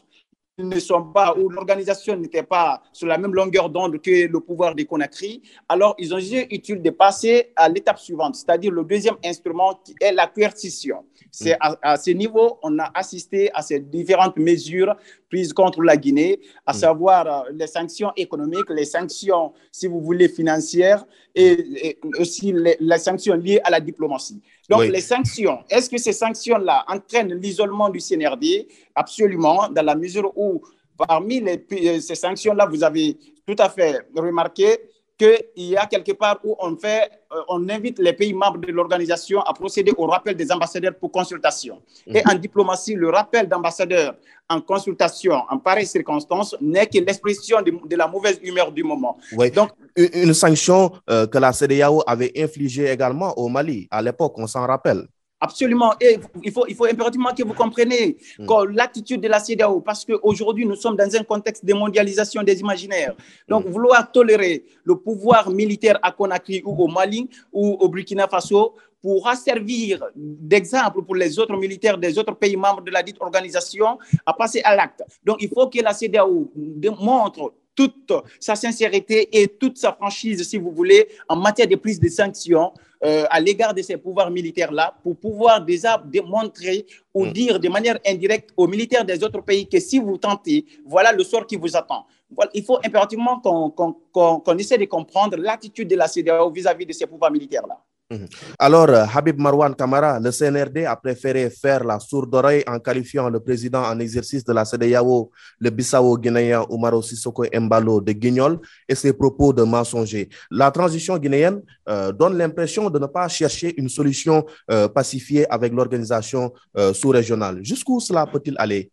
ne 0.57 0.79
sont 0.79 1.03
pas, 1.03 1.36
ou 1.38 1.49
l'organisation 1.49 2.15
n'était 2.15 2.43
pas 2.43 2.81
sur 2.93 3.07
la 3.07 3.17
même 3.17 3.33
longueur 3.33 3.69
d'onde 3.69 3.99
que 4.01 4.27
le 4.27 4.39
pouvoir 4.39 4.73
des 4.73 4.86
Conakry, 4.86 5.41
alors 5.67 5.95
ils 5.97 6.13
ont 6.13 6.19
jugé 6.19 6.47
utile 6.53 6.81
de 6.81 6.89
passer 6.91 7.51
à 7.55 7.67
l'étape 7.67 7.99
suivante, 7.99 8.36
c'est-à-dire 8.36 8.71
le 8.71 8.83
deuxième 8.83 9.17
instrument 9.23 9.79
qui 9.83 9.95
est 9.99 10.13
la 10.13 10.27
coercition. 10.27 11.03
C'est 11.36 11.55
mm. 11.55 11.75
à, 11.81 11.97
ce 11.97 12.11
niveau, 12.11 12.59
on 12.63 12.79
a 12.79 12.89
assisté 12.93 13.51
à 13.53 13.61
ces 13.61 13.81
différentes 13.81 14.38
mesures 14.38 14.95
prises 15.29 15.51
contre 15.51 15.81
la 15.81 15.97
Guinée, 15.97 16.39
à 16.65 16.71
mm. 16.71 16.77
savoir 16.77 17.27
euh, 17.27 17.51
les 17.53 17.67
sanctions 17.67 18.13
économiques, 18.15 18.69
les 18.69 18.86
sanctions, 18.86 19.51
si 19.69 19.88
vous 19.88 19.99
voulez, 19.99 20.29
financières 20.29 21.05
et, 21.36 21.99
aussi 22.19 22.53
les, 22.53 22.97
sanctions 22.97 23.36
liées 23.36 23.59
à 23.65 23.69
la 23.69 23.81
diplomatie. 23.81 24.41
Donc, 24.69 24.83
les 24.83 25.01
sanctions, 25.01 25.59
est-ce 25.69 25.89
que 25.89 25.97
ces 25.97 26.13
sanctions-là 26.13 26.86
entraînent 26.88 27.33
l'isolement 27.33 27.89
du 27.89 27.99
CNRD 27.99 28.67
Absolument, 28.95 29.67
dans 29.67 29.86
la 29.86 29.95
mesure 29.95 30.31
où 30.38 30.61
parmi 30.97 31.41
les, 31.41 31.65
euh, 31.69 31.99
ces 31.99 32.15
sanctions-là, 32.15 32.65
vous 32.65 32.81
avez 32.81 33.17
tout 33.45 33.57
à 33.59 33.67
fait 33.67 34.07
remarqué 34.15 34.77
qu'il 35.18 35.39
y 35.55 35.78
a 35.78 35.86
quelque 35.86 36.11
part 36.11 36.39
où 36.43 36.55
on, 36.59 36.76
fait, 36.76 37.09
euh, 37.34 37.41
on 37.47 37.68
invite 37.70 37.99
les 37.99 38.13
pays 38.13 38.34
membres 38.34 38.57
de 38.59 38.72
l'organisation 38.72 39.41
à 39.41 39.53
procéder 39.53 39.93
au 39.97 40.05
rappel 40.07 40.36
des 40.36 40.51
ambassadeurs 40.51 40.95
pour 40.95 41.11
consultation. 41.11 41.82
Et 42.07 42.22
mhm. 42.22 42.32
en 42.32 42.36
diplomatie, 42.36 42.95
le 42.95 43.09
rappel 43.09 43.47
d'ambassadeurs 43.47 44.16
en 44.49 44.61
consultation 44.61 45.41
en 45.49 45.57
pareille 45.57 45.88
circonstance 45.88 46.55
n'est 46.61 46.86
que 46.88 46.99
l'expression 46.99 47.61
de, 47.61 47.95
la 47.95 48.07
mauvaise 48.07 48.39
humeur 48.43 48.72
du 48.72 48.84
moment. 48.84 49.18
Donc, 49.55 49.70
une, 49.95 50.34
sanction 50.34 50.91
euh, 51.09 51.26
que 51.26 51.38
la 51.38 51.51
CDAO 51.53 52.03
avait 52.05 52.32
infligée 52.38 52.91
également 52.91 53.34
au 53.38 53.47
Mali 53.47 53.88
à 53.89 54.01
l'époque, 54.01 54.34
on 54.38 54.47
s'en 54.47 54.68
rappelle. 54.68 55.07
Absolument. 55.46 55.93
Et 56.02 56.18
il 56.43 56.52
faut, 56.52 56.66
il 56.68 56.76
faut 56.76 56.86
impérativement 56.86 57.34
que 57.38 57.43
vous 57.43 57.54
compreniez 57.54 58.18
mm. 58.39 58.46
l'attitude 58.74 59.22
de 59.22 59.28
la 59.28 59.39
CEDEAO, 59.39 59.80
parce 59.82 60.04
qu'aujourd'hui, 60.04 60.66
nous 60.66 60.76
sommes 60.76 60.96
dans 60.96 61.16
un 61.16 61.24
contexte 61.24 61.64
de 61.64 61.74
mondialisation 61.74 62.41
des 62.41 62.60
imaginaires. 62.60 63.14
Donc, 63.48 63.66
mm. 63.66 63.70
vouloir 63.70 64.12
tolérer 64.12 64.66
le 64.84 64.96
pouvoir 64.96 65.50
militaire 65.52 66.00
à 66.02 66.12
Conakry 66.12 66.64
ou 66.66 66.74
au 66.84 66.88
Mali 66.88 67.30
ou 67.54 67.78
au 67.80 67.88
Burkina 67.89 68.28
Faso 68.28 68.74
pourra 69.04 69.36
servir 69.36 70.04
d'exemple 70.16 71.04
pour 71.04 71.16
les 71.16 71.38
autres 71.38 71.56
militaires 71.56 72.00
des 72.00 72.18
autres 72.18 72.34
pays 72.34 72.58
membres 72.58 72.82
de 72.82 72.89
la 72.89 73.04
dite 73.04 73.18
organisation 73.20 74.00
à 74.26 74.34
passer 74.34 74.62
à 74.64 74.76
l'acte. 74.76 75.04
Donc, 75.24 75.38
il 75.41 75.50
faut 75.50 75.68
que 75.68 75.80
la 75.80 75.93
CEDEAO 75.93 76.52
démontre 76.56 77.54
toute 77.76 78.13
sa 78.39 78.55
sincérité 78.55 79.30
et 79.41 79.47
toute 79.47 79.78
sa 79.78 79.93
franchise, 79.93 80.47
si 80.47 80.57
vous 80.57 80.71
voulez, 80.71 81.07
en 81.28 81.36
matière 81.36 81.67
de 81.67 81.76
prise 81.76 81.99
de 81.99 82.07
sanctions 82.07 82.71
euh, 83.03 83.26
à 83.30 83.39
l'égard 83.39 83.73
de 83.73 83.82
ces 83.82 83.97
pouvoirs 83.97 84.32
militaires-là 84.32 84.95
pour 85.03 85.17
pouvoir 85.17 85.63
déjà 85.63 86.01
démontrer 86.03 86.86
ou 87.13 87.26
mm. 87.26 87.32
dire 87.32 87.59
de 87.59 87.69
manière 87.69 87.99
indirecte 88.05 88.51
aux 88.55 88.67
militaires 88.67 89.05
des 89.05 89.23
autres 89.23 89.41
pays 89.41 89.67
que 89.67 89.80
si 89.80 89.99
vous 89.99 90.17
tentez, 90.17 90.65
voilà 90.86 91.11
le 91.11 91.23
sort 91.23 91.45
qui 91.45 91.57
vous 91.57 91.76
attend. 91.76 92.05
il 92.53 92.63
faut 92.63 92.80
impérativement 92.84 93.39
qu'on 93.41 94.57
essaie 94.57 94.78
de 94.78 94.86
comprendre 94.86 95.38
l'attitude 95.38 95.89
de 95.89 95.95
la 95.95 96.07
CDAO 96.07 96.49
vis-à-vis 96.51 96.86
de 96.86 96.93
ces 96.93 97.05
pouvoirs 97.05 97.32
militaires-là. 97.32 97.78
Mhm. 98.12 98.28
Alors, 98.60 98.89
euh, 98.89 99.03
Habib 99.16 99.39
Marwan 99.39 99.74
Kamara, 99.74 100.20
le 100.20 100.30
CNRD 100.32 100.86
a 100.86 100.95
préféré 100.95 101.49
faire 101.49 101.84
la 101.84 101.99
sourde 101.99 102.36
oreille 102.36 102.64
en 102.68 102.78
qualifiant 102.78 103.32
le 103.32 103.39
président 103.39 103.82
en 103.84 103.99
exercice 103.99 104.43
de 104.43 104.53
la 104.53 104.64
CDAO, 104.64 105.32
le 105.58 105.70
Bissau-Guinéen 105.72 106.68
Umaro 106.70 107.01
Sissoko 107.01 107.45
Mbalo 107.51 108.01
de 108.01 108.12
guignol 108.12 108.60
et 108.88 108.93
ses 108.93 109.12
propos 109.12 109.53
de 109.53 109.64
mensonger. 109.64 110.30
La 110.51 110.70
transition 110.70 111.18
guinéenne 111.18 111.64
euh, 111.89 112.12
donne 112.12 112.38
l'impression 112.38 112.91
de 112.91 112.99
ne 112.99 113.08
pas 113.08 113.28
chercher 113.28 113.74
une 113.76 113.89
solution 113.89 114.45
euh, 114.70 114.88
pacifiée 114.88 115.51
avec 115.51 115.74
l'organisation 115.74 116.53
sous-régionale. 116.93 117.60
Jusqu'où 117.64 117.99
cela 117.99 118.28
peut-il 118.28 118.56
aller? 118.60 118.91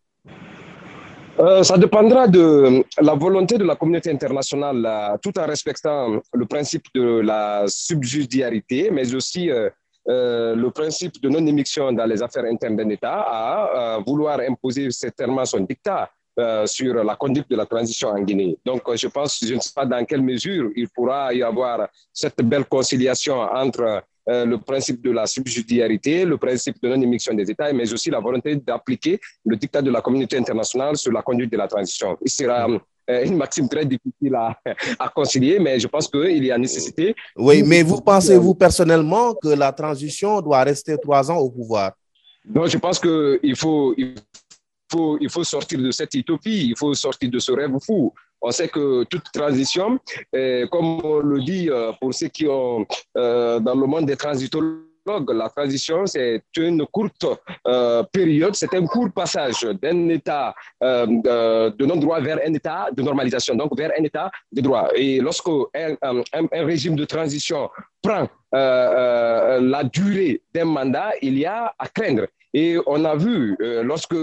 Euh, 1.39 1.63
ça 1.63 1.77
dépendra 1.77 2.27
de 2.27 2.83
la 3.01 3.13
volonté 3.15 3.57
de 3.57 3.63
la 3.63 3.75
communauté 3.75 4.11
internationale, 4.11 4.85
euh, 4.85 5.17
tout 5.19 5.37
en 5.39 5.47
respectant 5.47 6.21
le 6.31 6.45
principe 6.45 6.85
de 6.93 7.21
la 7.21 7.63
subsidiarité, 7.67 8.91
mais 8.91 9.15
aussi 9.15 9.49
euh, 9.49 9.69
le 10.05 10.69
principe 10.69 11.19
de 11.21 11.29
non-émission 11.29 11.91
dans 11.91 12.05
les 12.05 12.21
affaires 12.21 12.45
internes 12.45 12.75
d'un 12.75 12.89
État, 12.89 13.21
à 13.21 13.99
vouloir 14.05 14.39
imposer 14.41 14.91
certainement 14.91 15.45
son 15.45 15.61
dictat 15.61 16.11
sur 16.65 16.95
la 17.03 17.15
conduite 17.15 17.49
de 17.49 17.55
la 17.55 17.65
transition 17.65 18.09
en 18.09 18.19
Guinée. 18.19 18.57
Donc, 18.65 18.81
je 18.95 19.07
pense, 19.07 19.39
je 19.45 19.53
ne 19.53 19.59
sais 19.59 19.71
pas 19.73 19.85
dans 19.85 20.03
quelle 20.03 20.23
mesure 20.23 20.71
il 20.75 20.89
pourra 20.89 21.33
y 21.33 21.43
avoir 21.43 21.87
cette 22.11 22.41
belle 22.41 22.65
conciliation 22.65 23.39
entre 23.39 24.03
euh, 24.29 24.45
le 24.45 24.57
principe 24.57 25.01
de 25.01 25.11
la 25.11 25.25
subsidiarité, 25.25 26.25
le 26.25 26.37
principe 26.37 26.81
de 26.81 26.89
non-émission 26.89 27.33
des 27.33 27.49
États, 27.49 27.71
mais 27.73 27.91
aussi 27.91 28.09
la 28.09 28.19
volonté 28.19 28.55
d'appliquer 28.55 29.19
le 29.45 29.55
dictat 29.55 29.81
de 29.81 29.91
la 29.91 30.01
communauté 30.01 30.37
internationale 30.37 30.95
sur 30.97 31.11
la 31.11 31.21
conduite 31.21 31.51
de 31.51 31.57
la 31.57 31.67
transition. 31.67 32.17
Il 32.21 32.31
sera 32.31 32.67
euh, 32.69 33.25
une 33.25 33.35
maxime 33.35 33.67
très 33.67 33.85
difficile 33.85 34.35
à, 34.35 34.57
à 34.99 35.09
concilier, 35.09 35.59
mais 35.59 35.79
je 35.79 35.87
pense 35.87 36.07
qu'il 36.07 36.43
y 36.43 36.51
a 36.51 36.57
nécessité. 36.57 37.15
Oui, 37.35 37.63
mais 37.63 37.83
vous 37.83 37.99
pensez-vous 38.01 38.55
personnellement 38.55 39.33
que 39.35 39.49
la 39.49 39.71
transition 39.73 40.41
doit 40.41 40.63
rester 40.63 40.97
trois 40.97 41.29
ans 41.29 41.37
au 41.37 41.49
pouvoir? 41.49 41.91
Non, 42.45 42.65
je 42.65 42.77
pense 42.77 42.99
qu'il 42.99 43.55
faut, 43.55 43.93
il 43.97 44.15
faut, 44.91 45.17
il 45.19 45.29
faut 45.29 45.43
sortir 45.43 45.79
de 45.79 45.91
cette 45.91 46.13
utopie, 46.13 46.67
il 46.69 46.77
faut 46.77 46.93
sortir 46.93 47.29
de 47.29 47.39
ce 47.39 47.51
rêve 47.51 47.71
fou. 47.85 48.13
On 48.45 48.51
sait 48.51 48.67
que 48.67 49.05
toute 49.05 49.23
transition, 49.31 49.97
euh, 50.35 50.67
comme 50.67 50.99
on 51.05 51.19
le 51.19 51.41
dit 51.41 51.69
euh, 51.69 51.93
pour 52.01 52.13
ceux 52.13 52.27
qui 52.27 52.45
ont 52.45 52.85
euh, 53.15 53.57
dans 53.61 53.73
le 53.73 53.87
monde 53.87 54.05
des 54.05 54.17
transitologues, 54.17 54.81
la 55.33 55.47
transition, 55.47 56.05
c'est 56.05 56.43
une 56.57 56.85
courte 56.87 57.25
période, 58.11 58.55
c'est 58.55 58.73
un 58.73 58.85
court 58.85 59.09
passage 59.13 59.61
d'un 59.81 60.07
état 60.07 60.55
de 60.81 61.85
non-droit 61.85 62.21
vers 62.21 62.39
un 62.45 62.53
état 62.53 62.87
de 62.95 63.01
normalisation, 63.01 63.55
donc 63.55 63.77
vers 63.77 63.91
un 63.99 64.03
état 64.03 64.31
de 64.53 64.61
droit. 64.61 64.87
Et 64.95 65.19
lorsque 65.19 65.49
un 65.73 66.23
régime 66.53 66.95
de 66.95 67.03
transition 67.03 67.69
prend 68.01 68.29
la 68.53 69.83
durée 69.91 70.41
d'un 70.53 70.65
mandat, 70.65 71.11
il 71.21 71.37
y 71.37 71.45
a 71.45 71.73
à 71.77 71.87
craindre. 71.89 72.27
Et 72.53 72.77
on 72.85 73.03
a 73.03 73.17
vu, 73.17 73.57
lorsque 73.59 74.15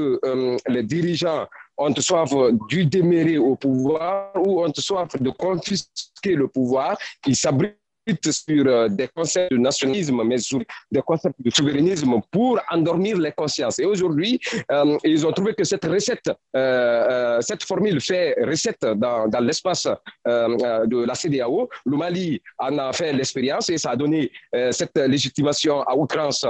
les 0.67 0.83
dirigeants 0.83 1.47
on 1.77 1.93
te 1.93 2.01
soif 2.01 2.31
du 2.69 2.87
déméré 2.87 3.39
au 3.39 3.57
pouvoir 3.57 4.33
ou 4.37 4.63
on 4.63 4.71
te 4.71 4.81
soif 4.81 5.21
de 5.21 5.31
confisquer 5.31 6.35
le 6.35 6.49
pouvoir, 6.49 6.97
il 7.27 7.37
s'abrite 7.37 7.80
sur 8.23 8.67
euh, 8.67 8.89
des 8.89 9.09
concepts 9.09 9.53
de 9.53 9.59
nationalisme, 9.59 10.23
mais 10.25 10.39
sur 10.39 10.61
des 10.91 11.03
concepts 11.03 11.37
de 11.41 11.51
souverainisme 11.51 12.21
pour 12.31 12.61
endormir 12.71 13.19
les 13.19 13.33
consciences. 13.33 13.79
Et 13.79 13.85
aujourd'hui, 13.85 14.41
euh, 14.71 14.99
ils 15.05 15.27
ont 15.27 15.33
trouvé 15.33 15.55
que 15.55 15.65
cette 15.65 15.85
recette, 15.85 16.31
euh, 16.57 17.41
cette 17.41 17.65
formule 17.65 18.01
fait 18.01 18.37
recette 18.43 18.85
dans, 18.85 19.29
dans 19.29 19.41
l'espace 19.41 19.87
de 20.27 21.05
la 21.05 21.15
CDAO. 21.15 21.69
Le 21.85 21.97
Mali 21.97 22.41
en 22.59 22.79
a 22.79 22.93
fait 22.93 23.13
l'expérience 23.13 23.69
et 23.71 23.79
ça 23.79 23.91
a 23.91 23.97
donné 23.97 24.31
cette 24.71 24.97
légitimation 24.97 25.83
à 25.83 25.95
outrance 25.97 26.47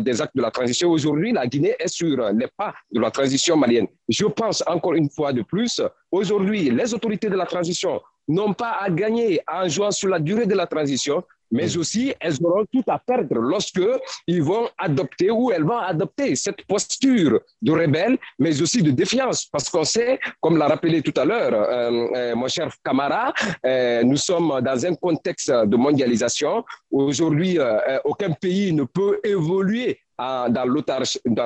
des 0.00 0.20
actes 0.20 0.36
de 0.36 0.42
la 0.42 0.50
transition. 0.50 0.90
Aujourd'hui, 0.90 1.32
la 1.32 1.46
Guinée 1.46 1.74
est 1.78 1.88
sur 1.88 2.16
les 2.32 2.48
pas 2.56 2.74
de 2.92 3.00
la 3.00 3.10
transition 3.10 3.56
malienne. 3.56 3.86
Je 4.08 4.26
pense 4.26 4.62
encore 4.66 4.94
une 4.94 5.10
fois 5.10 5.32
de 5.32 5.42
plus, 5.42 5.80
aujourd'hui, 6.10 6.70
les 6.70 6.94
autorités 6.94 7.28
de 7.28 7.36
la 7.36 7.46
transition 7.46 8.00
n'ont 8.28 8.54
pas 8.54 8.78
à 8.80 8.90
gagner 8.90 9.40
en 9.50 9.68
jouant 9.68 9.90
sur 9.90 10.08
la 10.08 10.18
durée 10.18 10.46
de 10.46 10.54
la 10.54 10.66
transition, 10.66 11.22
mais 11.54 11.76
aussi 11.76 12.12
elles 12.20 12.36
auront 12.44 12.64
tout 12.72 12.82
à 12.88 12.98
perdre 12.98 13.36
lorsque 13.36 13.80
ils 14.26 14.42
vont 14.42 14.68
adopter 14.76 15.30
ou 15.30 15.52
elles 15.52 15.62
vont 15.62 15.78
adopter 15.78 16.34
cette 16.34 16.66
posture 16.66 17.40
de 17.62 17.72
rebelle, 17.72 18.18
mais 18.38 18.60
aussi 18.60 18.82
de 18.82 18.90
défiance, 18.90 19.46
parce 19.46 19.70
qu'on 19.70 19.84
sait, 19.84 20.18
comme 20.40 20.56
l'a 20.56 20.66
rappelé 20.66 21.00
tout 21.00 21.18
à 21.18 21.24
l'heure 21.24 21.54
euh, 21.54 22.08
euh, 22.16 22.34
mon 22.34 22.48
cher 22.48 22.70
Camara, 22.84 23.32
euh, 23.64 24.02
nous 24.02 24.16
sommes 24.16 24.60
dans 24.62 24.86
un 24.86 24.94
contexte 24.94 25.50
de 25.50 25.76
mondialisation. 25.76 26.64
Aujourd'hui, 26.90 27.58
aucun 28.04 28.32
pays 28.32 28.72
ne 28.72 28.84
peut 28.84 29.20
évoluer 29.24 30.00
dans 30.18 30.64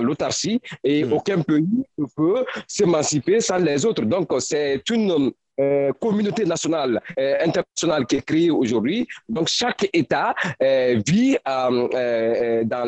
l'autarcie 0.00 0.60
et 0.84 1.04
aucun 1.04 1.40
pays 1.42 1.84
ne 1.98 2.06
peut 2.16 2.44
s'émanciper 2.66 3.40
sans 3.40 3.58
les 3.58 3.84
autres. 3.84 4.04
Donc, 4.04 4.28
c'est 4.40 4.82
une 4.90 5.32
euh, 5.60 5.92
communauté 6.00 6.44
nationale, 6.44 7.00
euh, 7.18 7.36
internationale 7.44 8.06
qui 8.06 8.16
est 8.16 8.22
créée 8.22 8.50
aujourd'hui. 8.50 9.06
Donc, 9.28 9.48
chaque 9.48 9.88
État 9.92 10.34
vit 11.06 11.36
dans 11.44 12.84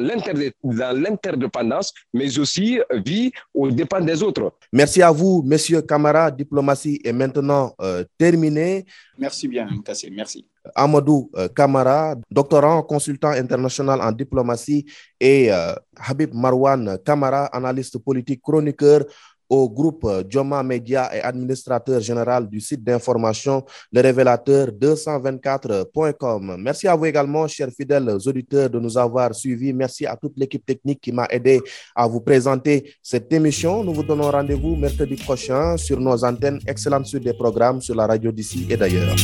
l'interdépendance, 0.95 1.93
mais 2.13 2.39
aussi 2.39 2.79
vit 3.05 3.33
aux 3.55 3.71
dépens 3.71 4.01
des 4.01 4.23
autres. 4.23 4.53
Merci 4.73 5.03
à 5.03 5.11
vous, 5.11 5.43
Monsieur 5.45 5.83
Camara. 5.83 6.31
Diplomatie 6.31 7.01
est 7.05 7.13
maintenant 7.13 7.75
terminée. 8.17 8.85
Merci 9.19 9.49
bien, 9.49 9.69
Kassé. 9.85 10.11
Merci. 10.11 10.47
Amadou 10.75 11.31
Kamara, 11.57 12.17
doctorant, 12.31 12.83
consultant 12.83 13.31
international 13.31 14.01
en 14.01 14.13
diplomatie, 14.13 14.85
et 15.19 15.51
Habib 15.97 16.35
Marwan 16.35 16.99
Kamara, 17.05 17.47
analyste 17.47 17.99
politique, 17.99 18.43
chroniqueur 18.43 19.05
au 19.51 19.69
groupe 19.69 20.09
Joma 20.29 20.63
Media 20.63 21.15
et 21.15 21.21
administrateur 21.21 22.01
général 22.01 22.49
du 22.49 22.61
site 22.61 22.83
d'information 22.83 23.65
Le 23.93 24.01
Révélateur 24.01 24.69
224.com. 24.69 26.57
Merci 26.59 26.87
à 26.87 26.95
vous 26.95 27.07
également, 27.07 27.49
chers 27.49 27.71
fidèles 27.71 28.17
auditeurs, 28.25 28.71
de 28.71 28.79
nous 28.79 28.97
avoir 28.97 29.35
suivis. 29.35 29.73
Merci 29.73 30.07
à 30.07 30.17
toute 30.17 30.39
l'équipe 30.39 30.65
technique 30.65 31.01
qui 31.01 31.13
m'a 31.13 31.27
aidé 31.31 31.61
à 31.95 32.07
vous 32.07 32.21
présenter 32.21 32.95
cette 33.03 33.33
émission. 33.33 33.83
Nous 33.83 33.93
vous 33.93 34.05
donnons 34.05 34.31
rendez-vous 34.31 34.77
mercredi 34.77 35.17
prochain 35.17 35.77
sur 35.77 35.99
nos 36.01 36.25
antennes. 36.25 36.61
Excellente 36.67 37.07
suite 37.07 37.25
des 37.25 37.35
programmes 37.35 37.81
sur 37.81 37.97
la 37.97 38.07
radio 38.07 38.31
d'ici 38.31 38.67
et 38.71 38.77
d'ailleurs. 38.77 39.17